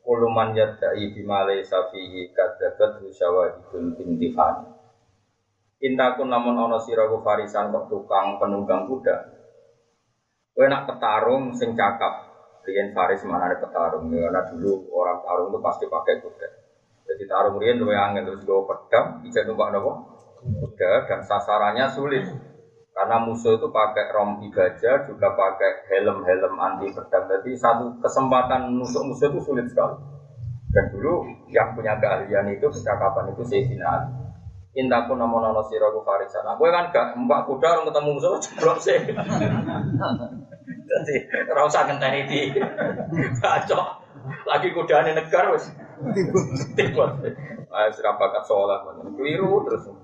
kuluman 0.00 0.56
yadda'i 0.56 1.12
bimale 1.12 1.60
safihi 1.66 2.32
kadzabat 2.32 3.04
syawahidul 3.12 3.92
intihan 4.00 4.73
intakun 5.84 6.32
namun 6.32 6.56
ono 6.56 6.80
siraku 6.80 7.20
farisan 7.20 7.68
kok 7.68 7.92
tukang 7.92 8.40
penunggang 8.40 8.88
kuda 8.88 9.16
kowe 10.56 10.64
nak 10.64 10.88
petarung 10.88 11.52
sing 11.52 11.76
cakap 11.76 12.24
Rian 12.64 12.96
Faris 12.96 13.20
mana 13.28 13.52
ada 13.52 13.60
petarung 13.60 14.08
ya, 14.08 14.24
karena 14.24 14.40
dulu 14.48 14.88
orang 14.96 15.20
tarung 15.20 15.52
itu 15.52 15.60
pasti 15.60 15.84
pakai 15.84 16.16
kuda. 16.16 16.48
Jadi 17.04 17.22
tarung 17.28 17.60
Rian 17.60 17.76
dua 17.76 18.08
angin 18.08 18.24
terus 18.24 18.40
gue 18.40 18.60
pedang, 18.64 19.20
bisa 19.20 19.44
numpak 19.44 19.68
nopo 19.68 20.08
kuda 20.40 21.04
dan 21.04 21.20
sasarannya 21.28 21.92
sulit 21.92 22.24
karena 22.94 23.20
musuh 23.20 23.60
itu 23.60 23.68
pakai 23.68 24.08
rompi 24.16 24.48
gajah 24.48 25.04
juga 25.04 25.36
pakai 25.36 25.92
helm-helm 25.92 26.56
anti 26.56 26.88
pedang. 26.88 27.28
Jadi 27.28 27.52
satu 27.52 28.00
kesempatan 28.00 28.72
musuh-musuh 28.72 29.28
itu 29.28 29.40
sulit 29.44 29.68
sekali. 29.68 30.00
Dan 30.72 30.88
dulu 30.88 31.26
yang 31.52 31.76
punya 31.76 32.00
keahlian 32.00 32.48
itu 32.48 32.64
percakapan 32.66 33.34
itu 33.36 33.44
Sayyidina 33.44 33.86
Ali. 33.86 34.23
Intaku 34.74 35.14
nama 35.14 35.38
nono 35.38 35.62
siraku 35.70 36.02
farisan. 36.02 36.42
Aku 36.50 36.66
kan 36.66 36.90
gak 36.90 37.14
mbak 37.14 37.46
kuda 37.46 37.78
orang 37.78 37.86
ketemu 37.86 38.10
musuh 38.18 38.34
jeblok 38.42 38.78
sih. 38.82 38.98
Jadi 40.84 41.14
ora 41.46 41.62
usah 41.62 41.86
ngenteni 41.86 42.26
di 42.26 42.40
bacok. 43.38 43.86
Lagi 44.50 44.68
kudane 44.74 45.14
negar 45.14 45.54
wis. 45.54 45.70
Tibot. 46.74 47.10
Ah 47.70 47.86
sira 47.94 48.18
bakat 48.18 48.42
saleh 48.50 48.82
keliru 49.14 49.62
terus. 49.62 49.94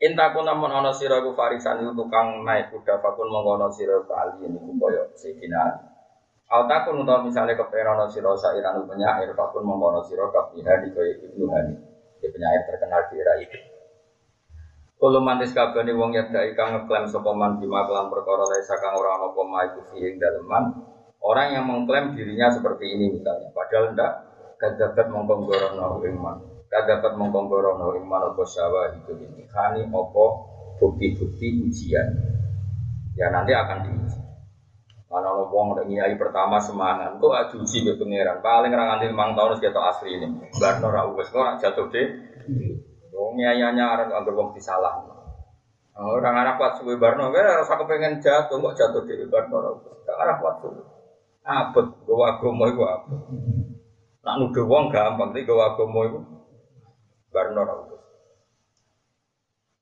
Intaku 0.00 0.40
namun 0.44 0.72
ana 0.72 0.88
sira 0.92 1.20
ku 1.20 1.36
farisan 1.36 1.84
itu 1.84 1.92
tukang 1.92 2.48
naik 2.48 2.72
kuda 2.72 2.96
fakun 3.00 3.28
mongko 3.28 3.60
ana 3.60 3.68
sira 3.72 4.00
kali 4.04 4.44
niku 4.44 4.72
kaya 4.76 5.04
Sayyidina 5.16 5.72
Altakun 6.52 7.00
utawa 7.02 7.24
misalnya 7.24 7.56
kepengen 7.56 7.96
ana 7.96 8.04
sira 8.08 8.32
sairan 8.36 8.84
penyair 8.84 9.32
fakun 9.32 9.64
mongko 9.64 9.96
ana 9.96 10.00
sira 10.04 10.28
di 10.52 10.88
kaya 10.92 11.12
Ibnu 11.16 11.44
Hani. 11.48 11.85
Dia 12.20 12.28
penyair 12.32 12.62
terkenal 12.68 13.06
di 13.08 13.14
era 13.20 13.34
itu. 13.40 13.58
Kulo 14.96 15.20
mantis 15.20 15.52
kabeh 15.52 15.84
wong 15.92 16.16
yadai 16.16 16.56
kang 16.56 16.72
ngeklaim 16.72 17.04
sapa 17.04 17.28
man 17.36 17.60
bima 17.60 17.84
kelan 17.84 18.08
perkara 18.08 18.48
laisa 18.48 18.80
kang 18.80 18.96
ora 18.96 19.20
ana 19.20 19.28
apa 19.28 19.42
iku 19.68 19.80
fi 19.92 20.08
ing 20.08 20.16
daleman. 20.16 20.72
Orang 21.20 21.52
yang 21.52 21.64
mengklaim 21.68 22.16
dirinya 22.16 22.48
seperti 22.48 22.96
ini 22.96 23.12
misalnya, 23.12 23.50
padahal 23.52 23.92
ndak 23.92 24.12
kadapat 24.56 25.06
mongkong 25.12 25.44
gorono 25.44 26.00
ing 26.04 26.16
man. 26.16 26.36
Kadapat 26.72 27.12
mongkong 27.12 27.46
gorono 27.52 27.92
ing 27.92 28.04
man 28.08 28.24
apa 28.32 28.42
syawa 28.48 28.96
itu 28.96 29.12
ini. 29.20 29.44
Kani 29.48 29.84
apa 29.84 30.24
bukti-bukti 30.80 31.60
ujian. 31.60 32.08
Ya 33.16 33.32
nanti 33.32 33.52
akan 33.52 33.78
diuji. 33.84 34.25
Mana 35.06 35.30
ono 35.30 35.46
wong 35.54 35.78
udah 35.78 35.86
ngiyai 35.86 36.18
pertama 36.18 36.58
semangat, 36.58 37.14
kok 37.22 37.30
adu 37.30 37.62
uji 37.62 37.86
be 37.86 37.94
pangeran. 37.94 38.42
Paling 38.42 38.74
ra 38.74 38.90
nganti 38.90 39.06
5 39.14 39.38
tahun 39.38 39.62
ketok 39.62 39.86
asli 39.86 40.18
ini. 40.18 40.26
Barno 40.58 40.90
ra 40.90 41.06
wis 41.14 41.30
kok 41.30 41.62
jatuh 41.62 41.86
deh. 41.94 42.06
Wong 43.14 43.38
nyayanya 43.38 43.84
arep 43.94 44.08
anggere 44.10 44.34
wong 44.34 44.50
disalah. 44.50 44.98
Orang 45.96 46.36
Arab 46.36 46.60
kuat 46.60 46.76
suwe 46.76 47.00
barno, 47.00 47.32
kira 47.32 47.64
rasa 47.64 47.80
kepengen 47.80 48.20
jatuh, 48.20 48.60
kok 48.60 48.76
jatuh 48.76 49.02
di 49.08 49.24
barno. 49.30 49.56
Orang 49.56 50.18
Arab 50.20 50.36
kuat 50.42 50.56
suwe. 50.60 50.82
Abet, 51.46 51.86
gue 52.02 52.26
agama 52.26 52.66
itu 52.66 52.82
apa? 52.82 53.14
Nak 54.26 54.34
nuduh 54.42 54.66
wong 54.66 54.90
gampang, 54.90 55.30
tapi 55.30 55.46
gue 55.46 55.54
agama 55.54 56.00
itu 56.02 56.18
barno 57.30 57.60
ra 57.62 57.74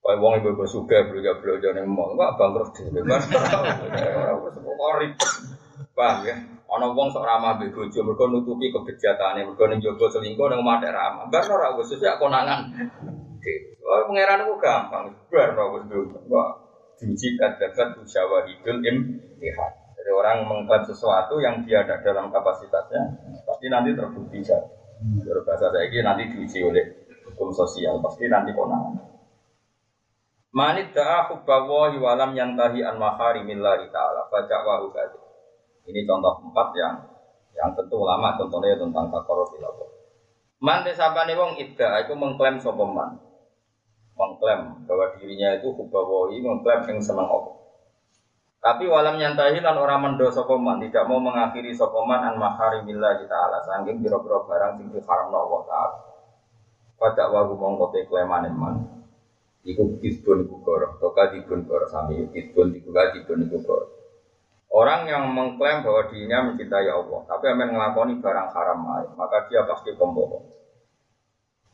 Kayak 0.05 0.21
wong 0.21 0.37
ibu 0.37 0.53
ibu 0.53 0.65
suka 0.69 1.01
beli 1.09 1.25
beli 1.25 1.65
jangan 1.65 1.89
mau 1.89 2.13
nggak 2.13 2.37
bangkrut 2.37 2.77
deh, 2.77 3.01
korip, 4.85 5.11
paham 5.97 6.17
ya? 6.29 6.35
Ono 6.65 6.93
wong 6.93 7.09
sok 7.09 7.25
ramah 7.25 7.57
be 7.57 7.73
bojo, 7.73 7.99
mergo 8.05 8.25
nutupi 8.29 8.69
kebejatane, 8.69 9.41
mergo 9.41 9.65
ning 9.65 9.81
jogo 9.81 10.05
selingkuh 10.05 10.45
ning 10.45 10.61
omah 10.61 10.77
ramah. 10.81 11.25
Bar 11.33 11.45
ora 11.49 11.73
wis 11.73 11.89
sesuk 11.89 12.21
konangan. 12.21 12.69
Oh, 13.85 14.01
pangeran 14.09 14.45
ku 14.45 14.61
gampang, 14.61 15.09
bar 15.29 15.57
ora 15.57 15.65
wis 15.73 15.89
Wah, 16.29 16.53
diuji 17.01 17.33
kadakat 17.37 17.97
usawa 17.97 18.45
hidul 18.45 18.85
imtihan. 18.85 19.71
Jadi 19.97 20.11
orang 20.13 20.45
mengklaim 20.45 20.85
sesuatu 20.85 21.41
yang 21.41 21.65
dia 21.65 21.81
ada 21.81 21.97
dalam 22.05 22.29
kapasitasnya, 22.29 23.01
pasti 23.41 23.73
nanti 23.73 23.97
terbukti 23.97 24.37
jadi. 24.45 24.69
Bahasa 25.45 25.73
saya 25.73 25.89
ini 25.89 26.01
nanti 26.05 26.29
diuji 26.29 26.61
oleh 26.61 26.85
hukum 27.29 27.49
sosial, 27.49 27.97
pasti 28.05 28.29
nanti 28.29 28.53
konangan. 28.53 29.14
Manit 30.55 30.95
da'a 30.95 31.27
hubbawahi 31.27 31.99
walam 31.99 32.31
yantahi 32.31 32.79
an 32.79 32.95
maharimillahi 32.95 33.91
ta'ala 33.91 34.31
Faja'wahu 34.31 34.87
gadi 34.95 35.19
Ini 35.91 36.07
contoh 36.07 36.47
empat 36.47 36.71
yang 36.79 36.95
yang 37.51 37.75
tentu 37.75 37.99
ulama 37.99 38.39
contohnya 38.39 38.79
tentang 38.79 39.11
takor 39.11 39.43
filawah. 39.51 39.87
Man 40.63 40.87
desapane 40.87 41.35
wong 41.35 41.59
idda 41.59 42.07
itu 42.07 42.15
mengklaim 42.15 42.59
sopeman, 42.59 43.19
mengklaim 44.15 44.87
bahwa 44.87 45.15
dirinya 45.19 45.59
itu 45.59 45.75
hubbawahi 45.75 46.39
mengklaim 46.39 46.87
yang 46.87 46.99
senang 47.03 47.27
Allah. 47.27 47.55
Tapi 48.63 48.87
walam 48.87 49.19
nyantahi 49.19 49.59
lan 49.59 49.75
orang 49.75 50.01
mendo 50.07 50.31
sopeman 50.31 50.79
tidak 50.81 51.05
mau 51.05 51.19
mengakhiri 51.19 51.75
sopeman 51.75 52.31
an 52.31 52.39
maharimillahi 52.39 53.27
ta'ala 53.27 53.59
sangking 53.61 54.01
biro-biro 54.01 54.47
barang 54.47 54.79
sing 54.79 54.87
diharamno 54.89 55.35
Allah 55.35 55.61
ta'ala. 55.67 55.97
Faja'wahu 56.95 57.59
mongkote 57.59 58.07
klaiman 58.07 58.47
man 58.55 59.04
Iku 59.65 59.97
kisbun 59.97 60.45
iku 60.45 60.61
goroh, 60.61 61.01
toka 61.01 61.33
dibun 61.33 61.65
goroh 61.65 61.89
sami, 61.89 62.21
kisbun 62.29 62.69
iku 62.77 62.93
dibun 62.93 63.49
iku. 63.49 63.73
Orang 64.69 65.09
yang 65.09 65.31
mengklaim 65.33 65.81
bahwa 65.81 66.05
dirinya 66.11 66.51
mencintai 66.51 66.85
Allah, 66.91 67.25
tapi 67.25 67.47
yang 67.47 67.73
ngelakoni 67.73 68.19
barang 68.19 68.49
haram 68.53 68.79
lain, 68.83 69.09
maka 69.17 69.47
dia 69.49 69.63
pasti 69.63 69.95
pembohong. 69.95 70.45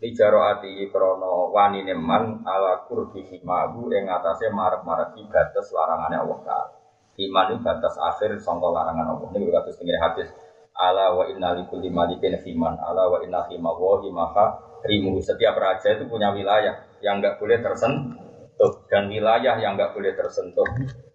Lijaro 0.02 0.42
ati 0.42 0.89
krono 0.89 1.54
wani 1.54 1.86
neman 1.86 2.42
ala 2.42 2.89
kurbi 2.89 3.22
himahu 3.22 3.86
yang 3.94 4.10
atasnya 4.10 4.50
marak-marak 4.50 5.14
di 5.14 5.22
batas 5.30 5.70
larangannya 5.70 6.26
Allah 6.26 6.39
Ta'ala. 6.42 6.74
Iman 7.22 7.46
itu 7.54 7.62
batas 7.62 7.94
akhir 8.02 8.34
sangka 8.42 8.66
larangan 8.66 9.14
Allah. 9.14 9.30
Ini 9.30 9.46
berkata 9.46 9.70
setengah 9.70 10.02
hadis. 10.02 10.30
Ala 10.74 11.14
wa 11.14 11.30
inna 11.30 11.54
likulli 11.54 11.94
malikin 11.94 12.34
himan. 12.34 12.82
Ala 12.82 13.14
wa 13.14 13.22
inna 13.22 13.46
himawahi 13.46 14.10
maka 14.10 14.58
rimu. 14.89 15.22
Setiap 15.22 15.54
raja 15.54 15.94
itu 15.94 16.10
punya 16.10 16.34
wilayah 16.34 16.82
yang 17.02 17.22
nggak 17.22 17.38
boleh 17.41 17.60
tersentuh 17.60 18.72
dan 18.89 19.10
wilayah 19.10 19.58
yang 19.58 19.74
nggak 19.74 19.93
boleh 19.97 20.14
tersentuh 20.14 20.66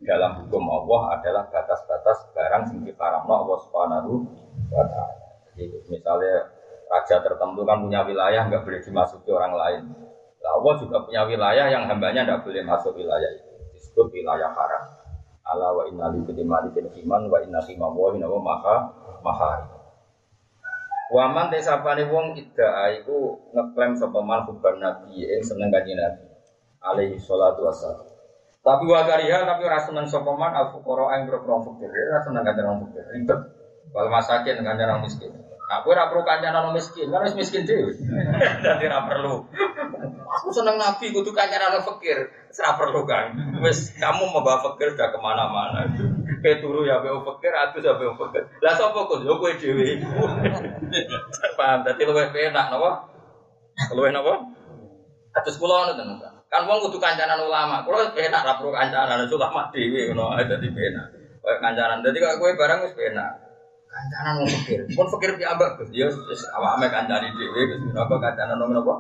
dalam 0.03 0.43
hukum 0.43 0.67
Allah 0.67 1.19
adalah 1.19 1.47
batas-batas 1.47 2.27
barang 2.35 2.63
sing 2.71 2.83
diharamno 2.83 3.33
Allah 3.47 3.59
Subhanahu 3.63 4.13
wa. 4.75 4.85
Jadi 5.55 5.73
misalnya 5.89 6.51
raja 6.91 7.23
tertentu 7.23 7.63
kan 7.63 7.83
punya 7.83 8.03
wilayah 8.03 8.43
nggak 8.51 8.63
boleh 8.67 8.81
dimasuki 8.83 9.31
orang 9.31 9.55
lain. 9.55 9.83
Nah, 10.43 10.51
Allah 10.63 10.75
juga 10.79 10.97
punya 11.07 11.23
wilayah 11.27 11.67
yang 11.71 11.87
hambanya 11.91 12.27
nggak 12.27 12.43
boleh 12.47 12.63
masuk 12.67 12.95
wilayah 12.95 13.31
itu. 13.35 13.51
Disebut 13.75 14.11
wilayah 14.11 14.51
haram. 14.51 14.85
Allah 15.47 15.71
wa 15.71 15.87
inna 15.87 16.11
li 16.11 16.43
malikin 16.43 16.91
iman 17.07 17.31
wa 17.31 17.39
inna 17.39 17.63
fi 17.63 17.79
mawahin 17.79 18.27
wa 18.27 18.41
maha 18.43 18.77
maha 19.23 19.76
Waman 21.07 21.55
tesapane 21.55 22.03
wong 22.11 22.35
ida 22.35 22.91
iku 22.99 23.39
ngeklaim 23.55 23.95
sapa 23.95 24.19
man 24.27 24.43
hubban 24.43 24.83
nabi 24.83 25.23
ing 25.23 25.39
seneng 25.39 25.71
kanjeng 25.71 25.95
nabi 25.95 26.27
alaihi 26.83 27.15
salatu 27.19 27.63
wassalam. 27.63 28.07
Tapi 28.67 28.83
wa 28.91 29.07
kariha 29.07 29.47
tapi 29.47 29.63
ora 29.63 29.79
seneng 29.79 30.11
sapa 30.11 30.35
man 30.35 30.51
al 30.51 30.75
fuqara 30.75 31.15
ing 31.15 31.31
boro 31.31 31.63
fakir, 31.63 31.87
ora 31.87 32.19
seneng 32.19 32.43
kanjeng 32.43 32.67
wong 32.67 32.79
fakir. 32.91 33.07
Ribet. 33.15 33.41
Wal 33.95 34.11
masakin 34.11 34.59
kanjeng 34.67 34.91
wong 34.91 35.07
miskin. 35.07 35.31
Aku 35.67 35.95
ora 35.95 36.11
perlu 36.11 36.27
kanjeng 36.27 36.51
wong 36.51 36.75
miskin, 36.75 37.07
kan 37.07 37.23
wis 37.23 37.39
miskin 37.39 37.63
dhewe. 37.63 37.95
Dadi 38.67 38.91
ora 38.91 39.07
perlu. 39.07 39.47
Aku 40.27 40.51
seneng 40.51 40.83
nabi 40.83 41.15
kudu 41.15 41.31
kanjeng 41.31 41.63
wong 41.63 41.87
fakir. 41.95 42.19
Ora 42.59 42.71
perlu 42.75 43.07
kan. 43.07 43.31
Wis 43.63 43.95
kamu 43.95 44.35
membawa 44.35 44.59
fakir 44.59 44.99
sudah 44.99 45.15
ke 45.15 45.19
mana-mana. 45.23 45.87
Kayak 46.43 46.59
turu 46.67 46.83
ya 46.83 46.99
beo 46.99 47.23
fakir, 47.23 47.55
atus 47.55 47.87
ya 47.87 47.95
beo 47.95 48.19
fakir. 48.19 48.51
Lah 48.59 48.75
sapa 48.75 49.07
kok 49.07 49.23
yo 49.23 49.39
kowe 49.39 49.55
dhewe. 49.55 50.03
Paham, 51.57 51.85
dadi 51.85 52.03
luwih 52.09 52.29
penak 52.33 52.73
napa? 52.73 52.91
Luwih 53.93 54.13
napa? 54.13 54.41
Atus 55.37 55.61
kula 55.61 55.93
ngono 55.93 56.17
to. 56.17 56.29
Kan 56.49 56.65
wong 56.65 56.79
kudu 56.89 56.97
kancanan 56.97 57.45
ulama. 57.45 57.85
Kula 57.85 58.17
penak 58.17 58.41
ra 58.41 58.57
perlu 58.57 58.73
kancanan 58.73 59.29
ulama 59.29 59.69
dhewe 59.69 60.13
ngono 60.13 60.41
dadi 60.41 60.69
penak. 60.73 61.07
Kayak 61.45 61.59
kancanan. 61.61 62.01
Dadi 62.01 62.17
kok 62.17 62.41
kowe 62.41 62.53
barang 62.57 62.89
wis 62.89 62.97
penak. 62.97 63.37
Kancanan 63.93 64.33
wong 64.41 64.49
fakir. 64.49 64.81
Pun 64.97 65.07
fakir 65.13 65.31
piambak 65.37 65.77
Gus. 65.77 65.93
Ya 65.93 66.09
wis 66.09 66.43
awake 66.57 66.89
kancani 66.89 67.29
dhewe 67.37 67.61
Gus. 67.69 67.81
Napa 67.93 68.15
kancanan 68.17 68.57
napa? 68.65 68.95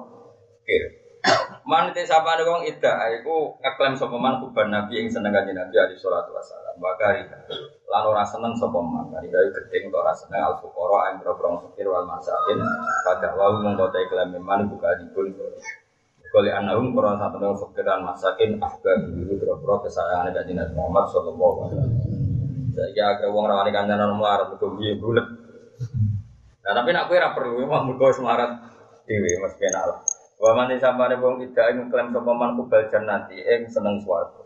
Fakir. 0.61 1.06
Man 1.67 1.91
te 1.91 2.07
sapa 2.07 2.39
wong 2.39 2.63
ida 2.63 2.95
iku 3.19 3.59
ngeklaim 3.59 3.99
sapa 3.99 4.15
man 4.15 4.39
kuban 4.39 4.71
nabi 4.71 5.03
ing 5.03 5.11
seneng 5.11 5.35
kanjeng 5.35 5.59
Nabi 5.59 5.75
alaihi 5.75 5.99
salatu 5.99 6.31
wasallam. 6.31 6.79
Bakari 6.79 7.27
lan 7.91 8.03
ora 8.07 8.23
seneng 8.23 8.55
sapa 8.55 8.79
man. 8.79 9.11
Kali 9.11 9.27
gawe 9.27 9.49
gedeng 9.51 9.91
ora 9.91 10.15
seneng 10.15 10.47
al 10.47 10.55
fuqara 10.63 11.11
ing 11.11 11.27
boro 11.27 11.59
fakir 11.67 11.91
wal 11.91 12.07
masakin. 12.07 12.63
Pada 13.03 13.35
wau 13.35 13.59
mongko 13.59 13.91
te 13.91 14.07
klaim 14.07 14.39
man 14.39 14.71
buka 14.71 14.95
dipun. 15.03 15.35
Kali 16.31 16.51
anahum 16.55 16.95
satu 16.95 17.37
nang 17.43 17.59
fakiran 17.59 17.99
masakin 18.07 18.63
ahga 18.63 18.93
biru 19.11 19.35
boro 19.59 19.83
kesayangane 19.83 20.31
kanjeng 20.31 20.63
Nabi 20.63 20.73
Muhammad 20.79 21.11
sallallahu 21.11 21.57
alaihi 21.67 21.79
wasallam. 21.83 22.17
Saiki 22.79 23.01
akeh 23.03 23.27
wong 23.27 23.51
rawani 23.51 23.75
kancanan 23.75 24.15
melarat 24.15 24.55
kok 24.55 24.71
piye 24.79 24.95
bulet. 25.03 25.27
Nah 26.63 26.73
tapi 26.79 26.95
nak 26.95 27.11
ora 27.11 27.35
perlu 27.35 27.59
memang 27.59 27.91
mergo 27.91 28.15
semarat 28.15 28.55
dhewe 29.03 29.43
Mas 29.43 29.59
kenal. 29.59 30.06
Wa 30.37 30.53
man 30.53 30.69
samane 30.77 31.17
wong 31.17 31.41
tidak 31.41 31.73
ing 31.73 31.89
klaim 31.89 32.13
sapa 32.13 32.33
man 32.37 32.61
kubal 32.61 32.85
jannati 32.93 33.41
ing 33.41 33.73
seneng 33.73 33.97
swarga. 34.05 34.45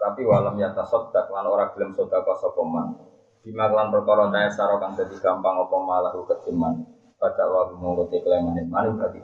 Tapi 0.00 0.24
walam 0.24 0.56
ya 0.56 0.72
tasaddaq 0.72 1.28
lan 1.28 1.44
ora 1.44 1.68
gelem 1.76 1.92
sedekah 1.92 2.36
sapa 2.40 2.62
man. 2.64 2.96
Bima 3.44 3.68
lan 3.68 3.92
perkara 3.92 4.32
daya 4.32 4.48
saro 4.48 4.80
kang 4.80 4.96
dadi 4.96 5.12
gampang 5.20 5.60
apa 5.60 5.76
malah 5.76 6.12
ketiman. 6.16 6.72
Pada 7.20 7.44
wa 7.44 7.68
monggo 7.76 8.08
te 8.08 8.24
klaim 8.24 8.48
man 8.48 8.96
berarti 8.96 9.20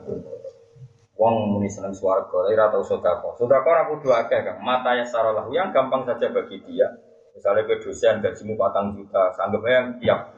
Wong 1.17 1.49
muni 1.49 1.65
seneng 1.65 1.97
swarga, 1.97 2.45
ora 2.45 2.69
tau 2.69 2.85
sedekah. 2.85 3.33
Sedekah 3.41 3.65
ora 3.65 3.89
kudu 3.89 4.13
akeh, 4.13 4.37
Kang. 4.45 4.61
Mata 4.61 4.93
ya 4.93 5.01
saro 5.01 5.33
yang 5.49 5.73
gampang 5.73 6.05
saja 6.05 6.29
bagi 6.29 6.61
dia. 6.61 6.85
Misalnya 7.33 7.65
ke 7.65 7.81
dosen 7.81 8.21
gajimu 8.21 8.53
4 8.53 8.93
juta, 8.93 9.33
sanggup 9.33 9.65
yang 9.65 9.97
tiap 9.97 10.29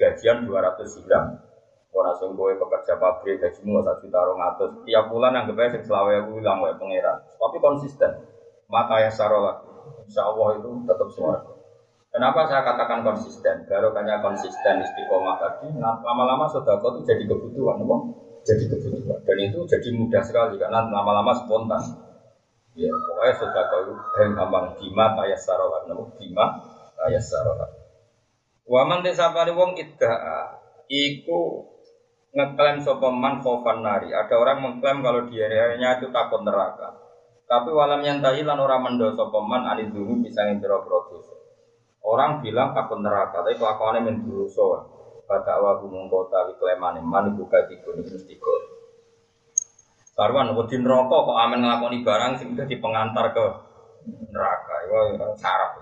gajian 0.00 0.48
200 0.48 1.04
gram 1.04 1.36
Orang 1.94 2.18
sing 2.18 2.34
kowe 2.34 2.50
pekerja 2.50 2.98
pabrik 2.98 3.38
gajimu 3.38 3.78
satu 3.86 4.02
juta 4.02 4.18
rong 4.26 4.42
atus 4.42 4.70
tiap 4.82 5.06
bulan 5.06 5.38
yang 5.38 5.46
aja 5.46 5.78
sing 5.78 5.82
selawe 5.86 6.10
aku 6.26 6.42
bilang 6.42 6.58
wae 6.58 6.74
pangeran. 6.74 7.22
Tapi 7.38 7.56
konsisten. 7.62 8.10
Maka 8.66 9.06
ya 9.06 9.10
sarolah. 9.14 9.62
Insya 10.02 10.26
Allah 10.26 10.58
itu 10.58 10.70
tetap 10.90 11.08
suara. 11.14 11.40
Kenapa 12.10 12.46
saya 12.50 12.62
katakan 12.66 13.06
konsisten? 13.06 13.66
Barokahnya 13.66 14.22
konsisten 14.22 14.82
istiqomah 14.82 15.34
tadi. 15.38 15.70
Nah, 15.78 15.98
lama-lama 16.02 16.46
kau 16.46 16.94
itu 16.94 17.10
jadi 17.10 17.26
kebutuhan, 17.26 17.82
apa? 17.82 17.96
Jadi 18.46 18.70
kebutuhan. 18.70 19.18
Dan 19.26 19.38
itu 19.42 19.58
jadi 19.66 19.88
mudah 19.90 20.22
sekali 20.22 20.54
karena 20.54 20.86
lama-lama 20.86 21.34
spontan. 21.34 21.82
Ya, 22.78 22.90
pokoknya 22.90 23.66
kau 23.70 23.80
itu 23.86 23.92
gampang 24.14 24.78
bima 24.78 25.14
kaya 25.18 25.34
sarolah, 25.34 25.86
namun 25.90 26.10
bima 26.14 26.58
kaya 26.98 27.18
sarolah. 27.18 27.70
Waman 28.64 29.02
desa 29.02 29.34
wong 29.34 29.74
idda'a 29.74 30.56
iku 30.86 31.66
ngeklaim 32.34 32.82
sopeman 32.82 33.38
khofan 33.40 33.86
nari. 33.86 34.10
Ada 34.10 34.34
orang 34.34 34.58
mengklaim 34.60 35.00
kalau 35.00 35.30
dianya 35.30 36.02
itu 36.02 36.10
takut 36.10 36.42
neraka. 36.42 36.90
Tapi 37.46 37.70
walam 37.70 38.02
yang 38.02 38.18
lan 38.18 38.58
orang 38.58 38.82
mendoso 38.82 39.30
peman 39.30 39.62
anit 39.68 39.94
dulu 39.94 40.18
bisa 40.20 40.42
ngintero 40.42 40.82
produs. 40.82 41.22
Orang 42.04 42.44
bilang 42.44 42.76
aku 42.76 43.00
neraka, 43.00 43.40
tapi 43.40 43.56
kelakuannya 43.56 44.12
awal 45.24 45.80
gunung 45.80 46.12
kota 46.12 46.52
di 46.52 46.54
Kleman, 46.60 47.00
mana 47.00 47.32
buka 47.32 47.64
di 47.64 47.80
gunung 47.80 48.04
mesti 48.04 48.36
Karuan 50.14 50.54
wedi 50.54 50.78
neraka 50.78 51.26
kok 51.26 51.38
amen 51.42 51.58
nglakoni 51.58 52.06
barang 52.06 52.38
sing 52.38 52.54
dadi 52.54 52.78
pengantar 52.78 53.34
ke 53.34 53.46
neraka. 54.30 54.74
Iku 54.86 55.26
sarap. 55.34 55.74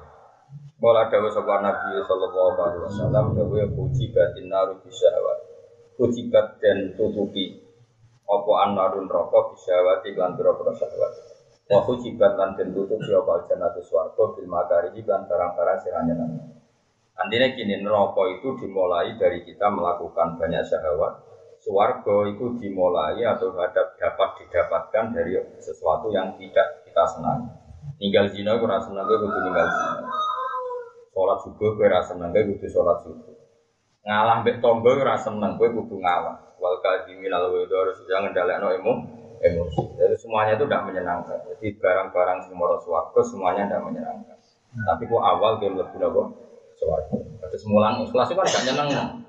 Kala 0.83 1.07
dawuh 1.13 1.31
sapa 1.31 1.63
Nabi 1.63 2.01
sallallahu 2.01 2.59
alaihi 2.59 2.83
wasallam 2.89 3.25
dawuh 3.37 3.71
puji 3.77 4.09
batin 4.11 4.49
naru 4.49 4.81
bisyahwat. 4.81 5.52
Puji 6.03 6.35
dan 6.35 6.99
tutupi 6.99 7.63
apa 8.27 8.53
anarun 8.67 9.07
neraka 9.07 9.55
bisyahwati 9.55 10.19
lan 10.19 10.35
pira-pira 10.35 10.75
syahwat. 10.75 11.13
Wa 11.71 11.79
hujibat 11.87 12.35
lan 12.35 12.59
tutupi 12.59 13.15
apa 13.15 13.47
jannatu 13.47 13.79
swarga 13.87 14.35
bil 14.35 14.51
makari 14.51 14.99
lan 15.07 15.31
barang-barang 15.31 15.79
sing 15.79 15.95
anyen. 15.95 16.43
Andine 17.15 17.55
kini 17.55 17.87
neraka 17.87 18.19
itu 18.35 18.59
dimulai 18.59 19.15
dari 19.15 19.47
kita 19.47 19.71
melakukan 19.71 20.43
banyak 20.43 20.67
syahwat, 20.67 21.23
Suwargo 21.63 22.27
itu 22.27 22.59
dimulai 22.59 23.23
atau 23.23 23.55
hadap 23.55 23.95
dapat 23.95 24.43
didapatkan 24.43 25.15
dari 25.15 25.39
sesuatu 25.63 26.11
yang 26.11 26.35
tidak 26.35 26.83
kita 26.83 27.07
senang. 27.07 27.55
Ninggal 28.03 28.35
zina 28.35 28.59
rasa 28.59 28.91
senang 28.91 29.07
gue 29.07 29.23
kudu 29.23 29.39
ninggal 29.47 29.71
zina. 29.71 30.11
Sholat 31.15 31.39
subuh 31.47 31.71
gue 31.79 31.87
rasa 31.87 32.19
senang 32.19 32.35
gue 32.35 32.51
kudu 32.51 32.67
sholat 32.67 32.99
subuh. 33.07 33.32
Ngalah 34.03 34.43
mbek 34.43 34.59
tombo 34.59 34.91
rasa 34.99 35.31
senang 35.31 35.55
gue 35.55 35.71
kudu 35.71 36.03
ngalah. 36.03 36.59
Wal 36.59 36.79
kadimin 36.83 37.31
al 37.31 37.51
harus 37.51 37.99
jangan 38.07 38.35
no 38.35 38.69
emo 38.75 38.93
emosi. 39.43 39.83
Jadi 39.99 40.15
semuanya 40.19 40.59
itu 40.59 40.67
tidak 40.67 40.87
menyenangkan. 40.91 41.39
Jadi 41.55 41.67
barang-barang 41.79 42.39
semua 42.47 42.79
suwargo 42.83 43.21
semuanya 43.23 43.71
tidak 43.71 43.83
menyenangkan. 43.87 44.39
Tapi 44.73 45.03
kok 45.07 45.23
awal 45.23 45.63
gue 45.63 45.71
lebih 45.71 45.99
nopo 46.03 46.23
suwargo. 46.79 47.19
Terus 47.43 47.65
mulang 47.69 48.03
ikhlas 48.03 48.31
itu 48.33 48.39
kan 48.39 48.49
gak 48.49 48.65
nyenang. 48.65 49.23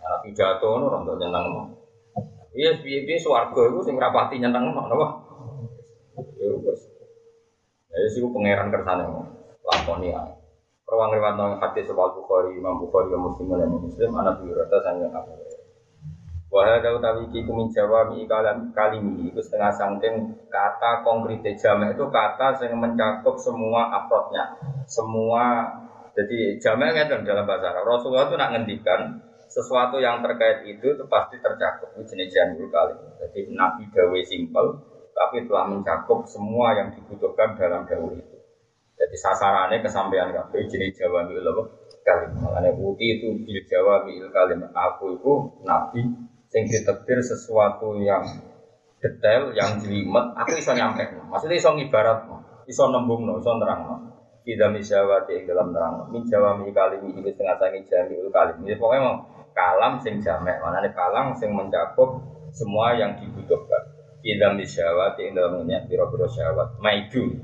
Nah, 0.00 0.18
pidato 0.24 0.80
itu 0.80 0.86
untuk 0.90 1.16
nyenang 1.20 1.44
no. 1.52 1.62
Iya, 2.50 2.82
piye 2.82 3.06
piye 3.06 3.14
swarga 3.20 3.62
itu 3.70 3.78
sing 3.86 3.94
rapati 3.94 4.42
nyenang 4.42 4.74
no, 4.74 4.90
napa? 4.90 5.06
Ya 6.40 6.50
wis. 6.50 6.82
Ya 7.94 8.08
sih 8.10 8.24
pangeran 8.24 8.74
kersane. 8.74 9.06
Lakoni 9.60 10.10
ae. 10.10 10.39
Rawang 10.90 11.14
riwayat 11.14 11.38
nang 11.38 11.54
hadis 11.62 11.86
sebal 11.86 12.10
Bukhari, 12.18 12.58
Imam 12.58 12.82
Bukhari 12.82 13.14
dan 13.14 13.22
Muslim 13.22 13.54
dan 13.54 13.70
Muslim 13.70 14.10
anak 14.18 14.42
biurata 14.42 14.76
sanjang 14.82 15.14
Abu 15.14 15.38
Wahai 16.50 16.82
kau 16.82 16.98
tahu 16.98 17.30
kiku 17.30 17.54
min 17.54 17.70
jawa 17.70 18.10
mi 18.10 18.26
kalam 18.26 18.74
kalimi 18.74 19.30
itu 19.30 19.38
setengah 19.38 19.70
sangking 19.70 20.34
kata 20.50 21.06
konkret 21.06 21.46
jamak 21.54 21.94
itu 21.94 22.02
kata 22.10 22.58
yang 22.66 22.74
mencakup 22.82 23.38
semua 23.38 23.86
afrodnya 24.02 24.58
semua 24.90 25.70
jadi 26.10 26.58
jamak 26.58 26.90
kan 26.98 27.22
dalam 27.22 27.46
bahasa 27.46 27.70
Arab 27.70 27.86
Rasulullah 27.86 28.26
itu 28.26 28.34
nak 28.34 28.50
ngendikan 28.50 29.22
sesuatu 29.50 30.02
yang 30.02 30.22
terkait 30.22 30.66
itu 30.66 30.94
itu 30.94 31.04
pasti 31.10 31.38
tercakup 31.38 31.90
di 31.94 32.02
jenis 32.06 32.30
janur 32.30 32.70
kali. 32.70 32.94
Jadi 33.18 33.50
Nabi 33.50 33.90
Dawe 33.90 34.20
simpel, 34.22 34.78
tapi 35.10 35.46
telah 35.46 35.66
mencakup 35.70 36.22
semua 36.30 36.74
yang 36.78 36.94
dibutuhkan 36.94 37.58
dalam 37.58 37.82
dawe 37.82 38.14
itu. 38.14 38.38
Jadi 39.00 39.16
sasarannya 39.16 39.80
kesampaian 39.80 40.28
kabeh 40.28 40.68
jenis 40.68 40.92
Jawa 41.00 41.24
mil 41.24 41.40
kali. 42.04 42.26
Makanya 42.36 42.76
uti 42.76 43.16
itu 43.16 43.32
bil 43.40 43.60
Jawa 43.64 44.04
mil 44.04 44.28
kali. 44.28 44.60
Aku 44.60 45.16
itu 45.16 45.32
Nabi 45.64 46.04
yang 46.52 46.64
ditetir 46.68 47.18
sesuatu 47.24 47.96
yang 47.96 48.20
detail, 49.00 49.56
yang 49.56 49.80
jelimet, 49.80 50.36
aku 50.36 50.60
bisa 50.60 50.76
nyampe. 50.76 51.08
Maksudnya 51.32 51.56
bisa 51.56 51.72
ngibarat, 51.72 52.28
bisa 52.68 52.84
nembung, 52.92 53.24
bisa 53.24 53.56
terang. 53.56 54.12
Kita 54.44 54.66
misyawati 54.68 55.32
yang 55.32 55.44
dalam 55.48 55.68
terang. 55.72 55.94
Min 56.12 56.28
Jawa 56.28 56.60
mi 56.60 56.68
kalim 56.76 57.00
ini 57.08 57.32
setengah 57.32 57.56
sangi 57.56 57.80
jami 57.88 58.20
kalim. 58.28 58.56
Ini 58.68 58.76
pokoknya 58.76 59.00
mau 59.00 59.16
kalam 59.56 59.98
sing 60.00 60.22
jamek 60.22 60.62
mana 60.62 60.82
nih 60.84 60.92
kalam 60.94 61.34
sing 61.36 61.50
mencakup 61.52 62.22
semua 62.54 62.94
yang 62.98 63.18
dibutuhkan 63.18 63.82
idam 64.22 64.58
disyawat 64.58 65.16
ing 65.22 65.32
dalam 65.32 65.64
niat 65.64 65.88
biro-biro 65.88 66.28
syawat 66.28 66.76
maidu 66.78 67.34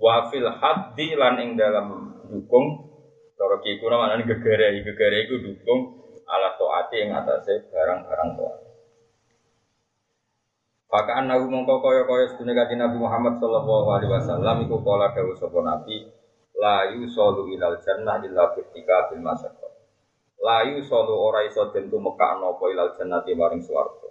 wafil 0.00 0.48
haddi 0.48 1.14
lan 1.14 1.36
ing 1.38 1.50
dalam 1.54 2.16
dukung. 2.26 2.90
Cara 3.36 3.56
kiku 3.64 3.88
mana 3.88 4.20
nih 4.20 4.26
gegere 4.28 4.84
gegere 4.84 5.18
itu 5.28 5.40
dukung 5.40 6.00
ala 6.28 6.56
toati 6.60 6.96
yang 7.04 7.20
atasnya 7.20 7.64
barang-barang 7.72 8.30
toat. 8.36 8.58
Pakaan 10.90 11.30
nabi 11.30 11.46
mongko 11.46 11.78
kaya 11.80 12.02
kaya 12.02 12.26
sedunia 12.34 12.58
kaji 12.58 12.74
Nabi 12.74 12.98
Muhammad 12.98 13.38
Sallallahu 13.38 13.94
Alaihi 13.94 14.10
Wasallam 14.10 14.66
iku 14.66 14.82
kola 14.82 15.14
dawu 15.14 15.38
sopo 15.38 15.62
Nabi 15.62 16.02
la 16.58 16.90
yusolu 16.90 17.46
ilal 17.54 17.78
jannah 17.78 18.18
illa 18.26 18.50
birtika 18.58 19.06
bil 19.06 19.22
masyarakat 19.22 19.70
layu 20.40 20.82
solo 20.82 21.14
ora 21.14 21.46
iso 21.46 21.70
den 21.70 21.86
tumeka 21.92 22.42
napa 22.42 22.64
ilal 22.72 22.90
jannati 22.98 23.38
maring 23.38 23.62
swarga 23.62 24.09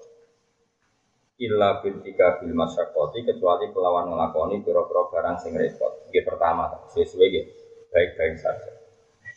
illa 1.39 1.79
bintika 1.79 2.43
bil 2.43 2.51
masyaqqati 2.51 3.23
kecuali 3.23 3.71
kelawan 3.71 4.11
nglakoni 4.11 4.59
pira-pira 4.59 5.07
barang 5.07 5.35
sing 5.39 5.55
repot. 5.55 6.11
Nggih 6.11 6.23
pertama 6.27 6.67
sesuai 6.91 7.27
nggih. 7.31 7.45
Baik-baik 7.89 8.35
saja. 8.37 8.71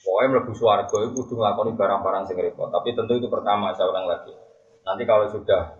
Pokoknya 0.03 0.29
mlebu 0.35 0.53
swarga 0.53 0.97
itu 0.99 1.15
kudu 1.15 1.39
nglakoni 1.39 1.79
barang-barang 1.79 2.25
sing 2.27 2.37
repot. 2.43 2.69
Tapi 2.75 2.91
tentu 2.99 3.23
itu 3.23 3.31
pertama 3.31 3.71
saya 3.79 3.95
ulang 3.95 4.11
lagi. 4.11 4.35
Nanti 4.83 5.07
kalau 5.07 5.31
sudah 5.31 5.79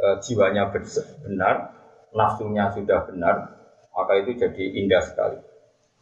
e, 0.00 0.06
jiwanya 0.24 0.72
benar 0.72 1.76
nafsunya 2.16 2.72
sudah 2.72 3.04
benar 3.04 3.36
maka 3.92 4.12
itu 4.24 4.32
jadi 4.40 4.64
indah 4.80 5.02
sekali. 5.04 5.38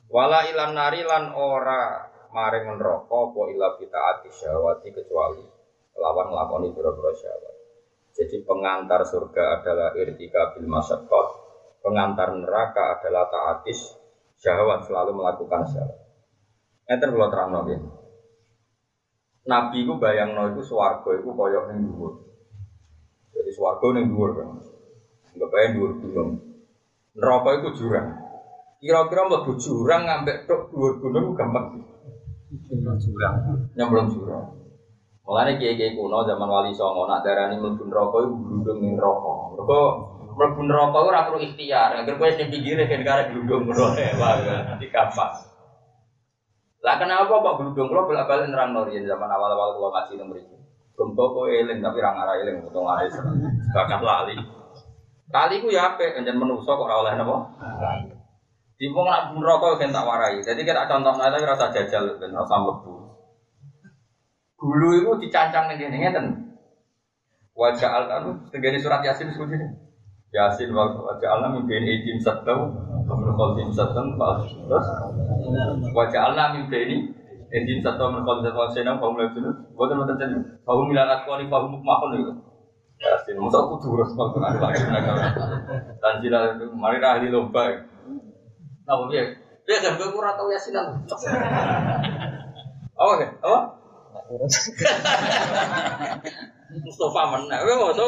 Wala 0.06 0.46
ilan 0.48 0.70
nari 0.70 1.02
lan 1.02 1.34
ora 1.34 2.08
maring 2.30 2.78
neraka 2.78 3.10
apa 3.10 3.40
ila 3.52 3.68
ati 3.76 4.28
syahwati 4.32 4.88
kecuali 4.94 5.44
lawan 5.98 6.30
nglakoni 6.30 6.68
pira-pira 6.72 7.12
syahwat. 7.12 7.51
Jadi 8.12 8.44
pengantar 8.44 9.00
surga 9.08 9.60
adalah 9.60 9.96
irtika 9.96 10.52
bil 10.52 10.68
masyaqqat, 10.68 11.28
pengantar 11.80 12.36
neraka 12.36 13.00
adalah 13.00 13.24
taatis 13.32 13.96
syahwat 14.36 14.84
selalu 14.84 15.16
melakukan 15.16 15.64
syahwat. 15.64 15.96
Enten 16.92 17.08
kula 17.16 17.32
terangno 17.32 17.64
nggih. 17.64 17.80
Nabi 19.48 19.88
ku 19.88 19.96
bayangno 19.96 20.52
iku 20.52 20.62
swarga 20.62 21.10
iku 21.18 21.32
kaya 21.34 21.72
ning 21.72 21.88
dhuwur. 21.88 22.14
Jadi 23.32 23.50
swarga 23.50 23.86
ning 23.96 24.12
dhuwur 24.12 24.30
kan. 24.38 24.48
Enggak 25.32 25.48
bayang 25.50 25.70
dhuwur 25.80 25.92
gunung. 25.98 26.30
Neraka 27.16 27.50
iku 27.58 27.68
jurang. 27.74 28.06
Kira-kira 28.78 29.22
mlebu 29.24 29.52
jurang 29.56 30.02
ngambek 30.04 30.46
dhuwur 30.46 31.00
gunung 31.00 31.32
gampang. 31.32 31.80
jurang. 32.76 33.34
Nyemplung 33.72 34.12
jurang. 34.12 34.61
Mulane 35.22 35.54
kiai-kiai 35.54 35.94
kuno 35.94 36.26
zaman 36.26 36.50
Wali 36.50 36.74
Songo 36.74 37.06
nak 37.06 37.22
darani 37.22 37.54
mlebu 37.54 37.86
neraka 37.86 38.26
iku 38.26 38.34
glundung 38.42 38.78
ning 38.82 38.98
neraka. 38.98 39.32
Mergo 39.54 39.80
mlebu 40.34 40.60
neraka 40.66 40.98
ora 40.98 41.26
perlu 41.30 41.38
ikhtiar. 41.46 42.02
Agar 42.02 42.18
kowe 42.18 42.30
sing 42.34 42.50
pinggire 42.50 42.90
kan 42.90 43.06
karek 43.06 43.30
glundung 43.30 43.70
ngono 43.70 43.94
ya, 43.94 44.10
nanti 44.66 44.90
gampang. 44.90 45.32
Lah 46.82 46.98
kenapa 46.98 47.38
Pak 47.38 47.54
glundung 47.54 47.86
kula 47.86 48.02
bolak-balik 48.10 48.50
nerang 48.50 48.74
nori 48.74 48.98
zaman 48.98 49.30
awal-awal 49.30 49.78
kula 49.78 49.88
ngaji 49.94 50.12
nang 50.18 50.26
mriki. 50.26 50.58
Gumpo 50.98 51.24
kowe 51.30 51.46
eling 51.46 51.78
tapi 51.78 52.02
ra 52.02 52.10
ngara 52.18 52.42
eling 52.42 52.66
utawa 52.66 52.98
ngara 52.98 53.22
bakat 53.70 54.00
lali. 54.02 54.34
Kali 55.32 55.64
ku 55.64 55.72
ya 55.72 55.96
apik, 55.96 56.18
njen 56.18 56.36
menungso 56.36 56.76
kok 56.76 56.84
ora 56.84 57.00
oleh 57.00 57.14
napa? 57.16 57.48
Di 58.76 58.90
wong 58.90 59.06
nak 59.06 59.32
rokok 59.38 59.78
kan 59.78 59.94
tak 59.94 60.04
warai. 60.04 60.42
Jadi 60.42 60.66
kita 60.66 60.90
contoh 60.90 61.14
nada 61.14 61.38
rasa 61.38 61.70
jajal 61.70 62.18
dan 62.18 62.34
rasa 62.34 62.58
lebu. 62.58 62.91
Gulu 64.62 64.88
itu 64.94 65.10
dicancang 65.26 65.66
nih 65.74 65.82
gini 65.82 66.06
ngeten. 66.06 66.54
Wajah 67.58 67.90
al 67.90 68.04
kan 68.06 68.22
tegani 68.54 68.78
surat 68.78 69.02
yasin 69.02 69.34
seperti 69.34 69.58
ini. 69.58 69.66
Yasin 70.30 70.70
wajah 70.70 71.28
al 71.34 71.50
mimpi 71.50 71.82
ini 71.82 72.06
tim 72.06 72.22
satu, 72.22 72.70
menukol 73.10 73.58
tim 73.58 73.74
satu, 73.74 74.06
terus 74.14 74.86
wajah 75.90 76.30
al 76.30 76.38
mimpi 76.54 76.78
ini 76.78 76.96
Edin 77.52 77.84
satu 77.84 78.08
menukol 78.08 78.40
satu 78.40 78.72
senang 78.72 78.96
kaum 78.96 79.18
lagi 79.18 79.36
itu, 79.36 79.50
bukan 79.76 79.98
nonton 79.98 80.16
jadi 80.16 80.40
kaum 80.64 80.88
milarat 80.88 81.28
kau 81.28 81.36
nih 81.36 81.50
kaum 81.50 81.74
makon 81.82 82.16
itu. 82.16 82.32
Yasin, 83.02 83.36
masa 83.36 83.66
aku 83.66 83.82
turun 83.82 84.08
kalau 84.14 84.38
ada 84.40 84.62
lagi. 84.62 84.78
Dan 85.98 86.22
jila 86.22 86.54
mari 86.70 87.02
ahli 87.02 87.34
lomba. 87.34 87.82
Apa 88.86 89.02
dia? 89.10 89.36
Dia 89.66 89.76
kan 89.82 89.98
gue 89.98 90.08
kurang 90.14 90.38
tahu 90.38 90.54
yasinan. 90.54 91.02
Apa 92.94 93.81
Nah, 94.12 94.22
urut. 94.28 94.44
Mustafa 96.84 97.22
meneh. 97.36 97.58
Kowe 97.64 97.74
ngono 97.80 98.06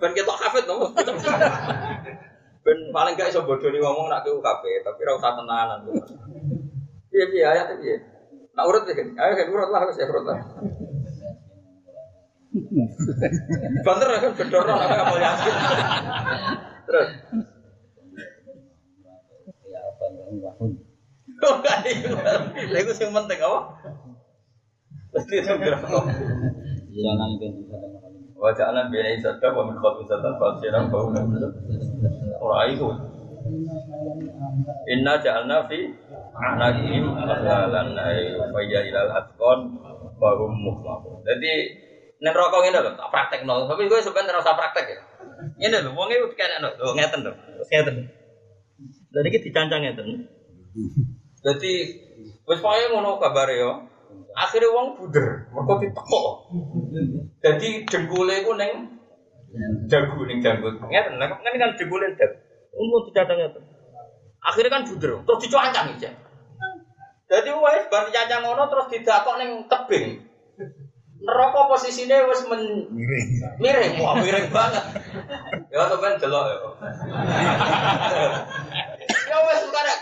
Ben 0.00 0.12
ketok 0.16 0.40
kafet 0.40 0.64
to. 0.64 0.76
Ben 2.64 2.78
paling 2.90 3.14
gak 3.14 3.30
iso 3.30 3.44
bodoni 3.44 3.78
ngomong 3.78 4.10
nak 4.10 4.24
ku 4.24 4.40
kafe, 4.42 4.82
tapi 4.82 5.00
ora 5.06 5.20
usah 5.20 5.36
tenanan. 5.36 5.80
Iya 7.12 7.24
piye 7.30 7.44
ayat 7.44 7.66
piye? 7.78 7.96
Nak 8.56 8.64
urut 8.64 8.88
deh. 8.88 8.96
Ayo 8.96 9.32
kan 9.36 9.52
urut 9.52 9.70
lah 9.70 9.84
wis 9.86 10.00
ya 10.00 10.08
urut 10.08 10.24
lah. 10.24 10.40
Banter 13.84 14.08
kan 14.16 14.32
bedoro 14.34 14.72
apa 14.72 14.94
kapal 14.96 15.18
yasin. 15.20 15.54
Terus. 16.88 17.08
Ya 19.68 19.80
apa 19.84 20.04
ngomong. 20.16 20.72
Lha 21.36 21.48
oh, 21.52 21.60
iya. 22.64 22.80
iku 22.80 22.96
sing 22.96 23.12
penting 23.12 23.36
apa? 23.44 23.60
Itu? 25.16 26.00
Jangan 26.96 27.28
itu 27.36 27.46
bisa 27.60 27.76
Wa 28.36 28.52
ja'alna 28.52 28.92
baina 28.92 29.16
sadda 29.16 29.48
wa 29.48 29.64
min 29.64 29.76
khalfi 29.80 30.04
sadda 30.04 30.36
fasiran 30.36 30.92
fa 30.92 30.98
hum 31.08 31.16
Ora 32.36 32.68
iku. 32.68 32.92
Inna 34.92 35.16
ja'alna 35.16 35.64
fi 35.64 35.88
anaqihim 36.36 37.16
aghlalan 37.16 37.96
ay 37.96 38.36
fa 38.36 38.60
ya 38.60 38.84
ilal 38.84 39.08
atqan 39.08 39.60
wa 40.20 40.30
hum 40.36 40.52
mukmahun. 40.52 41.24
Jadi 41.24 41.52
rokok 42.20 42.60
ngene 42.60 42.84
lho, 42.84 42.92
tak 42.92 43.08
praktekno. 43.08 43.64
Tapi 43.64 43.88
kowe 43.88 44.04
sebenarnya 44.04 44.36
ora 44.36 44.44
usah 44.44 44.56
praktek 44.56 44.84
ya. 44.84 45.00
Ngene 45.56 45.76
lho, 45.88 45.90
wong 45.96 46.12
e 46.12 46.16
kenekno. 46.36 46.68
Lho 46.76 46.92
ngeten. 46.92 47.24
Terus 47.24 47.68
ngeten. 47.72 47.96
Jadi 49.16 49.26
iki 49.32 49.44
dicancang 49.48 49.80
ngeten. 49.80 50.28
Jadi 51.40 51.72
wis 52.44 52.60
pokoke 52.60 52.92
ngono 52.92 53.16
kabare 53.16 53.56
yo. 53.56 53.95
Akhirnya 54.36 54.68
wong 54.68 55.00
buder, 55.00 55.48
mergo 55.48 55.80
ditekok. 55.80 56.52
Jadi 57.40 57.88
dengkule 57.88 58.44
ku 58.44 58.52
ning 58.52 59.00
jago 59.88 60.28
ning 60.28 60.44
janggut. 60.44 60.76
Ngeten, 60.76 61.16
nek 61.16 61.40
kan 61.40 61.56
kan 61.56 61.72
dengkule 61.80 62.04
dag. 62.20 62.32
Umum 62.76 63.08
dicacang 63.08 63.40
ngeten. 63.40 63.64
Akhirnya 64.44 64.70
kan 64.76 64.84
buder, 64.84 65.24
terus 65.24 65.40
dicancang 65.40 65.96
iki. 65.96 66.12
Jadi 67.26 67.50
wis 67.50 67.84
bar 67.88 68.06
dicancang 68.06 68.44
ngono 68.44 68.68
terus 68.68 68.86
didakok 68.92 69.34
ning 69.40 69.64
tebing. 69.66 70.06
Neraka 71.16 71.72
posisine 71.72 72.28
wis 72.28 72.44
men 72.46 72.92
miring. 72.92 73.28
Miring, 73.56 73.92
wah 74.04 74.14
miring 74.20 74.46
banget. 74.52 74.84
Ya 75.72 75.88
sampean 75.88 76.20
delok 76.20 76.44
ya. 76.44 76.56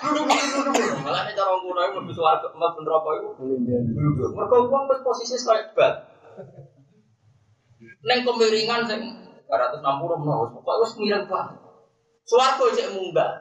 Gluduk-gluduk. 0.04 1.00
Malah 1.00 1.20
nek 1.24 1.32
cara 1.32 1.52
ngono 1.56 1.80
iku 1.80 1.98
mlebu 2.04 2.12
swarga 2.12 2.48
mlebu 2.52 2.78
neraka 2.84 3.10
iku 3.16 3.28
gluduk. 3.40 4.30
Mergo 4.36 4.56
wong 4.68 4.82
wis 4.92 5.00
posisi 5.00 5.36
kaya 5.40 5.64
bat. 5.72 5.94
Neng 8.04 8.20
kemiringan 8.28 8.84
sing 8.84 9.00
260 9.48 10.20
menawa 10.20 10.44
wis 10.44 10.52
pokoke 10.52 10.80
wis 10.84 10.92
miring 11.00 11.24
banget. 11.24 11.56
Swarga 12.28 12.64
cek 12.76 12.92
munggah. 12.92 13.32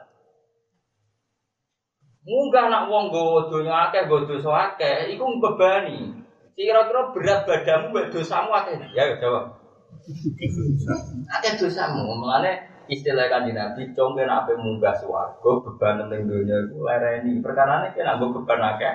Munggah 2.24 2.64
nak 2.72 2.88
wong 2.88 3.12
nggawa 3.12 3.52
donya 3.52 3.74
akeh, 3.88 4.08
nggawa 4.08 4.24
dosa 4.24 4.50
akeh, 4.72 5.12
iku 5.12 5.28
mbebani. 5.28 6.24
Kira-kira 6.56 7.12
berat 7.12 7.44
badanmu 7.44 7.92
mbek 7.92 8.08
dosamu 8.16 8.48
akeh. 8.56 8.80
Ya 8.96 9.12
ya 9.12 9.20
jawab. 9.20 9.60
Akeh 11.36 11.52
dosamu, 11.60 12.08
mulane 12.16 12.73
istilah 12.90 13.26
kanji 13.32 13.52
Nabi, 13.56 13.92
cong 13.96 14.16
kena 14.16 14.44
apa 14.44 14.52
munggah 14.56 14.94
swarga 15.00 15.50
beban 15.64 16.08
ning 16.10 16.28
donya 16.28 16.56
iku 16.68 16.84
lereni. 16.84 17.40
Perkarane 17.40 17.92
kena 17.96 18.16
nggo 18.16 18.40
beban 18.40 18.60
akeh. 18.60 18.94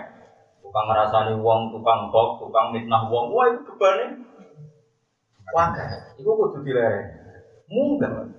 Tukang 0.60 0.86
ngrasani 0.86 1.34
wong, 1.40 1.74
tukang 1.74 2.14
kok, 2.14 2.44
tukang 2.44 2.70
mitnah 2.76 3.10
wong, 3.10 3.34
wah 3.34 3.50
itu 3.50 3.64
bebane. 3.74 4.06
Wah, 5.50 5.74
iku 6.20 6.32
kudu 6.38 6.62
dilereni. 6.62 7.14
Munggah. 7.70 8.30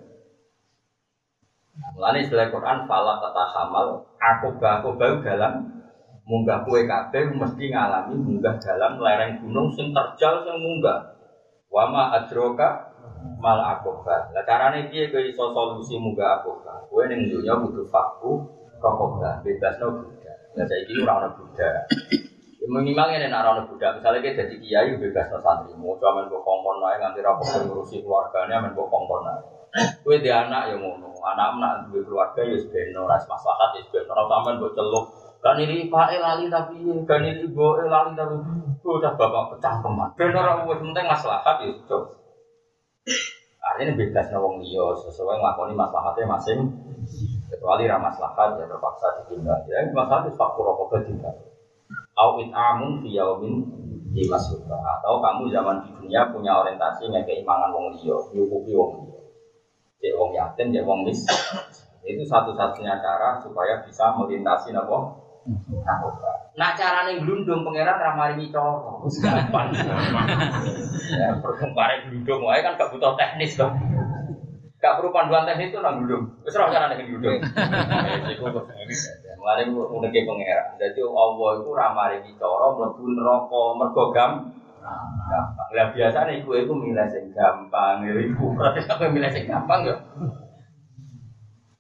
Mulane 1.97 2.19
istilah 2.23 2.53
Quran 2.53 2.85
fala 2.85 3.19
kata 3.19 3.45
hamal 3.57 4.05
akobah 4.21 4.85
akobah 4.85 5.25
dalam 5.25 5.81
munggah 6.29 6.63
kue 6.63 6.85
kabeh 6.85 7.33
mesti 7.35 7.73
ngalami 7.73 8.15
munggah 8.21 8.61
dalam 8.61 9.01
lereng 9.01 9.41
gunung 9.41 9.73
sing 9.73 9.91
terjal 9.91 10.45
sing 10.45 10.57
munggah. 10.61 11.17
Wama 11.71 12.15
adroka 12.15 12.90
mal 13.41 13.61
akobah. 13.61 14.33
Lah 14.37 14.45
carane 14.45 14.89
piye 14.93 15.09
kowe 15.09 15.21
iso 15.25 15.53
solusi 15.53 15.97
munggah 15.97 16.41
akobah? 16.41 16.89
Kowe 16.89 17.05
ning 17.09 17.33
dunya 17.33 17.57
kudu 17.57 17.89
faku 17.89 18.45
rokobah, 18.81 19.41
bebasno 19.45 20.01
budak. 20.01 20.37
Lah 20.57 20.65
saiki 20.69 20.93
ora 21.01 21.25
ono 21.25 21.29
budak. 21.37 21.89
Ya 22.61 22.67
minimal 22.69 23.07
ngene 23.09 23.27
nek 23.33 23.41
ora 23.41 23.51
ono 23.57 23.63
budak, 23.69 23.91
misale 23.97 24.21
kowe 24.21 24.37
dadi 24.37 24.57
kiai 24.61 24.93
bebasno 24.97 25.39
santri, 25.41 25.73
mau 25.77 25.97
amen 25.97 26.29
mbok 26.29 26.43
kongkon 26.45 26.81
wae 26.85 26.97
nganti 27.01 27.25
ra 27.25 27.33
perlu 27.37 27.59
ngurusi 27.69 28.05
keluargane 28.05 28.53
amen 28.53 28.73
mbok 28.77 28.89
kongkon 28.93 29.25
wae. 29.25 29.43
Kowe 30.05 30.17
di 30.19 30.31
anak 30.33 30.73
ya 30.73 30.77
ngono, 30.77 31.15
anak 31.25 31.49
nak 31.57 31.73
duwe 31.89 32.05
keluarga 32.05 32.43
ya 32.43 32.57
sebeno 32.59 33.07
ras 33.07 33.25
maslahat 33.25 33.77
ya 33.77 33.81
sebeno 33.89 34.13
ora 34.13 34.25
sampean 34.29 34.61
mbok 34.61 34.75
celuk. 34.77 35.07
Kan 35.41 35.57
ini 35.57 35.89
Pak 35.89 36.21
lali 36.21 36.53
tapi 36.53 36.85
kan 37.09 37.25
ini 37.25 37.49
Ibu 37.49 37.89
lali 37.89 38.13
tapi 38.13 38.37
udah 38.85 39.17
bapak 39.17 39.57
pecah 39.57 39.81
teman. 39.81 40.13
Ben 40.13 40.37
ora 40.37 40.69
wis 40.69 40.85
penting 40.85 41.07
maslahat 41.09 41.65
ya. 41.65 41.73
Artinya 43.61 43.93
bebas 43.95 44.27
nawang 44.33 44.57
liya 44.63 44.85
sesuai 45.05 45.37
nglakoni 45.39 45.77
maslahatnya 45.77 46.25
masing 46.27 46.61
kecuali 47.53 47.85
ra 47.85 48.01
maslahat 48.01 48.57
ya 48.57 48.65
terpaksa 48.65 49.07
ditinggal. 49.23 49.59
Ya 49.69 49.85
maslahat 49.93 50.27
itu 50.29 50.37
faktor 50.41 50.65
rokok 50.73 51.05
ditinggal. 51.05 51.35
Au 52.17 52.37
amun 52.41 53.01
fi 53.01 53.09
yaumin 53.17 53.55
di 54.11 54.27
atau 54.27 55.15
kamu 55.23 55.43
zaman 55.55 55.87
di 55.87 55.91
dunia 55.95 56.27
punya 56.35 56.59
orientasi 56.59 57.07
ngekei 57.09 57.47
mangan 57.47 57.71
wong 57.71 57.95
liya, 57.95 58.17
nyukupi 58.35 58.75
wong 58.75 58.91
liya 59.07 59.21
cek 60.01 60.17
wong 60.17 60.31
yatim, 60.33 60.73
cek 60.73 60.85
wong 60.89 61.05
mis. 61.05 61.21
Itu 62.01 62.25
satu-satunya 62.25 62.97
cara 63.05 63.37
supaya 63.45 63.85
bisa 63.85 64.09
melintasi 64.17 64.73
napa? 64.73 65.21
Nah 66.59 66.77
carane 66.77 67.23
glundung 67.23 67.65
pangeran 67.65 67.97
ra 67.97 68.13
maringi 68.19 68.53
cara. 68.53 69.01
Wis 69.03 69.17
gampang. 69.23 69.73
Ya 71.11 71.29
perkembangan 71.41 72.11
glundung 72.11 72.45
wae 72.47 72.61
kan 72.61 72.77
gak 72.77 72.91
butuh 72.93 73.17
teknis 73.17 73.57
kok. 73.57 73.73
Gak 74.81 74.97
perlu 74.97 75.13
panduan 75.13 75.49
teknis 75.49 75.73
itu 75.73 75.81
nang 75.81 76.05
glundung. 76.05 76.37
Wis 76.45 76.55
ora 76.59 76.69
carane 76.69 77.01
glundung. 77.01 77.41
Mulane 79.41 79.63
uneke 79.73 80.21
pangeran. 80.29 80.77
Dadi 80.77 81.01
Allah 81.01 81.51
iku 81.59 81.71
ra 81.73 81.87
maringi 81.97 82.37
cara 82.37 82.67
mlebu 82.77 83.03
neraka 83.17 83.63
mergo 83.79 84.05
gampang. 84.13 84.53
Lah 85.71 85.87
biasane 85.95 86.45
iku 86.45 86.61
iku 86.61 86.73
milih 86.77 87.09
sing 87.09 87.33
gampang 87.33 88.05
ya 88.05 88.13
iku. 88.21 88.53
Aku 88.61 89.03
milih 89.09 89.31
sing 89.33 89.49
gampang 89.49 89.89
ya. 89.89 89.97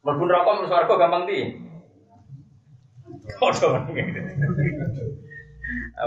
Mlebu 0.00 0.22
neraka 0.24 0.48
mlebu 0.56 0.70
swarga 0.72 0.94
gampang 0.96 1.28
di. 1.28 1.68
Padha 3.38 3.86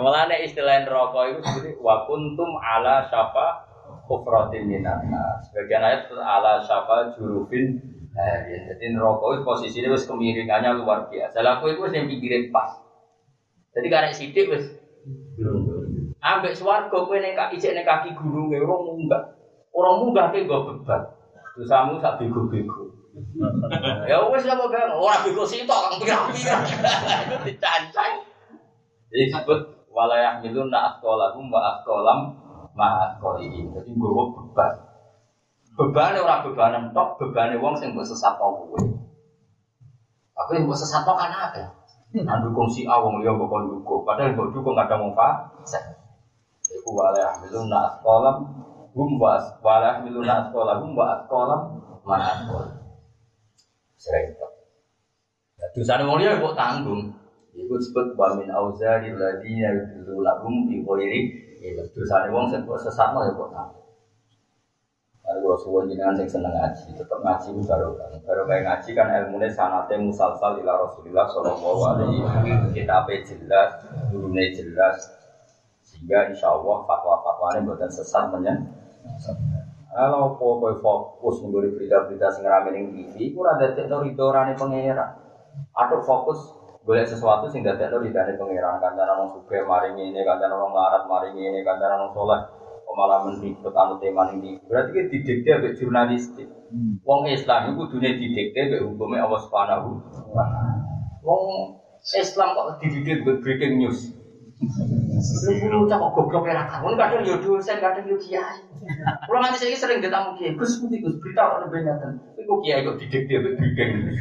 Mulane 0.03 0.36
istilah 0.43 0.84
neraka 0.84 1.19
itu 1.32 1.39
seperti 1.45 1.80
wa 1.80 2.03
kuntum 2.09 2.57
ala 2.59 3.07
syafa 3.07 3.63
kufratin 4.09 4.67
minan 4.67 5.07
Sebagian 5.47 5.86
ayat 5.86 6.11
ala 6.11 6.59
syafa 6.65 7.15
jurufin 7.15 7.93
Ya, 8.13 8.45
jadi 8.45 8.93
neraka 8.93 9.26
itu 9.34 9.41
posisinya 9.41 9.89
wis 9.89 10.05
kemiringannya 10.05 10.78
luar 10.78 11.09
biasa. 11.09 11.41
Lah 11.41 11.57
aku 11.57 11.74
itu 11.74 11.82
yang 11.89 12.05
pikirin 12.05 12.53
pas. 12.53 12.78
Jadi 13.74 13.88
karena 13.89 14.13
sidik 14.13 14.53
wis 14.53 14.69
Ambek 16.24 16.55
swarga 16.55 16.93
kowe 16.93 17.17
ning 17.19 17.36
kaki 17.36 17.59
cek 17.59 17.74
ning 17.76 17.84
kaki 17.84 18.15
gununge 18.15 18.61
ora 18.61 18.76
munggah. 18.80 19.24
Ora 19.74 19.91
munggah 19.99 20.30
ke 20.32 20.45
nggo 20.45 20.71
beban. 20.71 21.09
Dosamu 21.57 21.99
sak 21.99 22.21
bego-bego. 22.21 22.92
Ya 24.09 24.18
wis 24.34 24.49
apa 24.49 24.66
kan 24.74 24.89
ora 24.97 25.22
bego 25.22 25.45
sitok 25.45 25.80
kang 25.86 25.95
pirang-pirang. 26.01 26.64
Dicancang. 27.45 28.14
Jadi 29.14 29.30
disebut 29.30 29.59
walayah 29.93 30.41
milun 30.41 30.74
na 30.74 30.89
asqalahum 30.89 31.53
wa 31.53 31.61
asqalam 31.78 32.20
ma 32.74 32.88
asqalihim. 33.05 33.70
Jadi 33.70 33.93
nggowo 33.93 34.34
beban. 34.34 34.74
Bebane 35.74 36.18
ora 36.22 36.41
bebanan 36.41 36.93
tok, 36.93 37.22
bebane 37.22 37.61
wong 37.61 37.78
sing 37.78 37.93
mbok 37.93 38.05
sesat 38.05 38.38
kowe. 38.41 38.78
Aku 40.34 40.49
yang 40.57 40.66
mbok 40.66 40.78
sesat 40.78 41.05
kan 41.05 41.30
apa? 41.30 41.70
Nah, 42.14 42.38
dukung 42.41 42.70
si 42.70 42.86
A 42.89 42.97
wong 42.97 43.22
mbok 43.22 43.49
kon 43.49 43.70
dukung. 43.70 44.01
Padahal 44.05 44.34
mbok 44.34 44.53
dukung 44.57 44.74
kadang 44.74 45.05
wong 45.05 45.14
fasik. 45.14 46.01
Iku 46.74 46.89
wala 46.97 47.18
yahmilun 47.22 47.70
na 47.70 47.93
asqalam 47.93 48.38
hum 48.97 49.09
wa 49.22 49.38
wala 49.61 50.01
yahmilun 50.01 50.26
na 50.26 50.49
asqalam 50.49 50.78
hum 50.82 50.91
wa 50.97 51.05
asqalam 51.22 51.61
ma 52.01 52.18
asqal. 52.18 52.82
Itu. 54.04 54.47
Ya 55.60 55.66
dosane 55.72 56.04
wong 56.04 56.20
liya 56.20 56.39
mbok 56.39 56.60
tanggung. 56.60 57.16
Iku 57.54 57.78
disebut 57.78 58.18
wa 58.18 58.36
min 58.36 58.49
auzari 58.51 59.14
alladziina 59.14 59.70
yudillu 59.72 60.26
lahum 60.26 60.68
bi 60.68 60.84
ghairi 60.84 61.22
ilm. 61.64 61.88
Dosane 61.95 62.28
wong 62.34 62.51
sing 62.51 62.68
mbok 62.68 62.82
sesatno 62.84 63.24
ya 63.24 63.32
mbok 63.32 63.49
tanggung. 63.54 63.84
Kalau 65.24 65.56
suwon 65.56 65.88
jenengan 65.88 66.20
sing 66.20 66.28
seneng 66.28 66.51
ngaji, 66.51 66.99
tetap 66.99 67.16
ngaji 67.24 67.56
itu 67.56 67.64
baru 67.64 67.95
kan. 67.95 68.12
Baru 68.28 68.43
kayak 68.43 68.64
ngaji 68.68 68.89
kan 68.91 69.08
ilmunya 69.08 69.47
sanate 69.56 69.95
musalsal 69.95 70.60
ila 70.60 70.84
Rasulillah 70.84 71.26
Shallallahu 71.32 71.80
Alaihi 71.95 72.20
Wasallam. 72.20 72.76
Kita 72.76 73.08
jelas, 73.08 73.70
gurunya 74.12 74.51
jelas, 74.51 74.99
sehingga 75.80 76.28
insya 76.28 76.51
Allah 76.51 76.84
fatwa-fatwanya 76.84 77.64
buatan 77.64 77.88
sesat 77.88 78.36
menyen. 78.36 78.68
Kalau 79.93 80.41
pokoknya 80.41 80.81
fokus 80.81 81.45
mengguri 81.45 81.69
berita-berita 81.77 82.27
sing 82.33 82.49
rame 82.49 82.73
ning 82.73 82.85
TV, 82.89 83.29
itu 83.29 83.39
ada 83.45 83.77
tekno 83.77 84.01
ridorane 84.01 84.57
pangeran. 84.57 85.21
Atau 85.77 86.01
fokus 86.01 86.49
boleh 86.81 87.05
sesuatu 87.05 87.45
sing 87.47 87.61
dadekno 87.61 88.01
ridane 88.01 88.33
pangeran, 88.33 88.81
kancanan 88.81 89.21
wong 89.21 89.29
sugih 89.37 89.61
maring 89.69 89.95
ini, 90.01 90.25
kancanan 90.25 90.57
wong 90.57 90.73
larat 90.73 91.05
maring 91.05 91.37
ini, 91.37 91.61
kancanan 91.61 92.09
wong 92.09 92.13
soleh. 92.17 92.41
Malah 92.93 93.25
menribut 93.25 93.73
anu 93.73 93.97
tema 93.97 94.29
ini 94.37 94.61
berarti 94.69 94.93
kan 94.93 95.05
didikte 95.09 95.49
ambek 95.49 95.81
jurnalistik. 95.81 96.45
Wong 97.01 97.25
Islam 97.25 97.73
itu 97.73 97.89
dunia 97.89 98.13
didikte 98.13 98.69
ambek 98.69 98.85
hukumnya 98.85 99.25
Allah 99.25 99.41
Subhanahu 99.41 99.89
wong 101.25 101.43
Islam 102.03 102.53
kok 102.53 102.85
dididik 102.85 103.25
breaking 103.25 103.81
news. 103.81 104.13
Lu 104.62 105.89
cak 105.89 105.97
kok 105.99 106.14
goblok 106.14 106.47
era 106.47 106.64
kamu 106.70 106.95
kadang 106.95 107.24
yo 107.26 107.36
dosen 107.41 107.78
kadang 107.82 108.06
yo 108.08 108.16
kiai. 108.22 108.62
Kalau 109.28 109.39
nanti 109.39 109.58
saya 109.60 109.76
sering 109.76 109.99
ketemu 109.99 110.32
kiai, 110.39 110.54
Gus 110.56 110.80
Gus 110.80 110.93
Gus 110.93 111.16
berita 111.20 111.43
orang 111.49 111.72
benyatan. 111.72 112.12
Iku 112.38 112.54
kiai 112.64 112.86
kok 112.86 112.99
didikte 113.01 113.36
breaking 113.58 113.91
news. 114.06 114.20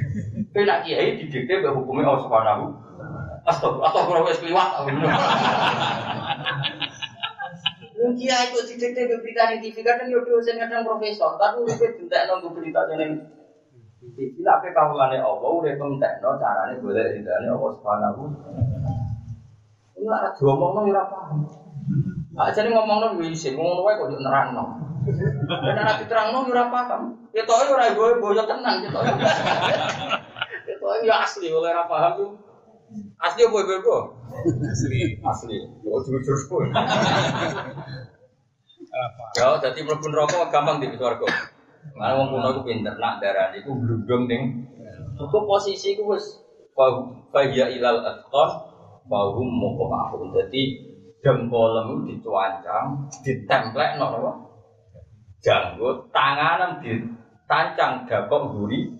Tapi 0.51 0.65
nak 0.67 0.83
kiai 0.87 1.21
didikte 1.21 1.53
buat 1.63 1.75
hukumnya 1.77 2.11
Allah 2.11 2.23
Subhanahu. 2.27 2.65
Astagfirullah, 3.43 3.87
astagfirullah 3.91 4.25
wes 4.27 4.41
kliwat. 4.41 4.71
Lu 7.99 8.09
kiai 8.19 8.47
kok 8.51 8.67
didikte 8.67 9.01
buat 9.11 9.21
berita 9.21 9.43
di 9.53 9.57
TV 9.69 9.77
kadang 9.85 10.09
yo 10.11 10.25
dosen 10.27 10.59
kadang 10.59 10.83
profesor, 10.87 11.39
tapi 11.39 11.63
udah 11.63 11.77
tidak 11.77 12.23
nunggu 12.31 12.49
berita 12.57 12.81
yang 12.99 13.21
Bila 14.03 14.59
pe 14.59 14.75
kawulane 14.75 15.23
Allah 15.23 15.51
udah 15.63 15.79
pentekno 15.79 16.35
carane 16.35 16.75
golek 16.83 17.15
ridane 17.15 17.47
Allah 17.47 17.71
Subhanahu 17.71 18.23
Enggak 19.99 20.19
ada 20.19 20.31
diomongno 20.37 20.81
ora 20.89 21.05
paham. 21.07 21.39
Aja 22.33 22.65
nih 22.65 22.73
ngomongno 22.73 23.21
isin, 23.29 23.55
ngomong 23.55 23.85
wae 23.85 23.99
kok 24.01 24.09
nerangno. 24.17 24.65
Dan 25.51 25.83
nek 25.85 25.99
diterangno 26.05 26.49
ora 26.49 26.65
paham. 26.73 27.03
Ya 27.37 27.43
tok 27.45 27.71
ora 27.71 27.93
gue 27.93 28.21
boyo 28.21 28.43
tenan 28.49 28.83
gitu. 28.83 28.99
Ya 30.69 30.75
tok 30.81 31.05
ya 31.05 31.15
asli 31.23 31.53
oleh 31.53 31.71
ora 31.71 31.85
paham 31.87 32.13
tuh. 32.19 32.31
Asli 33.21 33.49
apa 33.49 33.59
bebo? 33.65 33.97
Asli. 34.69 35.17
Asli. 35.21 35.57
Yo 35.85 35.97
jujur 36.05 36.39
pun. 36.49 36.69
Ya, 39.33 39.57
jadi 39.57 39.81
mlebu 39.89 40.13
neraka 40.13 40.53
gampang 40.53 40.77
di 40.85 40.93
swarga. 41.01 41.25
Mana 41.97 42.15
wong 42.15 42.29
kuno 42.31 42.49
iku 42.55 42.63
pinter 42.63 42.95
nak 43.01 43.19
darah 43.19 43.51
iku 43.59 43.75
glundung 43.75 44.31
ning 44.31 44.71
iku 45.19 45.39
posisi 45.51 45.99
iku 45.99 46.15
wis 46.15 46.39
fa 46.79 47.43
ya 47.51 47.67
ilal 47.75 48.07
atqan 48.07 48.72
fa 49.07 49.21
hum 49.35 49.49
muqamahun. 49.49 50.35
Dadi 50.35 50.63
jempolem 51.23 52.07
dicuancang, 52.07 53.07
ditemplek 53.23 53.99
no 53.99 54.07
apa? 54.11 54.33
Janggut, 55.43 56.11
tanganan 56.15 56.83
ditancang 56.83 58.07
dakok 58.07 58.55
guri. 58.55 58.91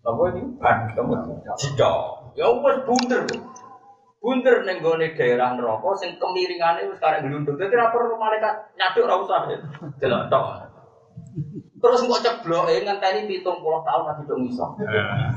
Apa 0.00 0.32
ini? 0.32 0.56
Ban 0.56 0.88
kamu 0.96 1.40
jidok. 1.60 2.32
Ya 2.32 2.48
wis 2.48 2.78
bunder. 2.88 3.28
Bunder 4.20 4.56
ning 4.64 4.80
gone 4.80 5.12
daerah 5.16 5.56
neraka 5.56 5.96
sing 6.00 6.16
kemiringane 6.16 6.88
wis 6.88 7.00
karek 7.00 7.24
glundung. 7.24 7.56
Dadi 7.60 7.76
ora 7.76 7.92
perlu 7.92 8.16
malaikat 8.16 8.76
nyaduk 8.80 9.04
ora 9.04 9.16
usah. 9.20 9.40
Delok 10.00 10.32
tok. 10.32 10.44
Terus 11.80 12.04
kok 12.04 12.20
ceblok 12.24 12.68
ngenteni 12.68 13.24
pitung 13.24 13.64
puluh 13.64 13.80
tahun 13.84 14.04
lagi 14.08 14.28
dong 14.28 14.44
iso. 14.44 14.76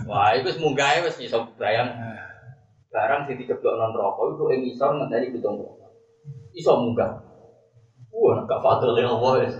Wah, 0.07 0.35
itu 0.35 0.51
wis 0.51 0.59
munggah 0.59 0.99
wis 1.03 1.19
iso 1.19 1.43
bayang. 1.55 1.87
Barang 2.93 3.25
sing 3.25 3.41
diceblok 3.41 3.73
non 3.73 3.97
rokok 3.97 4.37
itu 4.37 4.43
ing 4.53 4.61
iso 4.69 4.85
ngenteni 4.85 5.33
pitung 5.33 5.57
puluh. 5.57 5.73
Iso 6.53 6.77
munggah. 6.77 7.25
Wah, 8.13 8.45
gak 8.45 8.61
fatul 8.61 8.93
ya 8.93 9.09
Allah 9.09 9.41
wis. 9.41 9.57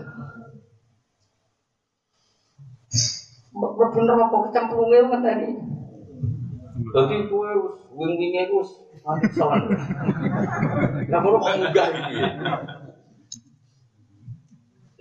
Bener 3.94 4.18
apa 4.22 4.38
kecemplunge 4.46 5.00
ngenteni. 5.10 5.50
Dadi 6.94 7.26
kowe 7.26 7.50
wis 7.66 7.78
wing-winge 7.90 8.54
wis 8.54 8.70
mati 9.02 9.26
salah. 9.34 9.66
Lah 11.10 11.20
kok 11.26 11.58
munggah 11.58 11.88
iki. 11.90 12.22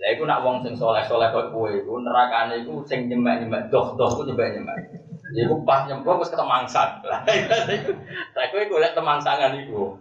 Lah 0.01 0.09
iku 0.09 0.25
nak 0.25 0.41
wong 0.41 0.65
sing 0.65 0.73
soleh-soleh 0.73 1.29
koyo 1.29 1.53
kowe 1.53 1.69
iku 1.69 2.01
nerakane 2.01 2.65
iku 2.65 2.81
sing 2.89 3.05
nyemek-nyemek 3.13 3.69
doh-doh 3.69 4.09
ku 4.17 4.25
nyemek-nyemek. 4.25 5.02
Ya 5.33 5.49
iku 5.49 5.65
pas 5.65 5.89
nyemplung 5.89 6.21
wis 6.21 6.29
ketemangsan. 6.29 7.01
Lah 7.01 7.25
iya, 7.27 8.43
kowe 8.53 8.63
golek 8.69 8.93
temangsangan 8.93 9.57
iku. 9.65 9.97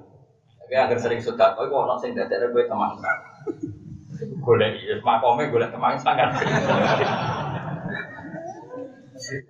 Tapi 0.60 0.74
agar 0.76 0.98
sering 1.00 1.24
sudah 1.24 1.56
kowe 1.56 1.64
kok 1.64 1.82
ono 1.88 1.96
sing 1.96 2.12
dadekne 2.12 2.52
kowe 2.52 2.64
temangsan. 2.68 3.16
Golek 4.44 4.76
ya 4.78 5.00
makome 5.00 5.48
golek 5.48 5.72
temangsangan. 5.72 6.30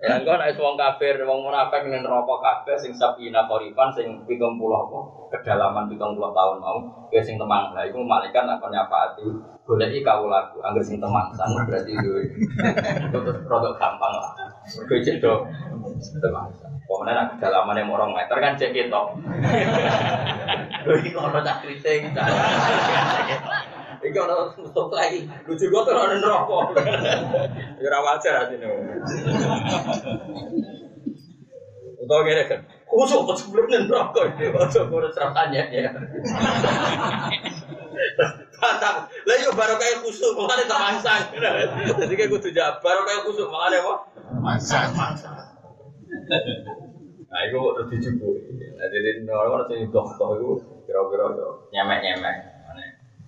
Ya 0.03 0.21
engko 0.21 0.37
nek 0.37 0.53
wong 0.59 0.75
kafir, 0.77 1.17
wong 1.25 1.39
munafik 1.49 1.89
ning 1.89 2.05
neraka 2.05 2.35
kabeh 2.37 2.77
sing 2.77 2.93
sabina 2.93 3.49
korifan 3.49 3.89
sing 3.95 4.07
70 4.29 4.37
apa 4.69 4.99
kedalaman 5.33 5.89
70 5.89 5.97
tahun 6.19 6.57
mau 6.61 6.77
kowe 7.09 7.21
sing 7.23 7.35
temang. 7.41 7.73
Lah 7.73 7.83
iku 7.87 8.05
malaikat 8.05 8.45
akan 8.45 8.69
nyafaati 8.69 9.25
goleki 9.63 10.03
kawulaku 10.03 10.59
angger 10.59 10.83
sing 10.83 10.99
temang 10.99 11.31
sana 11.33 11.63
berarti 11.63 11.95
itu 11.95 12.11
terus 13.09 13.37
produk 13.47 13.73
gampang 13.79 14.13
lah. 14.13 14.31
Mergo 14.77 14.95
cek 15.01 15.17
do 15.23 15.33
temang. 16.21 16.47
Pokoknya 16.83 17.11
nak 17.15 17.27
kedalaman 17.39 17.79
yang 17.79 17.89
orang 17.89 18.11
meter 18.13 18.37
kan 18.37 18.53
cek 18.59 18.75
itu. 18.75 19.01
Iki 20.99 21.15
ono 21.15 21.39
tak 21.41 21.63
kriting. 21.63 22.11
Iki 24.03 24.19
musuh 24.59 24.87
lagi. 24.91 25.23
Lucu 25.47 25.65
gue 25.71 25.81
tuh 25.87 25.93
ono 25.95 26.15
neraka. 26.19 26.59
Ya 27.79 27.87
ora 27.87 27.99
wajar 28.03 28.33
asine. 28.43 28.67
Utawa 32.03 32.19
ngene 32.27 32.43
kan. 32.51 32.59
Kusuk 32.83 33.31
sebelum 33.33 33.71
neraka 33.71 34.21
iki. 34.35 34.51
Ojo 34.51 34.79
ora 34.91 35.07
rasanya 35.07 35.63
ya. 35.71 35.91
Mantap. 38.59 39.07
Lah 39.07 39.35
yo 39.39 39.49
baru 39.55 39.75
kayak 39.79 40.03
kusuk 40.03 40.35
makane 40.35 40.67
tak 40.67 40.79
mangsang. 40.83 41.23
Jadi 41.99 42.13
kayak 42.15 42.31
kudu 42.31 42.51
jawab 42.51 42.83
baru 42.83 43.07
kayak 43.07 43.23
kusuk 43.23 43.47
makane 43.47 43.79
apa? 43.79 43.93
Mangsang. 44.43 44.91
Nah, 47.33 47.41
itu 47.49 47.57
terus 47.57 47.89
dijubuki. 47.89 48.61
Nah, 48.77 48.85
jadi 48.93 49.25
orang-orang 49.25 49.65
sing 49.65 49.89
doh-doh 49.89 50.37
itu 50.37 50.49
kira-kira 50.85 51.33
yo 51.33 51.65
nyemek-nyemek. 51.73 52.52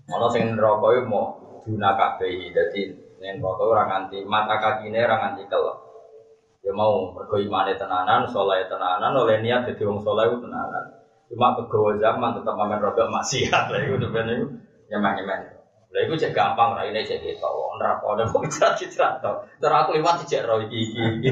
Ono 0.05 0.27
sing 0.29 0.53
neraka 0.53 0.87
iku 0.93 1.03
mau 1.09 1.25
duna 1.65 1.97
kabeh. 1.97 2.53
Dadi 2.53 2.81
ning 3.17 3.41
neraka 3.41 3.63
ora 3.65 3.83
nganti 3.89 4.21
mata 4.21 4.55
kakine 4.61 5.01
ora 5.01 5.15
nganti 5.17 5.43
kelep. 5.49 5.77
Ya 6.65 6.73
mau 6.73 7.13
mergo 7.13 7.37
imane 7.37 7.77
tenanan, 7.77 8.25
saleh 8.29 8.65
tenanan, 8.69 9.13
oleh 9.13 9.37
niat 9.41 9.65
dadi 9.69 9.81
wong 9.85 10.01
saleh 10.05 10.29
tenanan. 10.37 10.85
Cuma 11.29 11.57
kegawa 11.57 11.97
zaman 11.97 12.37
tetap 12.37 12.53
mamen 12.53 12.77
rodok 12.81 13.09
maksiat 13.09 13.65
lah 13.73 13.79
iku 13.85 13.97
sebenarnya 13.97 14.45
nyemek-nyemek. 14.93 15.54
Lah 15.95 16.03
iku 16.03 16.19
cek 16.19 16.35
gampang 16.35 16.75
ra 16.75 16.83
ini 16.83 17.07
cek 17.07 17.23
gitu. 17.23 17.51
Neraka 17.79 18.19
ada 18.19 18.27
kok 18.27 18.43
citra-citra 18.51 19.23
to. 19.23 19.31
Terus 19.63 19.79
aku 19.79 19.95
liwat 19.95 20.27
cek 20.27 20.43
ro 20.43 20.59
iki 20.67 20.91
iki. 20.91 21.31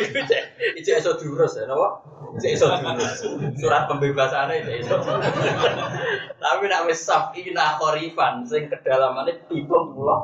Iku 0.00 0.20
cek 0.24 0.42
cek 0.80 0.96
iso 0.96 1.12
diurus 1.20 1.60
ya 1.60 1.68
napa? 1.68 2.00
Cek 2.40 2.56
iso 2.56 2.72
diurus. 2.72 3.20
Surat 3.60 3.84
pembebasane 3.84 4.64
cek 4.64 4.76
iso. 4.80 4.96
Tapi 6.40 6.64
nak 6.72 6.88
wis 6.88 7.04
sabina 7.04 7.76
korifan 7.76 8.48
sing 8.48 8.72
pitung 8.72 9.86
puluh. 9.92 10.20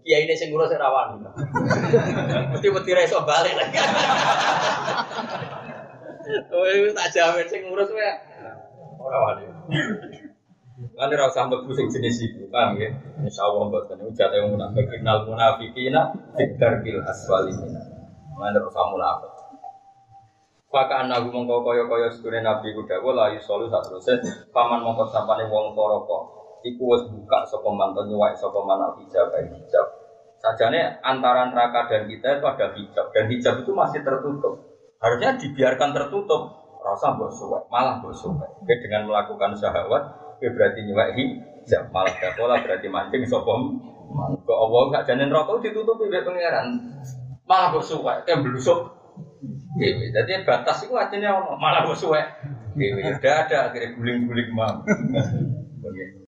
Kiai 0.00 0.24
ini 0.24 0.32
sing 0.32 0.56
ngurus 0.56 0.72
rawan. 0.80 1.20
Mesti 2.56 2.72
mesti 2.72 2.90
iso 3.04 3.20
balik 3.28 3.52
lagi. 3.60 3.76
Oh, 6.56 6.64
tak 6.96 7.12
jamin 7.12 7.44
sing 7.52 7.68
ngurus 7.68 7.92
wae. 7.92 8.16
Ora 8.96 9.16
wani. 9.28 9.44
Kan 10.80 11.12
ora 11.12 11.28
usah 11.28 11.44
mlebu 11.44 11.76
sing 11.76 11.92
jenis 11.92 12.24
iku, 12.24 12.48
paham 12.48 12.80
ya? 12.80 12.88
Insyaallah 13.20 13.68
mboten 13.68 14.00
ujate 14.00 14.40
wong 14.40 14.56
munafik 14.56 14.88
innal 14.96 15.28
munafiqina 15.28 16.08
fitarkil 16.32 17.04
aswalin. 17.04 17.60
Mana 18.32 18.56
ora 18.56 18.64
usah 18.64 18.84
munafik. 18.88 19.32
Maka 20.70 21.04
anak 21.04 21.28
mongko 21.28 21.66
kaya 21.66 21.84
kaya 21.84 22.08
sedune 22.08 22.40
nabi 22.40 22.72
ku 22.72 22.86
dawuh 22.88 23.12
la 23.12 23.34
yusollu 23.34 23.68
sak 23.68 23.90
teruse 23.90 24.14
paman 24.54 24.80
mongko 24.80 25.04
sapane 25.12 25.44
wong 25.52 25.76
toroko. 25.76 26.18
Iku 26.64 26.96
wis 26.96 27.04
buka 27.12 27.44
sapa 27.44 27.68
manton 27.68 28.08
nyuwak 28.08 28.32
sapa 28.40 28.60
manal 28.64 28.96
hijab 28.96 29.28
bae 29.28 29.44
hijab. 29.52 29.86
Sajane 30.40 30.96
antara 31.04 31.52
neraka 31.52 31.92
dan 31.92 32.08
kita 32.08 32.40
itu 32.40 32.44
ada 32.48 32.72
hijab 32.72 33.06
dan 33.12 33.24
hijab 33.28 33.54
itu 33.60 33.72
masih 33.76 34.00
tertutup. 34.00 34.64
Harusnya 34.96 35.36
dibiarkan 35.36 35.92
tertutup. 35.92 36.56
Rasa 36.80 37.12
suwek, 37.12 37.68
malah. 37.68 38.00
Oke, 38.00 38.74
dengan 38.80 39.04
melakukan 39.04 39.52
syahwat, 39.52 40.29
oke 40.40 40.56
berarti 40.56 40.88
nyuwek 40.88 41.08
hijab, 41.20 41.92
malah 41.92 42.16
dakola 42.16 42.64
berarti 42.64 42.88
mancing 42.88 43.28
sopom. 43.28 43.76
Kok 44.48 44.56
Allah 44.56 44.82
nggak 44.88 45.04
janin 45.04 45.28
rokok 45.28 45.60
ditutupi 45.60 46.08
oleh 46.08 46.24
pangeran. 46.24 46.80
Malah 47.44 47.76
mbok 47.76 47.84
suwek, 47.84 48.24
kayak 48.24 48.40
belusuk. 48.40 48.88
Dewi. 49.76 50.08
Jadi 50.16 50.48
batas 50.48 50.80
itu 50.80 50.96
artinya 50.96 51.44
malah 51.60 51.84
mbok 51.84 52.00
suwek. 52.00 52.24
Dewi. 52.72 53.04
Udah 53.04 53.34
ada 53.44 53.68
akhirnya 53.68 53.92
guling-guling 54.00 54.48
mam. 54.56 54.80